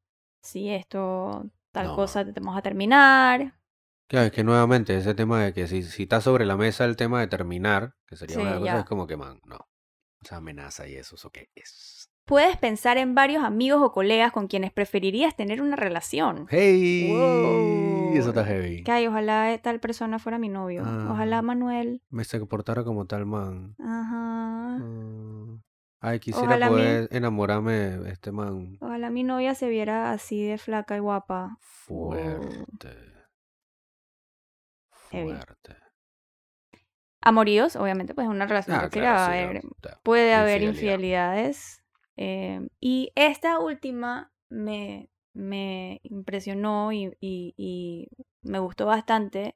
Si 0.42 0.70
esto, 0.72 1.46
tal 1.74 1.92
No, 1.92 1.94
cosa, 1.94 2.26
te 2.26 2.40
vamos 2.40 2.58
a 2.58 2.62
terminar. 2.64 3.56
Claro, 4.10 4.28
es 4.28 4.32
que 4.34 4.44
nuevamente 4.44 4.98
ese 4.98 5.14
tema 5.16 5.44
de 5.44 5.54
que 5.54 5.68
si, 5.68 5.84
si 5.84 6.04
está 6.04 6.22
sobre 6.22 6.46
la 6.46 6.56
mesa 6.58 6.86
el 6.86 6.96
tema 6.96 7.20
de 7.20 7.28
terminar, 7.28 7.96
que 8.06 8.16
sería 8.16 8.40
una 8.40 8.50
de 8.54 8.56
Sí, 8.56 8.60
las 8.60 8.60
cosas, 8.70 8.80
es 8.82 8.86
como 8.86 9.06
que, 9.08 9.18
man, 9.18 9.40
no. 9.46 9.68
Esa 10.22 10.38
amenaza 10.38 10.88
y 10.88 10.96
eso, 10.96 11.16
¿eso 11.16 11.32
qué 11.32 11.50
es? 11.56 12.10
Puedes 12.28 12.58
pensar 12.58 12.98
en 12.98 13.16
varios 13.16 13.42
amigos 13.46 13.82
o 13.82 13.94
colegas 13.94 14.34
con 14.34 14.48
quienes 14.48 14.74
preferirías 14.74 15.34
tener 15.38 15.62
una 15.62 15.78
relación. 15.78 16.46
¡Hey! 16.50 17.10
Eso 18.16 18.30
está 18.30 18.42
Wow. 18.42 18.50
heavy. 18.50 18.84
Que 18.84 19.08
ojalá 19.08 19.58
tal 19.64 19.80
persona 19.80 20.20
fuera 20.20 20.38
mi 20.38 20.50
novio. 20.50 20.82
Ojalá 21.10 21.38
Ah, 21.38 21.42
Manuel. 21.42 22.02
me 22.10 22.26
se 22.26 22.38
comportara 22.40 22.84
como 22.84 23.06
tal 23.06 23.26
man. 23.26 23.76
Ajá. 23.80 24.78
Mm. 24.84 25.62
Ay, 26.02 26.20
quisiera 26.20 26.48
Ojalá 26.50 26.70
mi, 26.70 26.76
poder 26.76 27.08
enamorarme, 27.12 28.10
este 28.12 28.34
man. 28.34 28.78
ojalá 28.82 29.10
mi 29.10 29.24
novia 29.24 29.56
se 29.56 29.70
viera 29.70 30.12
así 30.12 30.44
de 30.46 30.58
flaca 30.58 30.98
y 30.98 31.00
guapa. 31.00 31.58
Wow. 31.88 32.12
Fuerte, 32.12 32.90
Heavy. 35.12 35.30
fuerte. 35.32 35.76
Amoríos, 37.22 37.76
obviamente, 37.78 38.14
pues 38.14 38.26
en 38.26 38.32
una 38.32 38.46
relación 38.48 38.78
Ah, 38.78 38.90
claro, 38.90 39.34
sí, 39.62 39.66
no, 39.82 39.90
puede 40.04 40.34
haber 40.34 40.62
infidelidad. 40.62 40.94
infidelidades. 40.94 41.84
Eh, 42.18 42.68
y 42.80 43.12
esta 43.16 43.60
última 43.60 44.32
me, 44.50 45.10
me 45.34 46.00
impresionó 46.04 46.92
y, 46.92 47.16
y- 47.22 47.54
y 47.58 48.10
me 48.42 48.60
gustó 48.60 48.86
bastante. 48.86 49.56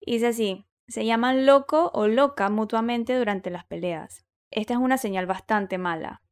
Dice 0.00 0.28
así, 0.28 0.64
se 0.86 1.04
llaman 1.04 1.44
loco 1.46 1.90
o 1.94 2.08
loca 2.08 2.48
mutuamente 2.50 3.16
durante 3.16 3.50
las 3.50 3.64
peleas. 3.64 4.24
Esta 4.50 4.74
es 4.74 4.78
una 4.80 4.96
señal 4.98 5.26
bastante 5.26 5.76
mala. 5.78 6.22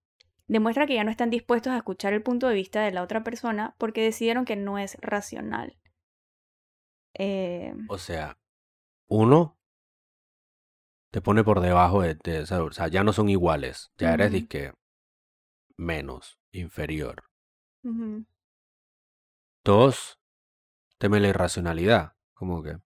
Demuestra 0.48 0.86
que 0.86 0.94
ya 0.94 1.04
no 1.04 1.10
están 1.10 1.30
dispuestos 1.30 1.72
a 1.72 1.76
escuchar 1.76 2.12
el 2.12 2.22
punto 2.22 2.48
de 2.48 2.54
vista 2.54 2.80
de 2.82 2.92
la 2.92 3.02
otra 3.02 3.22
persona 3.24 3.74
porque 3.78 4.02
decidieron 4.02 4.44
que 4.44 4.56
no 4.56 4.78
es 4.78 4.96
racional. 5.00 5.76
Eh, 7.14 7.74
O 7.88 7.98
sea, 7.98 8.38
uno 9.08 9.56
te 11.10 11.20
pone 11.20 11.44
por 11.44 11.60
debajo 11.60 12.02
de, 12.02 12.14
de 12.22 12.42
esa- 12.42 12.62
o 12.62 12.72
sea, 12.72 12.88
ya 12.88 13.02
no 13.04 13.12
son 13.12 13.28
iguales, 13.28 13.90
ya 13.98 14.12
eres 14.14 14.30
disque 14.32 14.72
menos, 15.76 16.38
inferior. 16.52 17.24
ujú. 17.82 18.24
Dos, 19.64 20.20
teme 20.98 21.18
la 21.18 21.28
irracionalidad, 21.28 22.12
como 22.34 22.62
que 22.62 22.78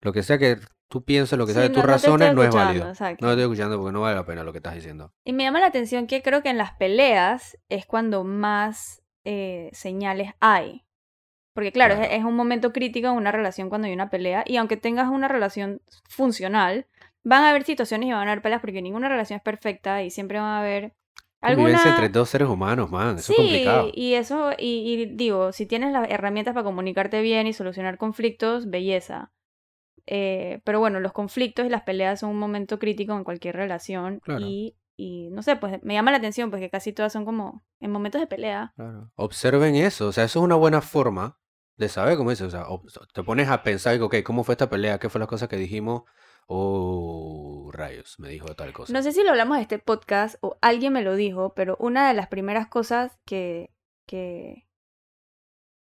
lo 0.00 0.12
que 0.12 0.22
sea 0.22 0.38
que 0.38 0.58
tú 0.88 1.04
pienses, 1.04 1.36
lo 1.38 1.46
que 1.46 1.54
sea 1.54 1.62
de 1.62 1.70
tus 1.70 1.82
no, 1.82 1.88
razones, 1.88 2.34
no 2.34 2.42
es 2.44 2.54
válido. 2.54 2.86
No 2.86 2.92
te 2.94 3.14
estoy 3.14 3.42
escuchando 3.42 3.78
porque 3.78 3.92
no 3.92 4.02
vale 4.02 4.14
la 4.14 4.24
pena 4.24 4.44
lo 4.44 4.52
que 4.52 4.58
estás 4.58 4.74
diciendo. 4.74 5.12
Y 5.24 5.32
me 5.32 5.42
llama 5.42 5.60
la 5.60 5.66
atención 5.66 6.06
que 6.06 6.22
creo 6.22 6.42
que 6.42 6.50
en 6.50 6.58
las 6.58 6.72
peleas 6.72 7.58
es 7.68 7.86
cuando 7.86 8.22
más 8.22 9.02
eh, 9.24 9.70
señales 9.72 10.32
hay. 10.40 10.84
Porque 11.54 11.72
claro, 11.72 11.94
es, 11.94 12.00
Claro, 12.00 12.14
es 12.14 12.24
un 12.24 12.36
momento 12.36 12.72
crítico 12.72 13.08
en 13.08 13.14
una 13.14 13.32
relación 13.32 13.68
cuando 13.70 13.86
hay 13.86 13.94
una 13.94 14.10
pelea. 14.10 14.44
Y 14.46 14.56
aunque 14.56 14.76
tengas 14.76 15.08
una 15.08 15.26
relación 15.26 15.80
funcional, 16.08 16.86
van 17.24 17.44
a 17.44 17.50
haber 17.50 17.64
situaciones 17.64 18.08
y 18.08 18.12
van 18.12 18.28
a 18.28 18.32
haber 18.32 18.42
peleas 18.42 18.60
porque 18.60 18.82
ninguna 18.82 19.08
relación 19.08 19.38
es 19.38 19.42
perfecta 19.42 20.02
y 20.02 20.10
siempre 20.10 20.38
van 20.38 20.48
a 20.48 20.60
haber 20.60 20.94
convivencia 21.44 21.90
entre 21.90 22.06
alguna... 22.06 22.20
dos 22.20 22.28
seres 22.30 22.48
humanos, 22.48 22.90
man, 22.90 23.18
eso 23.18 23.32
Sí, 23.32 23.32
es 23.32 23.38
complicado. 23.38 23.90
y 23.94 24.14
eso, 24.14 24.52
y, 24.58 24.92
y 24.94 25.06
digo, 25.14 25.52
si 25.52 25.66
tienes 25.66 25.92
las 25.92 26.08
herramientas 26.10 26.54
para 26.54 26.64
comunicarte 26.64 27.20
bien 27.22 27.46
y 27.46 27.52
solucionar 27.52 27.98
conflictos, 27.98 28.68
belleza. 28.70 29.32
Eh, 30.06 30.60
pero 30.64 30.80
bueno, 30.80 31.00
los 31.00 31.12
conflictos 31.12 31.64
y 31.66 31.70
las 31.70 31.82
peleas 31.82 32.20
son 32.20 32.30
un 32.30 32.38
momento 32.38 32.78
crítico 32.78 33.14
en 33.16 33.24
cualquier 33.24 33.56
relación 33.56 34.20
Claro, 34.20 34.44
y, 34.46 34.76
y 34.96 35.30
no 35.30 35.42
sé, 35.42 35.56
pues 35.56 35.82
me 35.82 35.94
llama 35.94 36.10
la 36.10 36.18
atención 36.18 36.50
porque 36.50 36.68
casi 36.70 36.92
todas 36.92 37.12
son 37.12 37.24
como 37.24 37.64
en 37.80 37.90
momentos 37.90 38.20
de 38.20 38.26
pelea. 38.26 38.72
claro. 38.76 39.10
Observen 39.16 39.74
eso, 39.76 40.08
o 40.08 40.12
sea, 40.12 40.24
eso 40.24 40.40
es 40.40 40.44
una 40.44 40.56
buena 40.56 40.80
forma 40.82 41.38
de 41.76 41.88
saber, 41.88 42.16
como 42.16 42.30
dices, 42.30 42.48
o 42.48 42.50
sea, 42.50 42.66
te 43.14 43.22
pones 43.24 43.48
a 43.48 43.62
pensar, 43.62 44.00
ok, 44.00 44.16
¿cómo 44.24 44.44
fue 44.44 44.52
esta 44.54 44.68
pelea? 44.70 44.98
¿Qué 44.98 45.08
fue 45.08 45.18
las 45.18 45.28
cosas 45.28 45.48
que 45.48 45.56
dijimos? 45.56 46.02
Oh, 46.46 47.70
rayos, 47.72 48.18
me 48.20 48.28
dijo 48.28 48.54
tal 48.54 48.68
No 48.68 48.72
cosa. 48.74 49.02
sé 49.02 49.12
si 49.12 49.22
lo 49.22 49.30
hablamos 49.30 49.56
de 49.56 49.62
este 49.62 49.78
podcast 49.78 50.36
o 50.40 50.56
alguien 50.60 50.92
me 50.92 51.02
lo 51.02 51.14
dijo, 51.16 51.54
pero 51.54 51.76
una 51.80 52.06
de 52.08 52.14
las 52.14 52.28
primeras 52.28 52.66
cosas 52.68 53.18
que, 53.24 53.70
que, 54.06 54.66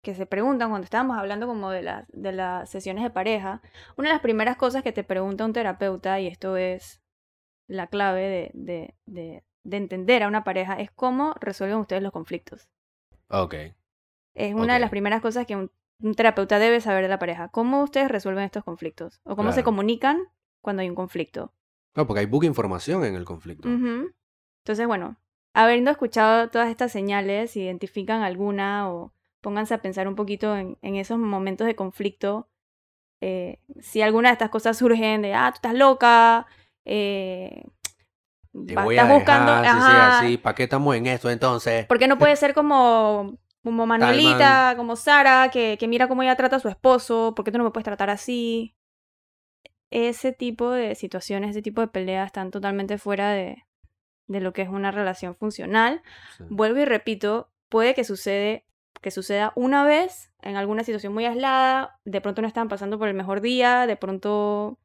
que 0.03 0.15
se 0.15 0.27
preguntan 0.27 0.71
cuando 0.71 0.85
estábamos 0.85 1.19
hablando 1.19 1.47
como 1.47 1.71
de 1.71 1.83
las, 1.83 2.07
de 2.09 2.33
las 2.33 2.71
sesiones 2.71 3.03
de 3.05 3.11
pareja, 3.11 3.61
una 3.97 4.09
de 4.09 4.15
las 4.15 4.23
primeras 4.23 4.57
cosas 4.57 4.83
que 4.83 4.93
te 4.93 5.05
pregunta 5.05 5.45
un 5.45 5.53
terapeuta, 5.53 6.21
y 6.21 6.27
esto 6.27 6.57
es 6.57 7.01
la 7.69 7.89
clave 7.89 8.23
de, 8.23 8.51
de, 8.55 8.95
de, 9.07 9.45
de 9.65 9.77
entender 9.77 10.23
a 10.23 10.29
una 10.29 10.45
pareja, 10.45 10.75
es 10.75 10.91
cómo 10.91 11.35
resuelven 11.41 11.79
ustedes 11.79 12.03
los 12.03 12.13
conflictos. 12.13 12.69
Ok, 13.29 13.55
Es 14.35 14.55
una 14.55 14.75
de 14.75 14.81
las 14.81 14.91
primeras 14.91 15.21
cosas 15.21 15.47
que 15.47 15.57
un, 15.57 15.71
un 16.01 16.15
terapeuta 16.15 16.59
debe 16.61 16.81
saber 16.81 17.03
de 17.03 17.09
la 17.09 17.19
pareja. 17.19 17.49
¿Cómo 17.49 17.83
ustedes 17.83 18.09
resuelven 18.09 18.45
estos 18.45 18.63
conflictos? 18.65 19.21
O 19.25 19.35
cómo 19.35 19.51
se 19.53 19.65
comunican 19.65 20.23
cuando 20.61 20.83
hay 20.83 20.89
un 20.89 20.95
conflicto. 20.95 21.53
No, 21.95 22.07
porque 22.07 22.21
hay 22.21 22.27
buque 22.27 22.47
información 22.47 23.05
en 23.05 23.15
el 23.15 23.25
conflicto. 23.25 23.69
Entonces, 23.69 24.87
bueno, 24.87 25.17
habiendo 25.55 25.91
escuchado 25.91 26.49
todas 26.51 26.69
estas 26.69 26.93
señales, 26.93 27.53
si 27.53 27.63
identifican 27.63 28.23
alguna 28.23 28.91
o 28.91 29.13
pónganse 29.41 29.75
a 29.75 29.79
pensar 29.83 30.09
un 30.09 30.15
poquito 30.17 30.57
en, 30.57 30.77
en 30.83 30.97
esos 30.97 31.19
momentos 31.19 31.67
de 31.67 31.77
conflicto. 31.77 32.49
eh, 33.23 33.61
si 33.81 34.03
alguna 34.03 34.29
de 34.29 34.35
estas 34.35 34.51
cosas 34.51 34.77
surgen 34.77 35.23
de, 35.23 35.33
ah, 35.35 35.51
tú 35.53 35.57
estás 35.57 35.75
loca, 35.75 36.47
eh, 36.85 37.65
Te 38.67 38.75
voy 38.77 38.99
a 38.99 39.03
estás 39.03 39.15
buscando, 39.15 39.53
dejar, 39.53 39.71
sí, 39.71 39.81
sí, 39.83 39.99
ajá, 39.99 40.19
así, 40.19 40.37
¿para 40.39 40.55
qué 40.55 40.65
estamos 40.65 40.95
en 40.97 41.07
esto 41.07 41.31
entonces? 41.31 41.87
porque 41.87 42.09
no 42.09 42.19
puede 42.19 42.37
ser 42.37 42.53
como, 42.55 43.39
como 43.65 43.87
Manuelita, 43.87 44.75
como 44.77 44.97
Sara, 44.97 45.51
que, 45.51 45.77
que 45.79 45.89
mira 45.89 46.09
cómo 46.09 46.23
ella 46.23 46.37
trata 46.37 46.57
a 46.57 46.61
su 46.61 46.69
esposo, 46.69 47.35
¿por 47.35 47.45
qué 47.45 47.53
tú 47.53 47.59
no 47.59 47.65
me 47.65 47.71
puedes 47.71 47.85
tratar 47.85 48.11
así? 48.11 48.76
Ese 49.91 50.33
tipo 50.33 50.71
de 50.71 50.95
situaciones, 50.95 51.51
ese 51.51 51.63
tipo 51.63 51.81
de 51.81 51.89
peleas 51.89 52.27
están 52.27 52.51
totalmente 52.51 52.99
fuera 52.99 53.31
de, 53.31 53.65
de 54.27 54.41
lo 54.41 54.53
que 54.53 54.63
es 54.63 54.69
una 54.69 54.91
relación 54.91 55.37
funcional. 55.37 56.03
sí, 56.37 56.45
Vuelvo 56.49 56.81
y 56.81 56.85
repito, 56.85 57.51
puede 57.69 57.95
que 57.95 58.05
sucede 58.05 58.65
que 59.03 59.11
suceda 59.11 59.53
una 59.57 59.85
vez 59.85 60.33
en 60.43 60.57
alguna 60.57 60.83
situación 60.83 61.13
muy 61.13 61.27
aislada, 61.27 62.01
de 62.05 62.21
pronto 62.21 62.43
no 62.43 62.49
estaban 62.49 62.69
pasando 62.69 62.99
por 62.99 63.09
el 63.09 63.15
mejor 63.15 63.41
día, 63.41 63.87
de 63.87 63.97
pronto, 63.97 64.79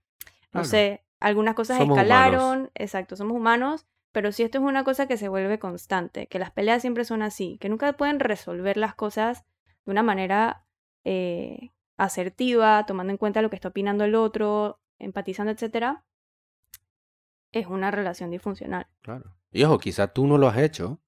no 0.54 0.64
claro, 0.64 0.68
sé, 0.68 1.04
algunas 1.20 1.56
cosas 1.56 1.78
somos 1.78 1.98
humanos. 1.98 2.12
escalaron, 2.12 2.72
exacto, 2.76 3.16
somos 3.16 3.36
humanos, 3.38 3.86
pero 4.12 4.32
si 4.32 4.44
esto 4.44 4.58
es 4.58 4.64
una 4.64 4.84
cosa 4.84 5.08
que 5.08 5.18
se 5.18 5.30
vuelve 5.30 5.60
constante, 5.60 6.28
que 6.28 6.40
las 6.40 6.52
peleas 6.52 6.82
siempre 6.82 7.06
son 7.06 7.22
así, 7.22 7.58
que 7.62 7.70
nunca 7.70 7.94
pueden 7.94 8.20
resolver 8.20 8.76
las 8.78 8.94
cosas 8.96 9.46
de 9.86 9.92
una 9.92 10.04
manera 10.04 10.66
eh, 11.06 11.72
asertiva, 11.98 12.86
tomando 12.86 13.12
en 13.12 13.18
cuenta 13.18 13.42
lo 13.42 13.50
que 13.50 13.56
está 13.56 13.70
opinando 13.70 14.04
el 14.04 14.16
otro, 14.16 14.81
empatizando, 15.04 15.52
etcétera, 15.52 16.06
es 17.52 17.68
una 17.68 17.92
relación 17.92 18.32
disfuncional. 18.32 18.88
Claro. 19.02 19.36
Y 19.52 19.64
ojo, 19.64 19.80
quizá 19.80 20.08
tú 20.08 20.28
no 20.28 20.38
lo 20.38 20.48
has 20.48 20.58
hecho, 20.58 21.02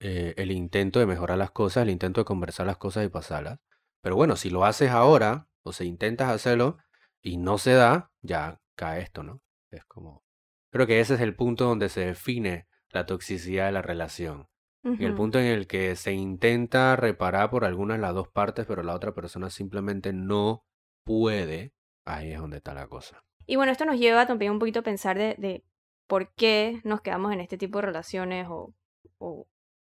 eh, 0.00 0.34
el 0.36 0.50
intento 0.50 0.98
de 0.98 1.06
mejorar 1.06 1.38
las 1.38 1.52
cosas, 1.52 1.84
el 1.84 1.90
intento 1.90 2.20
de 2.20 2.24
conversar 2.24 2.66
las 2.66 2.76
cosas 2.76 3.06
y 3.06 3.08
pasarlas. 3.08 3.60
Pero 4.00 4.16
bueno, 4.16 4.34
si 4.34 4.50
lo 4.50 4.64
haces 4.64 4.90
ahora, 4.90 5.46
o 5.62 5.72
sea, 5.72 5.86
intentas 5.86 6.28
hacerlo 6.28 6.78
y 7.20 7.36
no 7.36 7.56
se 7.58 7.74
da, 7.74 8.10
ya 8.20 8.60
cae 8.74 9.00
esto, 9.00 9.22
¿no? 9.22 9.40
Es 9.70 9.84
como... 9.84 10.24
Creo 10.70 10.86
que 10.88 11.00
ese 11.00 11.14
es 11.14 11.20
el 11.20 11.36
punto 11.36 11.66
donde 11.66 11.88
se 11.88 12.06
define 12.06 12.66
la 12.90 13.06
toxicidad 13.06 13.66
de 13.66 13.72
la 13.72 13.82
relación. 13.82 14.48
En 14.84 15.00
el 15.00 15.14
punto 15.14 15.38
en 15.38 15.44
el 15.44 15.68
que 15.68 15.94
se 15.94 16.12
intenta 16.12 16.96
reparar 16.96 17.50
por 17.50 17.64
algunas 17.64 17.98
de 17.98 18.02
las 18.02 18.14
dos 18.14 18.26
partes, 18.26 18.66
pero 18.66 18.82
la 18.82 18.96
otra 18.96 19.14
persona 19.14 19.48
simplemente 19.48 20.12
no 20.12 20.64
puede, 21.04 21.72
ahí 22.04 22.32
es 22.32 22.38
donde 22.40 22.58
está 22.58 22.74
la 22.74 22.86
cosa. 22.88 23.22
Y 23.46 23.56
bueno, 23.56 23.72
esto 23.72 23.84
nos 23.84 23.98
lleva 23.98 24.26
también 24.26 24.52
un 24.52 24.58
poquito 24.58 24.80
a 24.80 24.82
pensar 24.82 25.18
de, 25.18 25.34
de 25.38 25.64
por 26.06 26.32
qué 26.34 26.80
nos 26.84 27.00
quedamos 27.00 27.32
en 27.32 27.40
este 27.40 27.58
tipo 27.58 27.78
de 27.78 27.86
relaciones 27.86 28.46
o, 28.48 28.74
o 29.18 29.46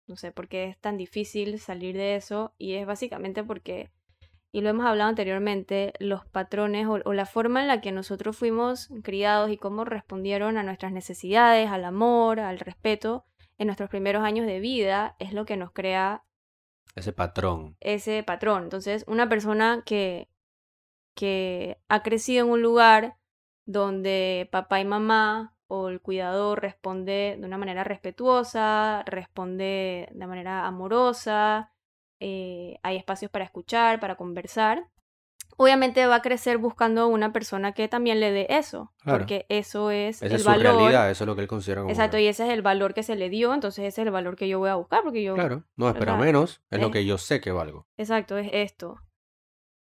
no 0.07 0.17
sé, 0.17 0.33
por 0.33 0.49
qué 0.49 0.65
es 0.69 0.79
tan 0.79 0.97
difícil 0.97 1.59
salir 1.59 1.97
de 1.97 2.17
eso 2.17 2.55
y 2.59 2.75
es 2.75 2.87
básicamente 2.87 3.43
porque, 3.43 3.91
y 4.53 4.61
lo 4.61 4.69
hemos 4.69 4.87
hablado 4.87 5.11
anteriormente, 5.11 5.93
los 5.99 6.27
patrones 6.27 6.87
o, 6.87 7.01
o 7.05 7.13
la 7.13 7.27
forma 7.27 7.63
en 7.63 7.69
la 7.69 7.81
que 7.81 7.93
nosotros 7.93 8.37
fuimos 8.37 8.91
criados 9.03 9.51
y 9.51 9.57
cómo 9.57 9.85
respondieron 9.85 10.57
a 10.59 10.63
nuestras 10.63 10.93
necesidades, 10.93 11.71
al 11.71 11.85
amor, 11.85 12.41
al 12.41 12.59
respeto 12.59 13.25
en 13.59 13.67
nuestros 13.67 13.89
primeros 13.91 14.23
años 14.25 14.47
de 14.47 14.61
vida 14.61 15.17
es 15.19 15.33
lo 15.33 15.45
que 15.45 15.57
nos 15.57 15.73
crea 15.73 16.25
Ese 16.97 17.13
patrón. 17.13 17.77
ese 17.81 18.23
patrón. 18.23 18.65
Entonces, 18.65 19.05
una 19.09 19.29
persona 19.29 19.83
que, 19.87 20.29
que 21.15 21.79
ha 21.89 22.03
crecido 22.03 22.45
en 22.45 22.51
un 22.53 22.62
lugar 22.62 23.17
donde 23.67 24.49
papá 24.53 24.81
y 24.81 24.85
mamá 24.85 25.55
o 25.67 25.89
el 25.89 26.01
cuidador 26.01 26.61
responde 26.61 27.37
de 27.39 27.47
una 27.47 27.59
manera 27.59 27.85
respetuosa, 27.85 29.03
responde 29.07 30.09
de 30.12 30.27
manera 30.27 30.67
amorosa, 30.67 31.73
eh, 32.21 32.79
hay 32.83 32.97
espacios 32.97 33.31
para 33.31 33.45
escuchar, 33.45 34.01
para 34.01 34.17
conversar. 34.17 34.89
Obviamente 35.57 36.05
va 36.07 36.17
a 36.17 36.23
crecer 36.23 36.59
buscando 36.59 37.07
una 37.07 37.33
persona 37.33 37.73
que 37.73 37.87
también 37.87 38.19
le 38.19 38.33
dé 38.33 38.47
eso, 38.51 38.93
Claro. 39.03 39.21
porque 39.21 39.47
eso 39.49 39.91
es 39.91 40.17
Esa 40.17 40.27
el 40.27 40.33
es 40.35 40.43
su 40.43 40.49
valor. 40.49 40.62
realidad, 40.79 41.11
eso 41.11 41.25
es 41.25 41.29
lo 41.29 41.37
que 41.37 41.43
él 41.43 41.49
considera 41.49 41.81
como 41.83 41.91
Exacto, 41.93 42.19
y 42.19 42.27
ese 42.27 42.45
es 42.47 42.53
el 42.53 42.62
valor 42.62 42.93
que 42.93 43.05
se 43.05 43.15
le 43.15 43.29
dio, 43.31 43.55
entonces 43.55 43.85
ese 43.85 44.01
es 44.03 44.07
el 44.07 44.12
valor 44.12 44.35
que 44.37 44.49
yo 44.49 44.59
voy 44.59 44.71
a 44.71 44.75
buscar, 44.75 45.03
porque 45.05 45.23
yo 45.23 45.35
Claro, 45.35 45.62
no 45.77 45.93
¿verdad? 45.93 46.19
menos, 46.19 46.61
es 46.71 46.81
lo 46.81 46.91
que 46.91 47.05
yo 47.07 47.19
sé 47.19 47.41
que 47.41 47.53
valgo. 47.53 47.87
Exacto, 47.97 48.37
es 48.37 48.51
esto. 48.53 48.97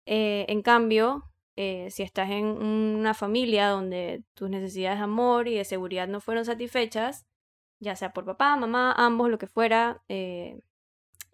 Eh, 0.05 0.45
en 0.49 0.61
cambio, 0.61 1.31
eh, 1.55 1.89
si 1.91 2.03
estás 2.03 2.29
en 2.29 2.45
una 2.45 3.13
familia 3.13 3.69
donde 3.69 4.23
tus 4.33 4.49
necesidades 4.49 4.99
de 4.99 5.03
amor 5.03 5.47
y 5.47 5.55
de 5.55 5.65
seguridad 5.65 6.07
no 6.07 6.21
fueron 6.21 6.45
satisfechas, 6.45 7.25
ya 7.79 7.95
sea 7.95 8.13
por 8.13 8.25
papá, 8.25 8.55
mamá, 8.55 8.93
ambos, 8.97 9.29
lo 9.29 9.37
que 9.37 9.47
fuera, 9.47 10.03
eh, 10.07 10.59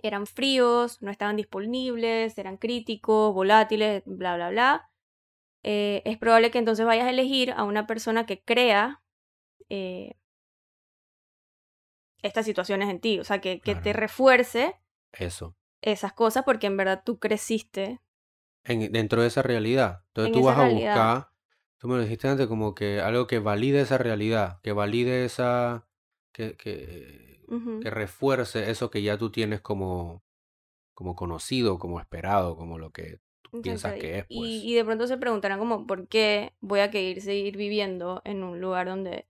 eran 0.01 0.26
fríos, 0.26 1.01
no 1.01 1.11
estaban 1.11 1.36
disponibles, 1.36 2.38
eran 2.38 2.57
críticos, 2.57 3.34
volátiles, 3.34 4.03
bla, 4.05 4.36
bla, 4.36 4.49
bla, 4.49 4.91
eh, 5.63 6.01
es 6.05 6.18
probable 6.18 6.51
que 6.51 6.59
entonces 6.59 6.86
vayas 6.86 7.05
a 7.05 7.09
elegir 7.09 7.51
a 7.51 7.63
una 7.63 7.88
persona 7.88 8.26
que 8.26 8.41
crea 8.41 9.01
eh, 9.70 10.15
estas 12.22 12.45
situaciones 12.45 12.89
en 12.89 12.99
ti, 12.99 13.20
o 13.20 13.24
sea, 13.24 13.41
que, 13.41 13.59
que 13.59 13.76
te 13.76 13.93
refuerce 13.93 14.76
Eso. 15.11 15.55
esas 15.82 16.13
cosas 16.13 16.43
porque 16.43 16.68
en 16.68 16.78
verdad 16.78 17.03
tú 17.05 17.20
creciste 17.20 17.99
En, 18.68 18.91
dentro 18.91 19.22
de 19.22 19.28
esa 19.28 19.41
realidad. 19.41 20.03
Entonces 20.07 20.34
En 20.36 20.39
tú 20.41 20.45
vas 20.45 20.57
a 20.57 20.65
realidad. 20.65 21.15
buscar, 21.15 21.32
tú 21.78 21.88
me 21.88 21.95
lo 21.95 22.01
dijiste 22.01 22.28
antes, 22.28 22.47
como 22.47 22.76
que 22.76 22.99
algo 22.99 23.28
que 23.28 23.39
valide 23.39 23.82
esa 23.82 23.97
realidad, 23.97 24.59
que 24.61 24.74
valide 24.74 25.26
esa, 25.26 25.88
que, 26.32 26.55
que, 26.57 27.41
refuerce 27.84 28.70
eso 28.70 28.89
que 28.89 29.01
ya 29.01 29.18
tú 29.18 29.32
tienes 29.32 29.61
como, 29.61 30.24
como 30.93 31.15
conocido, 31.15 31.80
como 31.80 31.99
esperado, 31.99 32.57
como 32.57 32.78
lo 32.78 32.91
que 32.91 33.20
tú 33.41 33.61
piensas 33.61 33.93
que 33.93 34.20
es, 34.20 34.26
Y, 34.28 34.39
pues. 34.39 34.49
y 34.49 34.74
de 34.76 34.84
pronto 34.86 35.07
se 35.07 35.18
preguntarán 35.18 35.59
como, 35.59 35.88
¿por 35.88 36.07
qué 36.07 36.53
voy 36.59 36.82
a 36.82 36.91
querer 36.91 37.22
seguir 37.22 37.55
viviendo 37.57 38.22
en 38.26 38.43
un 38.43 38.59
lugar 38.59 38.88
donde... 38.88 39.28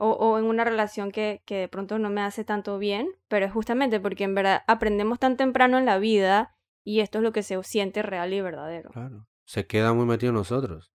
O, 0.00 0.10
o 0.12 0.38
en 0.38 0.44
una 0.44 0.62
relación 0.62 1.10
que, 1.10 1.42
que 1.44 1.56
de 1.56 1.68
pronto 1.68 1.98
no 1.98 2.08
me 2.08 2.20
hace 2.20 2.44
tanto 2.44 2.78
bien, 2.78 3.08
pero 3.26 3.44
es 3.46 3.52
justamente 3.52 3.98
porque 3.98 4.22
en 4.22 4.36
verdad 4.36 4.62
aprendemos 4.68 5.18
tan 5.18 5.36
temprano 5.36 5.76
en 5.76 5.86
la 5.86 5.98
vida 5.98 6.56
y 6.88 7.00
esto 7.00 7.18
es 7.18 7.24
lo 7.24 7.32
que 7.32 7.42
se 7.42 7.62
siente 7.64 8.00
real 8.00 8.32
y 8.32 8.40
verdadero. 8.40 8.88
Claro. 8.92 9.28
Se 9.44 9.66
queda 9.66 9.92
muy 9.92 10.06
metido 10.06 10.30
en 10.30 10.36
nosotros. 10.36 10.90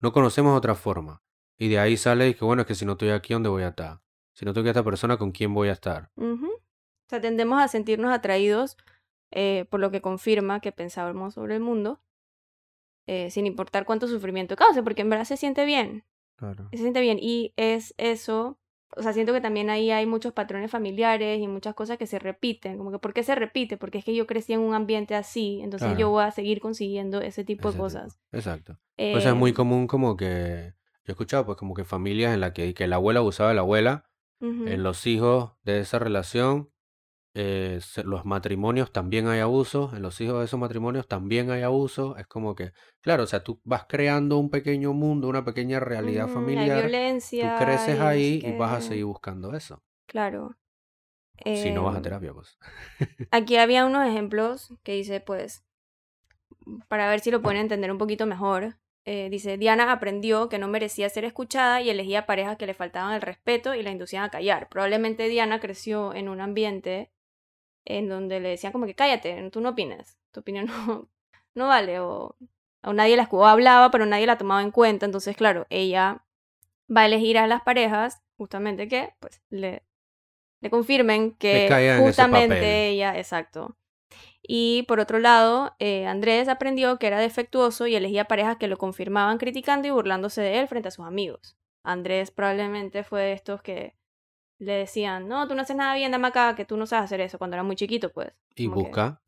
No 0.00 0.10
conocemos 0.10 0.56
otra 0.56 0.74
forma. 0.74 1.22
Y 1.58 1.68
de 1.68 1.78
ahí 1.78 1.98
sale 1.98 2.30
y 2.30 2.34
que 2.34 2.46
bueno, 2.46 2.62
es 2.62 2.66
que 2.66 2.74
si 2.74 2.86
no 2.86 2.92
estoy 2.92 3.10
aquí, 3.10 3.34
¿dónde 3.34 3.50
voy 3.50 3.62
a 3.62 3.68
estar? 3.68 4.00
Si 4.32 4.46
no 4.46 4.52
estoy 4.52 4.62
con 4.62 4.68
esta 4.68 4.82
persona, 4.82 5.18
¿con 5.18 5.32
quién 5.32 5.52
voy 5.52 5.68
a 5.68 5.72
estar? 5.72 6.10
Ujú. 6.16 6.46
O 6.46 7.08
sea, 7.10 7.20
tendemos 7.20 7.60
a 7.60 7.68
sentirnos 7.68 8.10
atraídos 8.10 8.78
eh, 9.32 9.66
por 9.68 9.80
lo 9.80 9.90
que 9.90 10.00
confirma 10.00 10.60
que 10.60 10.72
pensábamos 10.72 11.34
sobre 11.34 11.56
el 11.56 11.60
mundo, 11.60 12.00
eh, 13.06 13.30
sin 13.30 13.46
importar 13.46 13.84
cuánto 13.84 14.08
sufrimiento 14.08 14.56
cause, 14.56 14.82
porque 14.82 15.02
en 15.02 15.10
verdad 15.10 15.26
se 15.26 15.36
siente 15.36 15.66
bien. 15.66 16.06
Claro. 16.36 16.68
se 16.72 16.78
siente 16.78 17.02
bien 17.02 17.18
y 17.20 17.52
es 17.56 17.94
eso, 17.98 18.58
o 18.96 19.02
sea, 19.02 19.12
siento 19.12 19.32
que 19.32 19.40
también 19.40 19.70
ahí 19.70 19.90
hay 19.90 20.06
muchos 20.06 20.32
patrones 20.32 20.70
familiares 20.70 21.40
y 21.40 21.48
muchas 21.48 21.74
cosas 21.74 21.98
que 21.98 22.06
se 22.06 22.18
repiten, 22.18 22.78
como 22.78 22.90
que 22.90 22.98
¿por 22.98 23.12
qué 23.12 23.22
se 23.22 23.34
repite? 23.34 23.76
Porque 23.76 23.98
es 23.98 24.04
que 24.04 24.14
yo 24.14 24.26
crecí 24.26 24.52
en 24.52 24.60
un 24.60 24.74
ambiente 24.74 25.14
así, 25.14 25.60
entonces 25.62 25.96
yo 25.98 26.10
voy 26.10 26.24
a 26.24 26.30
seguir 26.30 26.60
consiguiendo 26.60 27.20
ese 27.20 27.44
tipo 27.44 27.70
de 27.70 27.78
cosas. 27.78 28.20
Exacto. 28.32 28.78
O 28.96 29.20
sea, 29.20 29.30
es 29.30 29.36
muy 29.36 29.50
Eh, 29.50 29.54
común 29.54 29.86
como 29.86 30.16
que, 30.16 30.74
yo 31.04 31.10
he 31.10 31.12
escuchado 31.12 31.44
pues 31.46 31.58
como 31.58 31.74
que 31.74 31.84
familias 31.84 32.32
en 32.34 32.40
las 32.40 32.52
que, 32.52 32.72
que 32.74 32.86
la 32.86 32.96
abuela 32.96 33.20
abusaba 33.20 33.50
de 33.50 33.54
la 33.56 33.62
abuela, 33.62 34.10
ujú, 34.40 34.66
en 34.66 34.82
los 34.82 35.06
hijos 35.06 35.52
de 35.62 35.80
esa 35.80 35.98
relación, 35.98 36.70
eh, 37.34 37.80
los 38.04 38.24
matrimonios 38.24 38.92
también 38.92 39.26
hay 39.28 39.40
abusos, 39.40 39.92
en 39.92 40.02
los 40.02 40.20
hijos 40.20 40.38
de 40.38 40.44
esos 40.46 40.58
matrimonios 40.60 41.08
también 41.08 41.50
hay 41.50 41.62
abusos, 41.62 42.16
es 42.18 42.26
como 42.26 42.54
que, 42.54 42.70
claro, 43.00 43.24
o 43.24 43.26
sea, 43.26 43.42
tú 43.42 43.60
vas 43.64 43.86
creando 43.88 44.38
un 44.38 44.50
pequeño 44.50 44.92
mundo, 44.92 45.28
una 45.28 45.44
pequeña 45.44 45.80
realidad 45.80 46.26
hay 46.26 46.32
familiar, 46.34 46.76
tú 46.82 46.88
violencia 46.88 47.54
creces 47.58 47.96
y 47.96 47.98
no 47.98 48.06
ahí 48.06 48.40
y 48.44 48.52
vas 48.52 48.72
a 48.72 48.80
seguir 48.80 49.04
buscando 49.06 49.54
eso, 49.54 49.82
Claro. 50.06 50.56
si 51.52 51.70
no 51.72 51.84
vas 51.84 51.94
a 51.96 51.96
Em, 51.98 52.02
terapia, 52.02 52.32
pues. 52.32 52.56
Aquí 53.30 53.56
había 53.58 53.84
unos 53.86 54.06
ejemplos 54.06 54.72
que 54.82 54.92
dice, 54.92 55.20
pues, 55.20 55.64
para 56.88 57.08
ver 57.08 57.20
si 57.20 57.30
lo 57.30 57.42
pueden 57.42 57.60
entender 57.60 57.90
un 57.90 57.98
poquito 57.98 58.26
mejor. 58.26 58.76
eh, 59.06 59.28
dice, 59.30 59.58
Diana 59.58 59.92
aprendió 59.92 60.48
que 60.48 60.58
no 60.58 60.66
merecía 60.66 61.10
ser 61.10 61.26
escuchada 61.26 61.82
y 61.82 61.90
elegía 61.90 62.24
parejas 62.24 62.56
que 62.56 62.66
le 62.66 62.72
faltaban 62.72 63.12
el 63.14 63.20
respeto 63.20 63.74
y 63.74 63.82
la 63.82 63.90
inducían 63.90 64.24
a 64.24 64.30
callar. 64.30 64.68
Probablemente 64.70 65.28
Diana 65.28 65.60
creció 65.60 66.14
en 66.14 66.30
un 66.30 66.40
ambiente 66.40 67.10
en 67.84 68.08
donde 68.08 68.40
le 68.40 68.50
decían 68.50 68.72
como 68.72 68.86
que 68.86 68.94
cállate, 68.94 69.50
tú 69.50 69.60
no 69.60 69.70
opinas, 69.70 70.18
tu 70.30 70.40
opinión 70.40 70.66
no, 70.86 71.08
no 71.54 71.68
vale, 71.68 72.00
o, 72.00 72.36
o 72.82 72.92
nadie 72.92 73.16
la 73.16 73.22
escuchaba, 73.22 73.52
hablaba, 73.52 73.90
pero 73.90 74.06
nadie 74.06 74.26
la 74.26 74.38
tomaba 74.38 74.62
en 74.62 74.70
cuenta. 74.70 75.06
Entonces, 75.06 75.36
claro, 75.36 75.66
ella 75.70 76.24
va 76.94 77.02
a 77.02 77.06
elegir 77.06 77.38
a 77.38 77.46
las 77.46 77.62
parejas 77.62 78.22
justamente 78.36 78.88
que, 78.88 79.14
pues, 79.20 79.42
le, 79.50 79.82
le 80.60 80.70
confirmen 80.70 81.32
Que 81.32 81.66
ese 81.66 82.00
justamente 82.02 82.88
ella, 82.88 83.18
exacto. 83.18 83.76
Y 84.46 84.82
por 84.82 85.00
otro 85.00 85.18
lado, 85.18 85.74
eh, 85.78 86.06
Andrés 86.06 86.48
aprendió 86.48 86.98
que 86.98 87.06
era 87.06 87.18
defectuoso 87.18 87.86
y 87.86 87.94
elegía 87.94 88.26
parejas 88.26 88.58
que 88.58 88.68
lo 88.68 88.76
confirmaban 88.76 89.38
criticando 89.38 89.88
y 89.88 89.90
burlándose 89.90 90.42
de 90.42 90.58
él 90.58 90.68
frente 90.68 90.88
a 90.88 90.90
sus 90.90 91.06
amigos. 91.06 91.56
Andrés 91.82 92.30
probablemente 92.30 93.04
fue 93.04 93.22
de 93.22 93.32
estos 93.32 93.62
que 93.62 93.94
le 94.58 94.72
decían, 94.72 95.28
no, 95.28 95.46
tú 95.48 95.54
no 95.54 95.62
haces 95.62 95.76
nada 95.76 95.94
bien, 95.94 96.12
dame 96.12 96.28
acá, 96.28 96.54
que 96.54 96.64
tú 96.64 96.76
no 96.76 96.86
sabes 96.86 97.06
hacer 97.06 97.20
eso, 97.20 97.38
cuando 97.38 97.56
era 97.56 97.62
muy 97.62 97.76
chiquito, 97.76 98.12
pues. 98.12 98.32
Y 98.54 98.66
busca 98.66 99.20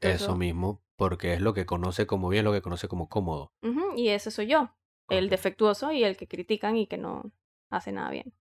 eso 0.00 0.36
mismo, 0.36 0.82
porque 0.96 1.34
es 1.34 1.40
lo 1.40 1.54
que 1.54 1.66
conoce 1.66 2.06
como 2.06 2.28
bien, 2.28 2.44
lo 2.44 2.52
que 2.52 2.62
conoce 2.62 2.88
como 2.88 3.08
cómodo. 3.08 3.52
Y 3.96 4.08
ese 4.08 4.30
soy 4.30 4.46
yo, 4.46 4.74
el 5.08 5.28
defectuoso 5.28 5.92
y 5.92 6.04
el 6.04 6.16
que 6.16 6.28
critican 6.28 6.76
y 6.76 6.86
que 6.86 6.98
no 6.98 7.32
hace 7.70 7.92
nada 7.92 8.10
bien. 8.10 8.32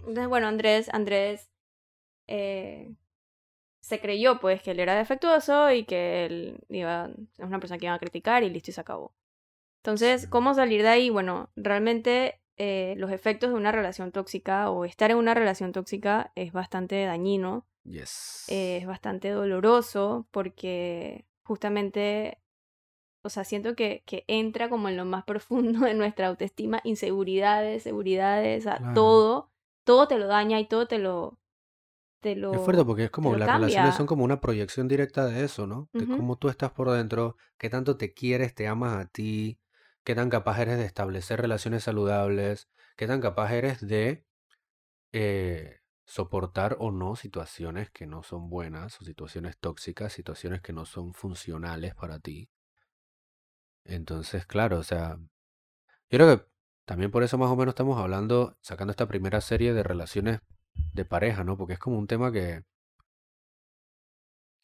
Entonces, 0.00 0.28
bueno, 0.28 0.46
Andrés, 0.46 0.88
Andrés 0.92 1.50
eh, 2.26 2.94
se 3.80 4.00
creyó 4.00 4.38
pues 4.38 4.62
que 4.62 4.70
él 4.70 4.80
era 4.80 4.94
defectuoso 4.94 5.72
y 5.72 5.84
que 5.84 6.26
él 6.26 6.60
iba, 6.68 7.10
es 7.38 7.44
una 7.44 7.58
persona 7.58 7.78
que 7.78 7.86
iba 7.86 7.94
a 7.94 7.98
criticar 7.98 8.42
y 8.44 8.50
listo 8.50 8.70
y 8.70 8.74
se 8.74 8.80
acabó. 8.80 9.14
Entonces. 9.82 10.26
¿cómo 10.28 10.54
salir 10.54 10.82
de 10.82 10.88
ahí? 10.88 11.10
Bueno, 11.10 11.50
realmente 11.56 12.40
eh, 12.58 12.94
los 12.98 13.10
efectos 13.12 13.50
de 13.50 13.56
una 13.56 13.72
relación 13.72 14.12
tóxica 14.12 14.70
o 14.70 14.84
estar 14.84 15.10
en 15.10 15.16
una 15.18 15.34
relación 15.34 15.72
tóxica 15.72 16.32
es 16.34 16.52
bastante 16.52 17.04
dañino, 17.04 17.66
Yes. 17.84 18.44
eh, 18.48 18.78
es 18.78 18.86
bastante 18.86 19.30
doloroso 19.30 20.26
porque 20.30 21.26
justamente, 21.44 22.38
o 23.22 23.30
sea, 23.30 23.44
siento 23.44 23.74
que, 23.74 24.02
que 24.06 24.24
entra 24.28 24.68
como 24.68 24.88
en 24.88 24.96
lo 24.96 25.04
más 25.04 25.24
profundo 25.24 25.80
de 25.86 25.94
nuestra 25.94 26.28
autoestima, 26.28 26.80
inseguridades, 26.84 27.82
seguridades, 27.84 28.64
Claro. 28.64 28.94
todo, 28.94 29.50
todo 29.84 30.08
te 30.08 30.18
lo 30.18 30.26
daña 30.26 30.60
y 30.60 30.66
todo 30.66 30.86
te 30.86 30.98
lo, 30.98 31.38
te 32.20 32.36
lo, 32.36 32.52
Es 32.52 32.60
fuerte 32.62 32.84
porque 32.84 33.04
es 33.04 33.10
como 33.10 33.34
las 33.36 33.50
relaciones 33.52 33.94
son 33.94 34.06
como 34.06 34.24
una 34.24 34.40
proyección 34.40 34.88
directa 34.88 35.26
de 35.26 35.44
eso, 35.44 35.66
¿no? 35.66 35.88
De 35.92 36.04
Ujú. 36.04 36.16
cómo 36.16 36.36
tú 36.36 36.48
estás 36.48 36.70
por 36.72 36.90
dentro, 36.90 37.36
qué 37.58 37.70
tanto 37.70 37.96
te 37.96 38.12
quieres, 38.12 38.54
te 38.54 38.66
amas 38.66 38.96
a 38.96 39.06
ti, 39.08 39.58
qué 40.04 40.14
tan 40.14 40.30
capaz 40.30 40.60
eres 40.60 40.78
de 40.78 40.84
establecer 40.84 41.40
relaciones 41.40 41.84
saludables, 41.84 42.68
qué 42.96 43.06
tan 43.06 43.20
capaz 43.20 43.52
eres 43.52 43.86
de 43.86 44.24
eh, 45.12 45.80
soportar 46.04 46.76
o 46.80 46.90
no 46.90 47.16
situaciones 47.16 47.90
que 47.90 48.06
no 48.06 48.22
son 48.22 48.48
buenas 48.50 49.00
o 49.00 49.04
situaciones 49.04 49.58
tóxicas, 49.58 50.12
situaciones 50.12 50.62
que 50.62 50.72
no 50.72 50.86
son 50.86 51.12
funcionales 51.12 51.94
para 51.94 52.18
ti. 52.18 52.48
Entonces, 53.84 54.46
claro, 54.46 54.78
o 54.78 54.82
sea, 54.82 55.18
yo 56.10 56.18
creo 56.18 56.38
que 56.38 56.46
también 56.86 57.10
por 57.10 57.22
eso 57.22 57.38
más 57.38 57.50
o 57.50 57.56
menos 57.56 57.72
estamos 57.72 57.98
hablando, 57.98 58.56
sacando 58.62 58.92
esta 58.92 59.08
primera 59.08 59.40
serie 59.40 59.74
de 59.74 59.82
relaciones 59.82 60.40
de 60.94 61.04
pareja, 61.04 61.44
¿no? 61.44 61.56
Porque 61.58 61.74
es 61.74 61.78
como 61.78 61.98
un 61.98 62.06
tema 62.06 62.32
que, 62.32 62.64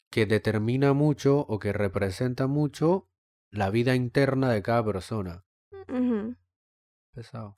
que 0.09 0.25
determina 0.25 0.93
mucho 0.93 1.39
o 1.39 1.59
que 1.59 1.73
representa 1.73 2.47
mucho 2.47 3.07
la 3.51 3.69
vida 3.69 3.95
interna 3.95 4.51
de 4.51 4.61
cada 4.61 4.83
persona. 4.83 5.45
Pesado. 7.13 7.57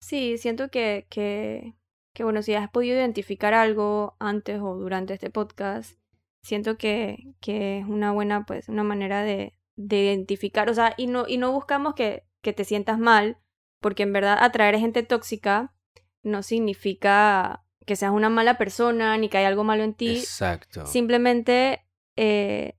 Sí, 0.00 0.38
siento 0.38 0.70
que, 0.70 1.06
que 1.10 1.76
que, 2.12 2.24
bueno, 2.24 2.42
si 2.42 2.54
has 2.54 2.70
podido 2.70 2.96
identificar 2.96 3.54
algo 3.54 4.16
antes 4.18 4.60
o 4.60 4.76
durante 4.76 5.14
este 5.14 5.30
podcast, 5.30 5.98
siento 6.42 6.76
que, 6.76 7.34
que 7.40 7.78
es 7.78 7.86
una 7.86 8.12
buena, 8.12 8.44
pues, 8.44 8.68
una 8.68 8.84
manera 8.84 9.22
de, 9.22 9.58
de 9.76 10.02
identificar, 10.02 10.68
o 10.68 10.74
sea, 10.74 10.94
y 10.96 11.06
no, 11.06 11.24
y 11.26 11.38
no 11.38 11.52
buscamos 11.52 11.94
que, 11.94 12.24
que 12.42 12.52
te 12.52 12.64
sientas 12.64 12.98
mal, 12.98 13.38
porque 13.80 14.02
en 14.02 14.12
verdad 14.12 14.38
atraer 14.40 14.78
gente 14.78 15.02
tóxica 15.02 15.74
no 16.22 16.42
significa 16.42 17.64
que 17.86 17.96
seas 17.96 18.12
una 18.12 18.28
mala 18.28 18.58
persona 18.58 19.16
ni 19.16 19.28
que 19.28 19.38
hay 19.38 19.44
algo 19.44 19.64
malo 19.64 19.82
en 19.82 19.94
ti. 19.94 20.18
Exacto. 20.18 20.86
Simplemente 20.86 21.84
eh, 22.16 22.76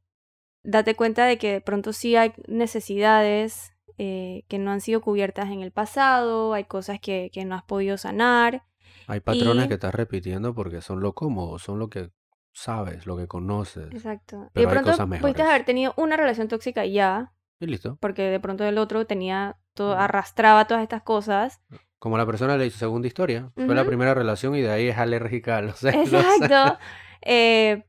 date 0.64 0.96
cuenta 0.96 1.26
de 1.26 1.38
que 1.38 1.52
de 1.54 1.62
pronto 1.62 1.94
sí 1.94 2.16
hay 2.16 2.34
necesidades 2.48 3.74
eh, 3.98 4.44
que 4.48 4.58
no 4.60 4.72
han 4.72 4.82
sido 4.82 5.02
cubiertas 5.02 5.50
en 5.52 5.62
el 5.62 5.72
pasado, 5.72 6.54
hay 6.54 6.64
cosas 6.66 7.00
que, 7.00 7.30
que 7.34 7.46
no 7.46 7.56
has 7.56 7.64
podido 7.64 7.98
sanar. 7.98 8.64
Hay 9.08 9.20
patrones 9.20 9.66
Y- 9.66 9.68
que 9.68 9.74
estás 9.76 9.94
repitiendo 9.94 10.54
porque 10.56 10.82
son 10.82 11.00
lo 11.02 11.14
cómodo, 11.14 11.60
son 11.60 11.80
lo 11.80 11.90
que 11.90 12.12
sabes, 12.54 13.06
lo 13.06 13.18
que 13.18 13.28
conoces. 13.28 13.92
Exacto. 13.92 14.46
y 14.48 14.50
Pero 14.54 14.54
de 14.54 14.62
hay 14.62 14.82
pronto 14.84 14.92
cosas 15.04 15.20
pudiste 15.22 15.42
haber 15.42 15.66
tenido 15.66 15.94
una 15.98 16.18
relación 16.18 16.48
tóxica 16.48 16.86
y 16.86 16.94
ya, 16.94 17.34
Y 17.60 17.68
listo. 17.68 17.98
porque 18.00 18.24
de 18.24 18.40
pronto 18.40 18.64
el 18.64 18.78
otro 18.78 19.06
tenía 19.06 19.58
todo, 19.74 19.96
arrastraba 19.98 20.66
todas 20.66 20.84
estas 20.84 21.02
cosas. 21.04 21.62
Como 22.00 22.18
la 22.18 22.26
persona 22.26 22.58
le 22.58 22.66
hizo 22.66 22.78
segunda 22.78 23.08
historia. 23.08 23.52
Fue 23.56 23.74
la 23.76 23.86
primera 23.86 24.14
relación 24.14 24.56
y 24.56 24.62
de 24.62 24.70
ahí 24.72 24.88
es 24.90 24.98
alérgica 24.98 25.58
a 25.58 25.62
los 25.62 25.78
celos. 25.80 26.12
Exacto. 26.14 26.78
Eh, 27.26 27.86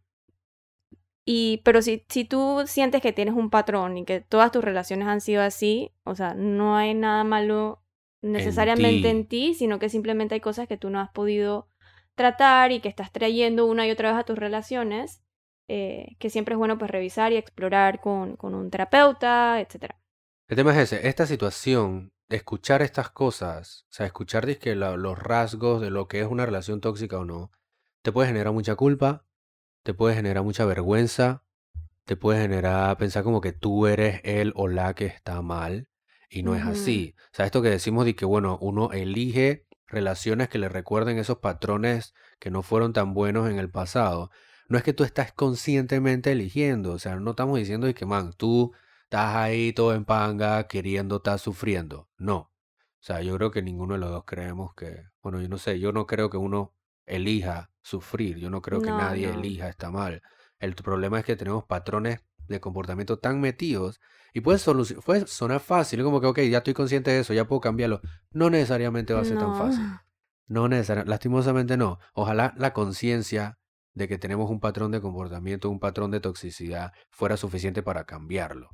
y, 1.25 1.63
pero 1.65 1.81
si, 1.83 2.05
si 2.09 2.25
tú 2.25 2.65
sientes 2.67 3.01
que 3.01 3.13
tienes 3.13 3.35
un 3.35 3.51
patrón 3.51 3.97
y 3.97 4.05
que 4.05 4.21
todas 4.21 4.53
tus 4.53 4.63
relaciones 4.63 5.09
han 5.09 5.21
sido 5.21 5.43
así, 5.43 5.93
o 6.05 6.15
sea, 6.15 6.35
no 6.35 6.77
hay 6.77 6.95
nada 6.95 7.25
malo 7.25 7.83
necesariamente 8.23 9.11
en 9.11 9.27
ti, 9.27 9.55
sino 9.55 9.79
que 9.79 9.89
simplemente 9.89 10.35
hay 10.35 10.41
cosas 10.41 10.69
que 10.69 10.77
tú 10.77 10.91
no 10.91 11.01
has 11.01 11.11
podido 11.11 11.69
tratar 12.15 12.73
y 12.73 12.81
que 12.81 12.89
estás 12.89 13.13
trayendo 13.13 13.67
una 13.67 13.87
y 13.87 13.91
otra 13.91 14.11
vez 14.11 14.21
a 14.21 14.25
tus 14.25 14.39
relaciones, 14.39 15.23
eh, 15.69 16.17
que 16.19 16.31
siempre 16.31 16.55
es 16.55 16.59
bueno 16.59 16.79
pues 16.79 16.91
revisar 16.91 17.33
y 17.33 17.37
explorar 17.37 18.01
con, 18.01 18.37
con 18.37 18.55
un 18.55 18.71
terapeuta, 18.71 19.61
etcétera. 19.61 19.99
El 20.49 20.57
tema 20.57 20.73
es 20.73 20.93
ese, 20.93 21.09
esta 21.09 21.27
situación 21.27 22.13
escuchar 22.29 22.83
estas 22.83 23.11
cosas, 23.11 23.87
o 23.91 23.93
sea, 23.93 24.07
escuchar 24.07 24.47
los 24.47 25.19
rasgos 25.19 25.81
de 25.81 25.91
lo 25.91 26.09
que 26.09 26.21
es 26.21 26.27
una 26.27 26.47
relación 26.47 26.81
tóxica 26.81 27.19
o 27.19 27.25
no, 27.25 27.51
te 28.03 28.13
puede 28.13 28.29
generar 28.29 28.53
mucha 28.53 28.75
culpa, 28.75 29.25
te 29.85 29.95
puede 29.95 30.17
generar 30.17 30.43
mucha 30.43 30.65
vergüenza, 30.65 31.45
te 32.05 32.17
puede 32.17 32.41
generar 32.43 32.97
pensar 32.97 33.23
como 33.23 33.41
que 33.41 33.53
tú 33.53 33.87
eres 33.87 34.21
el 34.25 34.53
o 34.57 34.67
la 34.67 34.95
que 34.95 35.07
está 35.07 35.41
mal, 35.43 35.89
y 36.29 36.43
no 36.43 36.57
es 36.57 36.65
así. 36.65 37.15
O 37.33 37.37
sea, 37.37 37.47
esto 37.47 37.63
que 37.63 37.71
decimos 37.71 38.05
de 38.07 38.17
que, 38.17 38.25
bueno, 38.25 38.59
uno 38.61 38.91
elige 38.93 39.67
relaciones 39.87 40.49
que 40.49 40.59
le 40.59 40.69
recuerden 40.69 41.19
esos 41.19 41.39
patrones 41.39 42.15
que 42.41 42.51
no 42.51 42.63
fueron 42.63 42.93
tan 42.93 43.15
buenos 43.15 43.49
en 43.49 43.59
el 43.59 43.71
pasado. 43.71 44.31
No 44.69 44.79
es 44.79 44.85
que 44.85 44.95
tú 44.95 45.05
estás 45.05 45.33
conscientemente 45.33 46.33
eligiendo, 46.33 46.93
o 46.93 46.99
sea, 46.99 47.17
no 47.17 47.31
estamos 47.31 47.59
diciendo 47.59 47.87
de 47.87 47.95
que, 47.95 48.07
man, 48.07 48.33
tú 48.37 48.73
estás 49.05 49.37
ahí 49.37 49.73
todo 49.75 49.95
en 49.95 50.05
panga, 50.07 50.67
queriendo, 50.67 51.17
estás 51.17 51.43
sufriendo. 51.43 52.09
No. 52.17 52.37
O 52.37 53.07
sea, 53.07 53.21
yo 53.21 53.37
creo 53.37 53.51
que 53.51 53.63
ninguno 53.63 53.95
de 53.95 54.01
los 54.01 54.11
dos 54.11 54.25
creemos 54.27 54.75
que, 54.75 55.05
bueno, 55.23 55.41
yo 55.43 55.49
no 55.49 55.59
sé, 55.59 55.79
yo 55.79 55.93
no 55.93 56.07
creo 56.07 56.31
que 56.31 56.39
uno 56.39 56.75
elija 57.07 57.71
sufrir, 57.83 58.39
yo 58.39 58.51
no 58.51 58.63
creo 58.63 58.81
que 58.81 58.91
No, 58.91 58.99
nadie 58.99 59.29
no. 59.29 59.39
elija 59.39 59.69
está 59.69 59.91
mal. 59.91 60.23
El 60.59 60.75
problema 60.75 61.19
es 61.19 61.25
que 61.25 61.37
tenemos 61.37 61.65
patrones 61.65 62.21
de 62.49 62.61
comportamiento 62.61 63.19
tan 63.19 63.41
metidos 63.41 64.01
y 64.33 64.41
puede, 64.41 64.59
puede 65.05 65.27
sonar 65.27 65.61
fácil, 65.61 66.03
como 66.03 66.21
que, 66.21 66.27
ok, 66.27 66.41
ya 66.43 66.59
estoy 66.59 66.75
consciente 66.75 67.11
de 67.11 67.21
eso, 67.21 67.33
ya 67.35 67.47
puedo 67.47 67.61
cambiarlo. 67.61 68.01
No 68.31 68.51
necesariamente 68.51 69.15
va 69.15 69.21
a 69.21 69.25
ser 69.25 69.39
tan 69.39 69.57
fácil. 69.57 69.85
No 70.47 70.69
necesariamente, 70.69 71.11
lastimosamente 71.11 71.77
no. 71.77 71.99
Ojalá 72.13 72.55
la 72.59 72.73
conciencia 72.73 73.59
de 73.95 74.09
que 74.09 74.19
tenemos 74.19 74.51
un 74.51 74.61
patrón 74.61 74.91
de 74.91 75.01
comportamiento, 75.01 75.71
un 75.71 75.79
patrón 75.81 76.11
de 76.11 76.21
toxicidad, 76.21 76.93
fuera 77.11 77.37
suficiente 77.37 77.83
para 77.83 78.05
cambiarlo. 78.05 78.71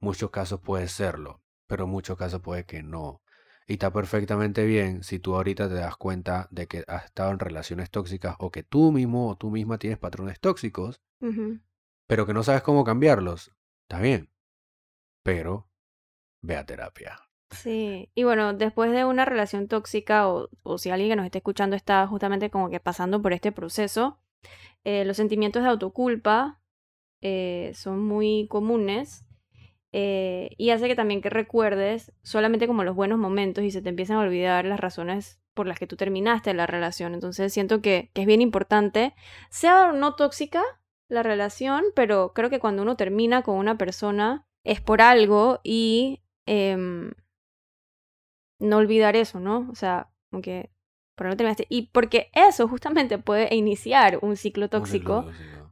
Muchos 0.00 0.30
casos 0.30 0.60
puede 0.60 0.88
serlo, 0.88 1.42
pero 1.66 1.84
en 1.84 1.90
muchos 1.90 2.16
casos 2.16 2.40
puede 2.40 2.64
que 2.64 2.82
no. 2.82 3.20
Y 3.68 3.74
está 3.74 3.92
perfectamente 3.92 4.64
bien 4.64 5.02
si 5.02 5.18
tú 5.18 5.36
ahorita 5.36 5.68
te 5.68 5.74
das 5.74 5.96
cuenta 5.98 6.48
de 6.50 6.66
que 6.66 6.84
has 6.88 7.04
estado 7.04 7.32
en 7.32 7.38
relaciones 7.38 7.90
tóxicas 7.90 8.34
o 8.38 8.50
que 8.50 8.62
tú 8.62 8.92
mismo 8.92 9.28
o 9.28 9.36
tú 9.36 9.50
misma 9.50 9.78
tienes 9.78 9.98
patrones 9.98 10.40
tóxicos, 10.40 11.02
pero 12.06 12.26
que 12.26 12.32
no 12.32 12.42
sabes 12.42 12.62
cómo 12.62 12.82
cambiarlos. 12.82 13.52
Está 13.82 14.00
bien. 14.00 14.30
Pero 15.22 15.68
ve 16.40 16.56
a 16.56 16.64
terapia. 16.64 17.20
Sí, 17.50 18.10
y 18.14 18.24
bueno, 18.24 18.54
después 18.54 18.90
de 18.90 19.04
una 19.04 19.26
relación 19.26 19.68
tóxica 19.68 20.28
o, 20.28 20.48
o 20.62 20.78
si 20.78 20.88
alguien 20.88 21.10
que 21.10 21.16
nos 21.16 21.26
esté 21.26 21.38
escuchando 21.38 21.76
está 21.76 22.06
justamente 22.06 22.50
como 22.50 22.70
que 22.70 22.80
pasando 22.80 23.20
por 23.20 23.34
este 23.34 23.52
proceso, 23.52 24.18
eh, 24.84 25.04
los 25.04 25.18
sentimientos 25.18 25.62
de 25.62 25.68
autoculpa 25.68 26.62
eh, 27.20 27.72
son 27.74 28.02
muy 28.02 28.46
comunes 28.48 29.26
eh, 29.92 30.50
y 30.58 30.70
hace 30.70 30.86
que 30.88 30.94
también 30.94 31.20
que 31.22 31.30
recuerdes 31.30 32.12
solamente 32.22 32.66
como 32.66 32.84
los 32.84 32.94
buenos 32.94 33.18
momentos 33.18 33.64
y 33.64 33.70
se 33.70 33.82
te 33.82 33.88
empiezan 33.88 34.16
a 34.18 34.20
olvidar 34.20 34.64
las 34.64 34.80
razones 34.80 35.40
por 35.54 35.66
las 35.66 35.78
que 35.78 35.86
tú 35.86 35.96
terminaste 35.96 36.54
la 36.54 36.66
relación. 36.66 37.14
Entonces 37.14 37.52
siento 37.52 37.80
que, 37.80 38.10
que 38.14 38.20
es 38.22 38.26
bien 38.26 38.40
importante, 38.42 39.14
sea 39.50 39.90
o 39.90 39.92
no 39.92 40.14
tóxica 40.14 40.62
la 41.08 41.22
relación, 41.22 41.84
pero 41.94 42.32
creo 42.34 42.50
que 42.50 42.60
cuando 42.60 42.82
uno 42.82 42.96
termina 42.96 43.42
con 43.42 43.56
una 43.56 43.78
persona 43.78 44.46
es 44.64 44.80
por 44.80 45.00
algo 45.00 45.60
y 45.64 46.20
em, 46.46 47.12
no 48.58 48.76
olvidar 48.76 49.16
eso, 49.16 49.40
¿no? 49.40 49.68
O 49.70 49.74
sea, 49.74 50.10
como 50.30 50.42
que 50.42 50.70
algo 51.16 51.36
terminaste. 51.36 51.66
Y 51.68 51.88
porque 51.90 52.30
eso 52.34 52.68
justamente 52.68 53.18
puede 53.18 53.54
iniciar 53.54 54.18
un 54.22 54.36
ciclo 54.36 54.68
tóxico. 54.68 55.26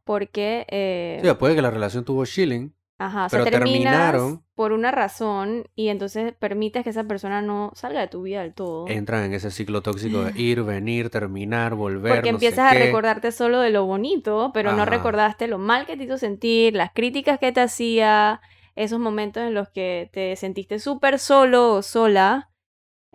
porque... 0.04 0.66
eh, 0.68 1.20
Sí, 1.22 1.28
puede 1.38 1.54
que 1.54 1.62
la 1.62 1.70
relación 1.70 2.04
tuvo 2.04 2.24
chilling, 2.24 2.74
Ajá, 2.99 3.26
o 3.26 3.28
sea, 3.28 3.44
Pero 3.44 3.51
terminas 3.59 3.92
terminaron. 3.94 4.44
por 4.55 4.72
una 4.72 4.90
razón 4.90 5.64
y 5.74 5.88
entonces 5.88 6.32
permites 6.34 6.82
que 6.82 6.90
esa 6.90 7.05
persona 7.05 7.42
no 7.42 7.70
salga 7.74 8.01
de 8.01 8.09
tu 8.09 8.22
vida 8.22 8.40
del 8.40 8.55
todo. 8.55 8.86
entran 8.88 9.24
en 9.24 9.34
ese 9.34 9.51
ciclo 9.51 9.82
tóxico 9.82 10.22
de 10.24 10.32
ir, 10.40 10.62
venir, 10.62 11.11
terminar, 11.11 11.74
volver, 11.74 12.14
Porque 12.14 12.32
no 12.32 12.38
sé 12.38 12.47
empiezas 12.47 12.72
a 12.72 12.74
qué. 12.74 12.86
recordarte 12.86 13.32
solo 13.32 13.61
de 13.61 13.68
lo 13.70 13.84
bonito, 13.84 14.51
pero 14.55 14.72
no 14.72 14.84
recordaste 14.86 15.47
lo 15.47 15.59
mal 15.59 15.84
que 15.84 15.97
te 15.99 16.05
hizo 16.05 16.16
sentir, 16.16 16.74
las 16.74 16.90
críticas 16.94 17.38
que 17.38 17.53
te 17.53 17.61
hacía, 17.61 18.40
esos 18.76 18.99
momentos 18.99 19.42
en 19.42 19.53
los 19.53 19.68
que 19.68 20.09
te 20.12 20.34
sentiste 20.36 20.78
súper 20.78 21.18
solo 21.18 21.74
o 21.74 21.82
sola, 21.82 22.51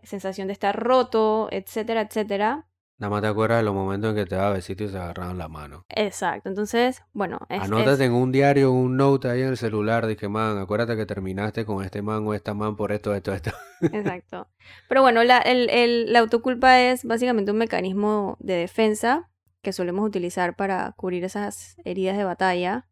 sensación 0.04 0.46
de 0.48 0.54
estar 0.54 0.80
roto, 0.80 1.48
etcétera, 1.52 2.02
etcétera. 2.02 2.68
Nada 3.02 3.10
más 3.10 3.22
te 3.24 3.28
acuerdas 3.30 3.58
de 3.58 3.64
los 3.64 3.74
momentos 3.74 4.12
en 4.12 4.16
que 4.16 4.26
te 4.28 4.36
daba 4.36 4.52
besito 4.54 4.84
y 4.84 4.90
se 4.90 4.96
agarraban 4.98 5.36
la 5.40 5.48
mano. 5.48 5.86
Exacto, 5.90 6.48
entonces, 6.50 7.02
bueno, 7.14 7.40
es, 7.50 7.64
Anótate 7.64 7.94
es- 7.94 8.00
en 8.02 8.14
un 8.14 8.32
diario, 8.32 8.72
un 8.72 8.96
note 8.96 9.28
ahí 9.28 9.42
en 9.42 9.48
el 9.48 9.58
celular, 9.58 10.06
dije, 10.06 10.30
man, 10.30 10.60
acuérdate 10.60 10.96
que 10.96 11.08
terminaste 11.08 11.66
con 11.66 11.84
este 11.84 12.04
man 12.04 12.28
o 12.28 12.36
esta 12.36 12.54
man 12.54 12.76
por 12.76 12.92
esto, 12.92 13.16
esto, 13.16 13.34
esto. 13.34 13.50
Exacto. 13.82 14.48
Pero 14.88 15.02
bueno, 15.02 15.24
la, 15.24 15.40
el- 15.40 15.72
el- 15.72 16.14
la 16.14 16.20
autoculpa 16.20 16.80
es 16.80 17.04
básicamente 17.04 17.52
un 17.52 17.58
mecanismo 17.58 18.38
de 18.40 18.54
defensa 18.54 19.32
que 19.64 19.74
solemos 19.74 20.08
utilizar 20.08 20.56
para 20.56 20.92
cubrir 20.96 21.24
esas 21.24 21.78
heridas 21.84 22.16
de 22.18 22.24
batalla, 22.24 22.88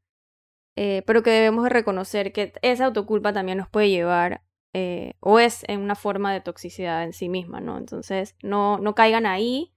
eh, 0.75 1.03
pero 1.05 1.21
que 1.21 1.29
debemos 1.29 1.63
de 1.65 1.69
reconocer 1.69 2.31
que 2.33 2.53
esa 2.63 2.85
autoculpa 2.85 3.31
también 3.31 3.59
nos 3.59 3.69
puede 3.69 3.89
llevar, 3.89 4.41
eh, 4.73 5.13
o 5.19 5.39
es 5.39 5.63
en 5.67 5.81
una 5.81 5.93
forma 5.95 6.33
de 6.33 6.41
toxicidad 6.41 7.03
en 7.03 7.13
sí 7.13 7.29
misma, 7.29 7.59
¿no? 7.59 7.77
Entonces, 7.77 8.35
no, 8.41 8.79
no 8.79 8.95
caigan 8.95 9.25
ahí, 9.27 9.71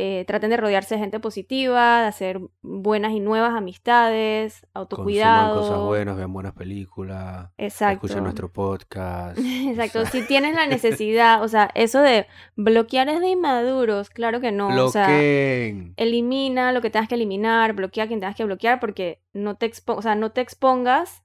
eh, 0.00 0.24
traten 0.26 0.50
de 0.50 0.56
rodearse 0.56 0.94
de 0.94 1.00
gente 1.00 1.18
positiva, 1.18 2.02
de 2.02 2.06
hacer 2.06 2.40
buenas 2.62 3.12
y 3.12 3.20
nuevas 3.20 3.52
amistades, 3.54 4.60
Consuman 4.60 4.70
autocuidado. 4.74 5.60
cosas 5.60 5.80
buenas, 5.80 6.16
vean 6.16 6.32
buenas 6.32 6.52
películas, 6.52 7.50
Exacto. 7.58 8.06
escuchen 8.06 8.22
nuestro 8.22 8.52
podcast. 8.52 9.36
o 9.38 9.42
Exacto, 9.70 10.02
sea, 10.02 10.10
si 10.10 10.26
tienes 10.26 10.54
la 10.54 10.66
necesidad, 10.66 11.42
o 11.42 11.48
sea, 11.48 11.70
eso 11.74 12.00
de 12.00 12.26
bloquear 12.56 13.08
es 13.08 13.20
de 13.20 13.28
inmaduros, 13.28 14.08
claro 14.10 14.40
que 14.40 14.52
no, 14.52 14.68
o 14.68 14.88
sea, 14.90 15.06
bloqueen. 15.08 15.94
elimina 15.96 16.72
lo 16.72 16.80
que 16.80 16.90
tengas 16.90 17.08
que 17.08 17.16
eliminar, 17.16 17.72
bloquea 17.72 18.04
a 18.04 18.06
quien 18.06 18.20
tengas 18.20 18.36
que 18.36 18.44
bloquear 18.44 18.80
porque 18.80 19.20
no 19.32 19.56
te 19.56 19.66
expo 19.66 19.94
o 19.94 20.02
sea, 20.02 20.14
no 20.14 20.30
te 20.30 20.40
expongas 20.40 21.24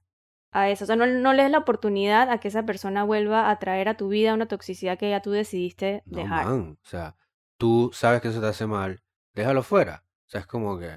a 0.50 0.68
eso, 0.70 0.84
o 0.84 0.86
sea, 0.86 0.96
no, 0.96 1.06
no 1.06 1.32
le 1.32 1.42
des 1.42 1.50
la 1.52 1.58
oportunidad 1.58 2.30
a 2.30 2.38
que 2.38 2.48
esa 2.48 2.62
persona 2.64 3.02
vuelva 3.04 3.50
a 3.50 3.58
traer 3.58 3.88
a 3.88 3.96
tu 3.96 4.08
vida 4.08 4.34
una 4.34 4.46
toxicidad 4.46 4.98
que 4.98 5.10
ya 5.10 5.20
tú 5.20 5.30
decidiste 5.32 6.02
No, 6.06 6.18
dejar. 6.18 6.46
man. 6.46 6.78
O 6.84 6.88
sea, 6.88 7.16
tú 7.58 7.90
sabes 7.92 8.20
que 8.20 8.28
eso 8.28 8.40
te 8.40 8.46
hace 8.46 8.66
mal, 8.66 9.02
déjalo 9.34 9.62
fuera. 9.62 10.04
O 10.26 10.30
sea, 10.30 10.40
es 10.40 10.46
como 10.46 10.78
que 10.78 10.90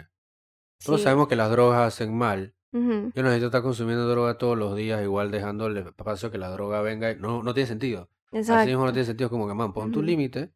todos 0.84 1.00
Sí. 1.00 1.04
sabemos 1.06 1.28
que 1.28 1.36
las 1.36 1.50
drogas 1.52 1.80
hacen 1.82 2.16
mal. 2.18 2.54
Yo 2.72 2.80
no 2.82 3.12
necesito 3.24 3.48
estar 3.48 3.64
consumiendo 3.64 4.08
droga 4.08 4.38
todos 4.38 4.56
los 4.58 4.76
días, 4.76 5.02
igual 5.02 5.32
dejándole 5.32 5.84
paso 5.94 6.30
que 6.30 6.38
la 6.38 6.50
droga 6.50 6.82
venga. 6.82 7.12
y- 7.12 7.16
No, 7.16 7.42
no 7.42 7.54
tiene 7.54 7.66
sentido. 7.68 8.10
Así 8.32 8.68
mismo 8.70 8.86
no 8.86 8.92
tiene 8.94 9.06
sentido, 9.06 9.30
como 9.32 9.48
que, 9.48 9.54
man, 9.56 9.74
pon 9.74 9.92
tu 9.92 10.00
Ujú. 10.00 10.06
límite. 10.06 10.52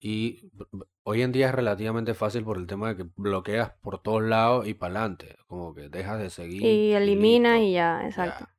Y 0.00 0.50
hoy 1.04 1.22
en 1.22 1.32
día 1.32 1.48
es 1.48 1.54
relativamente 1.54 2.14
fácil 2.14 2.42
por 2.42 2.56
el 2.58 2.66
tema 2.66 2.88
de 2.88 2.96
que 2.96 3.10
bloqueas 3.16 3.72
por 3.80 4.00
todos 4.02 4.22
lados 4.22 4.66
y 4.66 4.74
para 4.74 4.92
adelante. 5.00 5.36
Como 5.46 5.72
que 5.74 5.88
dejas 5.88 6.18
de 6.18 6.30
seguir 6.30 6.62
Y 6.62 6.92
elimina 6.94 7.54
listo. 7.54 7.66
y 7.68 7.72
ya, 7.74 8.06
exacto. 8.06 8.46
Ya. 8.46 8.54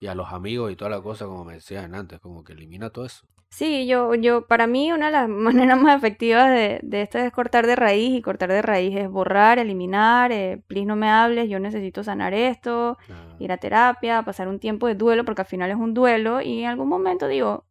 Y 0.00 0.06
a 0.06 0.14
los 0.14 0.32
amigos 0.32 0.72
y 0.72 0.76
toda 0.76 0.90
la 0.90 1.02
cosa, 1.02 1.26
como 1.26 1.44
me 1.44 1.54
decían 1.54 1.94
antes, 1.94 2.20
como 2.20 2.42
que 2.42 2.54
elimina 2.54 2.90
todo 2.90 3.04
eso. 3.04 3.26
Sí, 3.54 3.86
yo, 3.86 4.16
yo, 4.16 4.48
para 4.48 4.66
mí 4.66 4.90
una 4.90 5.06
de 5.06 5.12
las 5.12 5.28
maneras 5.28 5.80
más 5.80 5.96
efectivas 5.96 6.50
de, 6.50 6.80
de 6.82 7.02
esto 7.02 7.18
es 7.18 7.30
cortar 7.30 7.68
de 7.68 7.76
raíz 7.76 8.12
y 8.12 8.20
cortar 8.20 8.50
de 8.50 8.62
raíz 8.62 8.96
es 8.96 9.08
borrar, 9.08 9.60
eliminar, 9.60 10.32
eh, 10.32 10.60
please 10.66 10.86
no 10.86 10.96
me 10.96 11.08
hables, 11.08 11.48
yo 11.48 11.60
necesito 11.60 12.02
sanar 12.02 12.34
esto, 12.34 12.98
Ah, 13.08 13.36
ir 13.38 13.52
a 13.52 13.58
terapia, 13.58 14.24
pasar 14.24 14.48
un 14.48 14.58
tiempo 14.58 14.88
de 14.88 14.96
duelo, 14.96 15.24
porque 15.24 15.42
al 15.42 15.46
final 15.46 15.70
es 15.70 15.76
un 15.76 15.94
duelo 15.94 16.40
y 16.40 16.64
en 16.64 16.70
algún 16.70 16.88
momento 16.88 17.28
digo, 17.28 17.64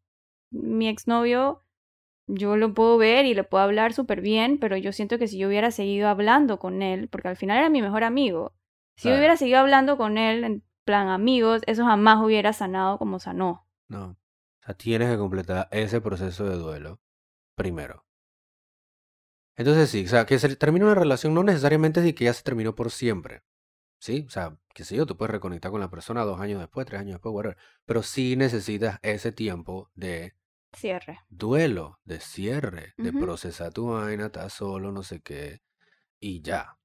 mi 0.51 0.87
exnovio, 0.87 1.63
yo 2.27 2.55
lo 2.55 2.73
puedo 2.73 2.97
ver 2.97 3.25
y 3.25 3.33
le 3.33 3.43
puedo 3.43 3.65
hablar 3.65 3.91
súper 3.91 4.21
bien, 4.21 4.59
pero 4.59 4.77
yo 4.77 4.93
siento 4.93 5.17
que 5.19 5.27
si 5.27 5.37
yo 5.37 5.49
hubiera 5.49 5.69
seguido 5.69 6.07
hablando 6.07 6.59
con 6.59 6.81
él, 6.81 7.09
porque 7.09 7.27
al 7.27 7.35
final 7.35 7.57
era 7.57 7.69
mi 7.69 7.81
mejor 7.81 8.05
amigo, 8.05 8.53
si 8.95 9.09
yo 9.09 9.17
hubiera 9.17 9.35
seguido 9.35 9.59
hablando 9.59 9.97
con 9.97 10.17
él 10.17 10.45
en 10.45 10.63
plan 10.85 11.09
amigos, 11.09 11.61
eso 11.65 11.83
jamás 11.83 12.23
hubiera 12.23 12.53
sanado 12.53 12.97
como 12.97 13.19
sanó. 13.19 13.67
No. 13.89 14.15
O 14.63 14.65
sea, 14.65 14.75
tienes 14.75 15.09
que 15.09 15.17
completar 15.17 15.67
ese 15.71 15.99
proceso 15.99 16.45
de 16.45 16.55
duelo 16.55 17.01
primero. 17.55 18.05
Entonces 19.55 19.89
sí, 19.89 20.05
o 20.05 20.07
sea, 20.07 20.25
que 20.25 20.39
se 20.39 20.55
termine 20.55 20.85
una 20.85 20.95
relación 20.95 21.33
no 21.33 21.43
necesariamente 21.43 21.99
es 21.99 22.05
de 22.05 22.15
que 22.15 22.25
ya 22.25 22.33
se 22.33 22.43
terminó 22.43 22.73
por 22.73 22.89
siempre. 22.89 23.43
¿Sí? 23.99 24.25
O 24.27 24.29
sea, 24.29 24.57
qué 24.73 24.83
sé 24.83 24.95
yo, 24.95 25.05
tú 25.05 25.15
puedes 25.15 25.31
reconectar 25.31 25.71
con 25.71 25.79
la 25.79 25.89
persona 25.89 26.23
dos 26.23 26.39
años 26.39 26.59
después, 26.59 26.85
tres 26.85 27.01
años 27.01 27.13
después, 27.13 27.33
whatever. 27.33 27.57
Pero 27.85 28.03
sí 28.03 28.35
necesitas 28.35 28.99
ese 29.01 29.31
tiempo 29.31 29.91
de 29.95 30.33
Cierre. 30.73 31.19
duelo, 31.29 31.99
de 32.03 32.19
cierre, 32.19 32.93
de 32.97 33.13
procesar 33.13 33.71
tu 33.71 33.87
vaina, 33.91 34.25
estás 34.25 34.53
solo, 34.53 34.91
no 34.91 35.03
sé 35.03 35.21
qué, 35.21 35.61
y 36.19 36.41
ya. 36.41 36.77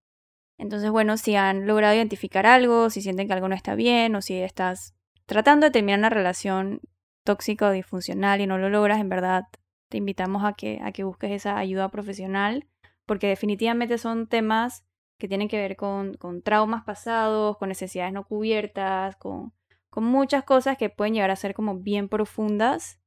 Entonces, 0.59 0.91
bueno, 0.91 1.17
si 1.17 1.37
han 1.37 1.67
logrado 1.67 1.95
identificar 1.95 2.45
algo, 2.45 2.91
si 2.91 3.01
sienten 3.01 3.27
que 3.29 3.33
algo 3.33 3.49
no 3.49 3.55
está 3.55 3.75
bien 3.75 4.15
o 4.15 4.21
si 4.21 4.35
estás 4.35 4.95
tratando 5.27 5.67
de 5.67 5.71
terminar 5.71 6.01
una 6.01 6.11
relación 6.11 6.81
tóxica 7.29 7.69
o 7.69 7.73
disfuncional 7.73 8.41
y 8.41 8.47
no 8.47 8.57
lo 8.57 8.71
logras, 8.71 9.01
en 9.01 9.11
verdad 9.11 9.45
te 9.91 9.99
invitamos 9.99 10.45
a 10.45 10.55
que, 10.55 10.81
a 10.83 10.93
que 10.93 11.05
busques 11.05 11.31
esa 11.31 11.59
ayuda 11.59 11.91
profesional 11.91 12.67
porque 13.05 13.27
definitivamente 13.29 13.99
son 13.99 14.27
temas 14.29 14.87
que 15.19 15.29
tienen 15.29 15.49
que 15.49 15.59
ver 15.59 15.77
con, 15.77 16.15
con 16.15 16.41
traumas 16.41 16.85
pasados, 16.85 17.59
con 17.59 17.69
necesidades 17.69 18.15
no 18.15 18.25
cubiertas, 18.25 19.17
con, 19.17 19.53
con 19.91 20.05
muchas 20.05 20.45
cosas 20.45 20.79
que 20.79 20.89
pueden 20.89 21.13
llegar 21.13 21.31
a 21.31 21.37
ser 21.37 21.53
como 21.53 21.77
bien 21.77 22.09
profundas 22.09 22.99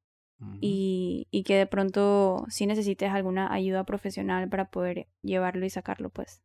y, 0.60 1.28
y 1.32 1.44
que 1.44 1.56
de 1.56 1.68
pronto 1.68 2.46
sí 2.50 2.68
necesites 2.68 3.12
alguna 3.12 3.52
ayuda 3.52 3.86
profesional 3.86 4.50
para 4.50 4.70
poder 4.70 5.08
llevarlo 5.24 5.66
y 5.66 5.70
sacarlo, 5.70 6.10
pues. 6.10 6.44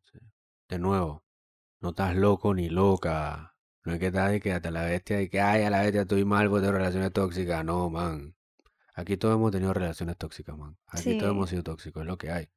De 0.68 0.78
nuevo, 0.78 1.24
no 1.82 1.90
estás 1.90 2.14
loco 2.14 2.54
ni 2.54 2.68
loca. 2.68 3.55
No 3.86 3.92
es 3.94 3.98
que 4.00 4.06
estás 4.08 4.30
de 4.32 4.40
que 4.40 4.52
hasta 4.52 4.70
la 4.70 4.82
bestia 4.84 5.22
y 5.22 5.28
que, 5.28 5.40
ay, 5.40 5.62
a 5.62 5.70
la 5.70 5.80
bestia 5.82 6.02
estoy 6.02 6.24
mal 6.24 6.50
por 6.50 6.60
tener 6.60 6.74
relaciones 6.74 7.12
tóxicas. 7.12 7.64
No, 7.64 7.88
man. 7.88 8.34
Aquí 8.94 9.16
todos 9.16 9.34
hemos 9.36 9.52
tenido 9.52 9.72
relaciones 9.72 10.16
tóxicas, 10.16 10.56
man. 10.58 10.76
Aquí 10.88 11.16
todos 11.18 11.30
hemos 11.32 11.48
sido 11.50 11.62
tóxicos, 11.62 12.02
es 12.02 12.06
lo 12.06 12.18
que 12.18 12.30
hay. 12.30 12.48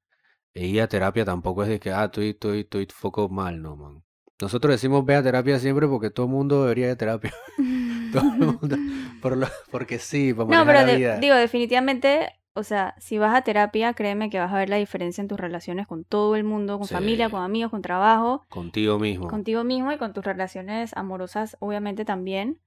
Ir 0.55 0.82
a 0.82 0.88
terapia 0.88 1.23
tampoco 1.25 1.63
es 1.63 1.69
de 1.69 1.80
que, 1.80 1.91
ah, 1.91 2.05
estoy, 2.05 2.30
estoy, 2.32 2.61
estoy 2.61 2.88
foco 2.91 3.30
mal, 3.30 3.61
no, 3.61 3.75
man. 3.75 4.03
Nosotros 4.41 4.71
decimos 4.73 5.05
ve 5.05 5.15
a 5.15 5.23
terapia 5.23 5.59
siempre 5.59 5.86
porque 5.88 6.09
todo 6.09 6.25
el 6.25 6.32
mundo 6.32 6.63
debería 6.63 6.88
ir 6.88 6.91
a 6.93 6.95
terapia. 6.95 7.34
Todo 8.11 8.23
el 8.23 8.39
mundo. 8.39 8.75
Por 9.21 9.38
lo- 9.38 9.47
porque 9.69 9.99
sí, 9.99 10.34
para 10.34 10.49
No, 10.49 10.65
pero 10.65 10.80
la 10.80 10.86
de- 10.86 10.95
vida. 10.97 11.17
digo, 11.19 11.36
definitivamente, 11.36 12.38
o 12.60 12.64
sea, 12.64 12.95
si 12.99 13.18
vas 13.18 13.36
a 13.36 13.41
terapia, 13.41 13.93
créeme 13.93 14.30
que 14.30 14.39
vas 14.39 14.51
a 14.53 14.57
ver 14.57 14.70
la 14.70 14.76
diferencia 14.76 15.22
en 15.22 15.28
tus 15.28 15.39
relaciones 15.39 15.88
con 15.88 16.03
todo 16.03 16.36
el 16.36 16.43
mundo, 16.43 16.78
con 16.78 16.88
familia, 16.88 17.30
con 17.30 17.41
amigos, 17.41 17.72
con 17.72 17.82
trabajo, 17.82 18.45
Contigo 18.49 18.99
mismo. 18.99 19.28
contigo 19.28 19.64
mismo 19.64 19.91
y 19.91 19.97
con 19.97 20.14
tus 20.14 20.24
relaciones 20.24 20.95
amorosas, 20.95 21.57
obviamente 21.60 22.05
también, 22.05 22.62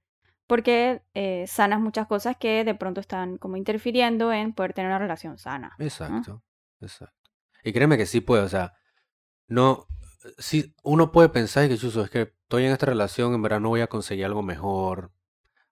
porque 0.47 1.03
eh, 1.15 1.47
sanas 1.47 1.81
muchas 1.81 2.07
cosas 2.07 2.37
que 2.37 2.65
de 2.65 2.75
pronto 2.75 3.01
están 3.01 3.39
como 3.39 3.57
interfiriendo 3.57 4.33
en 4.33 4.53
poder 4.53 4.73
tener 4.73 4.91
una 4.91 4.99
relación 4.99 5.39
sana. 5.39 5.75
Exacto, 5.79 6.43
exacto. 6.81 7.31
Y 7.63 7.73
créeme 7.73 7.97
que 7.97 8.07
sí 8.07 8.21
puede, 8.21 8.43
o 8.43 8.49
sea, 8.49 8.73
no, 9.47 9.87
sí, 10.39 10.75
uno 10.83 11.13
puede 11.13 11.29
pensar 11.29 11.69
que 11.69 11.77
chuzo, 11.79 12.03
es 12.03 12.11
que 12.11 12.23
estoy 12.23 12.65
en 12.65 12.73
esta 12.73 12.87
relación, 12.87 13.35
en 13.35 13.43
verdad 13.43 13.61
no 13.61 13.69
voy 13.69 13.83
a 13.83 13.87
conseguir 13.87 14.25
algo 14.25 14.43
mejor, 14.43 15.13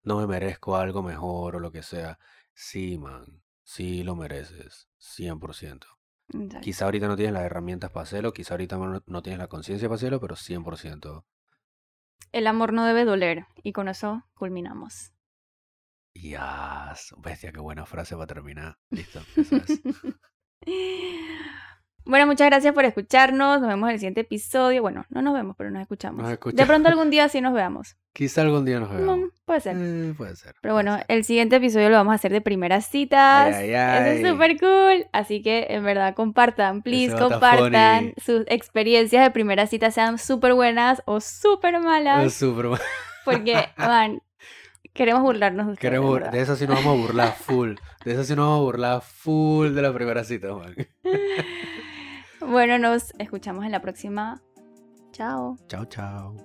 no 0.02 0.18
me 0.18 0.26
merezco 0.26 0.76
algo 0.76 1.02
mejor 1.02 1.56
o 1.56 1.60
lo 1.60 1.72
que 1.72 1.82
sea. 1.82 2.18
Sí, 2.54 2.98
man, 2.98 3.42
sí 3.70 4.02
lo 4.02 4.16
mereces, 4.16 4.88
100%. 4.98 5.86
Exacto. 6.32 6.60
Quizá 6.60 6.84
ahorita 6.86 7.06
no 7.06 7.16
tienes 7.16 7.34
las 7.34 7.44
herramientas 7.44 7.90
para 7.90 8.02
hacerlo, 8.02 8.32
quizá 8.32 8.54
ahorita 8.54 8.76
no, 9.06 9.22
tienes 9.22 9.38
la 9.38 9.46
conciencia 9.46 9.88
para 9.88 9.96
hacerlo, 9.96 10.20
pero 10.20 10.34
100%. 10.34 11.24
El 12.32 12.46
amor 12.48 12.72
no 12.72 12.84
debe 12.84 13.04
doler 13.04 13.46
y 13.62 13.72
con 13.72 13.88
eso 13.88 14.24
culminamos. 14.34 15.12
Ya, 16.14 16.94
bestia, 17.18 17.52
qué 17.52 17.60
buena 17.60 17.86
frase 17.86 18.16
para 18.16 18.26
terminar. 18.26 18.76
Listo, 18.90 19.20
esa 19.36 19.56
es. 19.58 19.80
Bueno, 22.04 22.26
muchas 22.26 22.48
gracias 22.48 22.74
por 22.74 22.84
escucharnos. 22.84 23.60
Nos 23.60 23.68
vemos 23.68 23.88
en 23.88 23.94
el 23.94 23.98
siguiente 24.00 24.22
episodio. 24.22 24.82
Bueno, 24.82 25.04
no 25.10 25.22
nos 25.22 25.34
vemos, 25.34 25.54
pero 25.56 25.70
nos 25.70 25.82
escuchamos. 25.82 26.18
Nos 26.22 26.28
De 26.28 26.34
escuchamos. 26.34 26.66
pronto 26.66 26.88
algún 26.88 27.10
día 27.10 27.28
sí 27.28 27.40
nos 27.40 27.52
veamos. 27.52 27.96
Quizá 28.12 28.42
algún 28.42 28.64
día 28.64 28.80
nos 28.80 28.90
Mm, 28.90 28.96
veamos. 28.96 29.30
puede 29.44 29.60
ser. 29.60 29.76
Eh, 29.78 30.14
puede 30.16 30.34
ser. 30.34 30.54
Pero 30.60 30.74
bueno, 30.74 30.96
ser. 30.96 31.04
el 31.08 31.24
siguiente 31.24 31.56
episodio 31.56 31.88
lo 31.88 31.96
vamos 31.96 32.12
a 32.12 32.14
hacer 32.16 32.32
de 32.32 32.40
primeras 32.40 32.86
citas. 32.86 33.54
Ay, 33.54 33.74
ay, 33.74 34.10
Eso 34.18 34.26
es 34.26 34.32
súper 34.32 34.58
cool. 34.58 35.06
Así 35.12 35.42
que 35.42 35.66
en 35.70 35.84
verdad 35.84 36.14
compartan, 36.14 36.82
please, 36.82 37.14
compartan. 37.16 38.14
Sus 38.24 38.42
experiencias 38.48 39.22
de 39.22 39.30
primeras 39.30 39.70
citas 39.70 39.94
sean 39.94 40.18
súper 40.18 40.54
buenas 40.54 41.02
o 41.04 41.20
súper 41.20 41.78
malas. 41.80 42.32
súper 42.32 42.66
mal. 42.66 42.80
Porque, 43.24 43.68
man, 43.76 44.20
queremos 44.94 45.22
burlarnos 45.22 45.66
de 45.66 45.72
ustedes. 45.74 45.90
Queremos, 45.90 46.14
verdad. 46.14 46.32
de 46.32 46.40
eso 46.40 46.56
sí 46.56 46.66
nos 46.66 46.76
vamos 46.84 46.98
a 46.98 47.02
burlar 47.02 47.34
full. 47.36 47.74
De 48.04 48.12
eso 48.12 48.24
sí 48.24 48.34
nos 48.34 48.46
vamos 48.46 48.58
a 48.58 48.62
burlar 48.62 49.02
full 49.02 49.68
de 49.74 49.82
la 49.82 49.92
primera 49.92 50.24
cita, 50.24 50.52
man. 50.54 50.74
Bueno, 52.40 52.78
nos 52.78 53.12
escuchamos 53.18 53.64
en 53.64 53.72
la 53.72 53.80
próxima. 53.80 54.42
Chao. 55.12 55.56
Chao, 55.68 55.84
chao. 55.84 56.36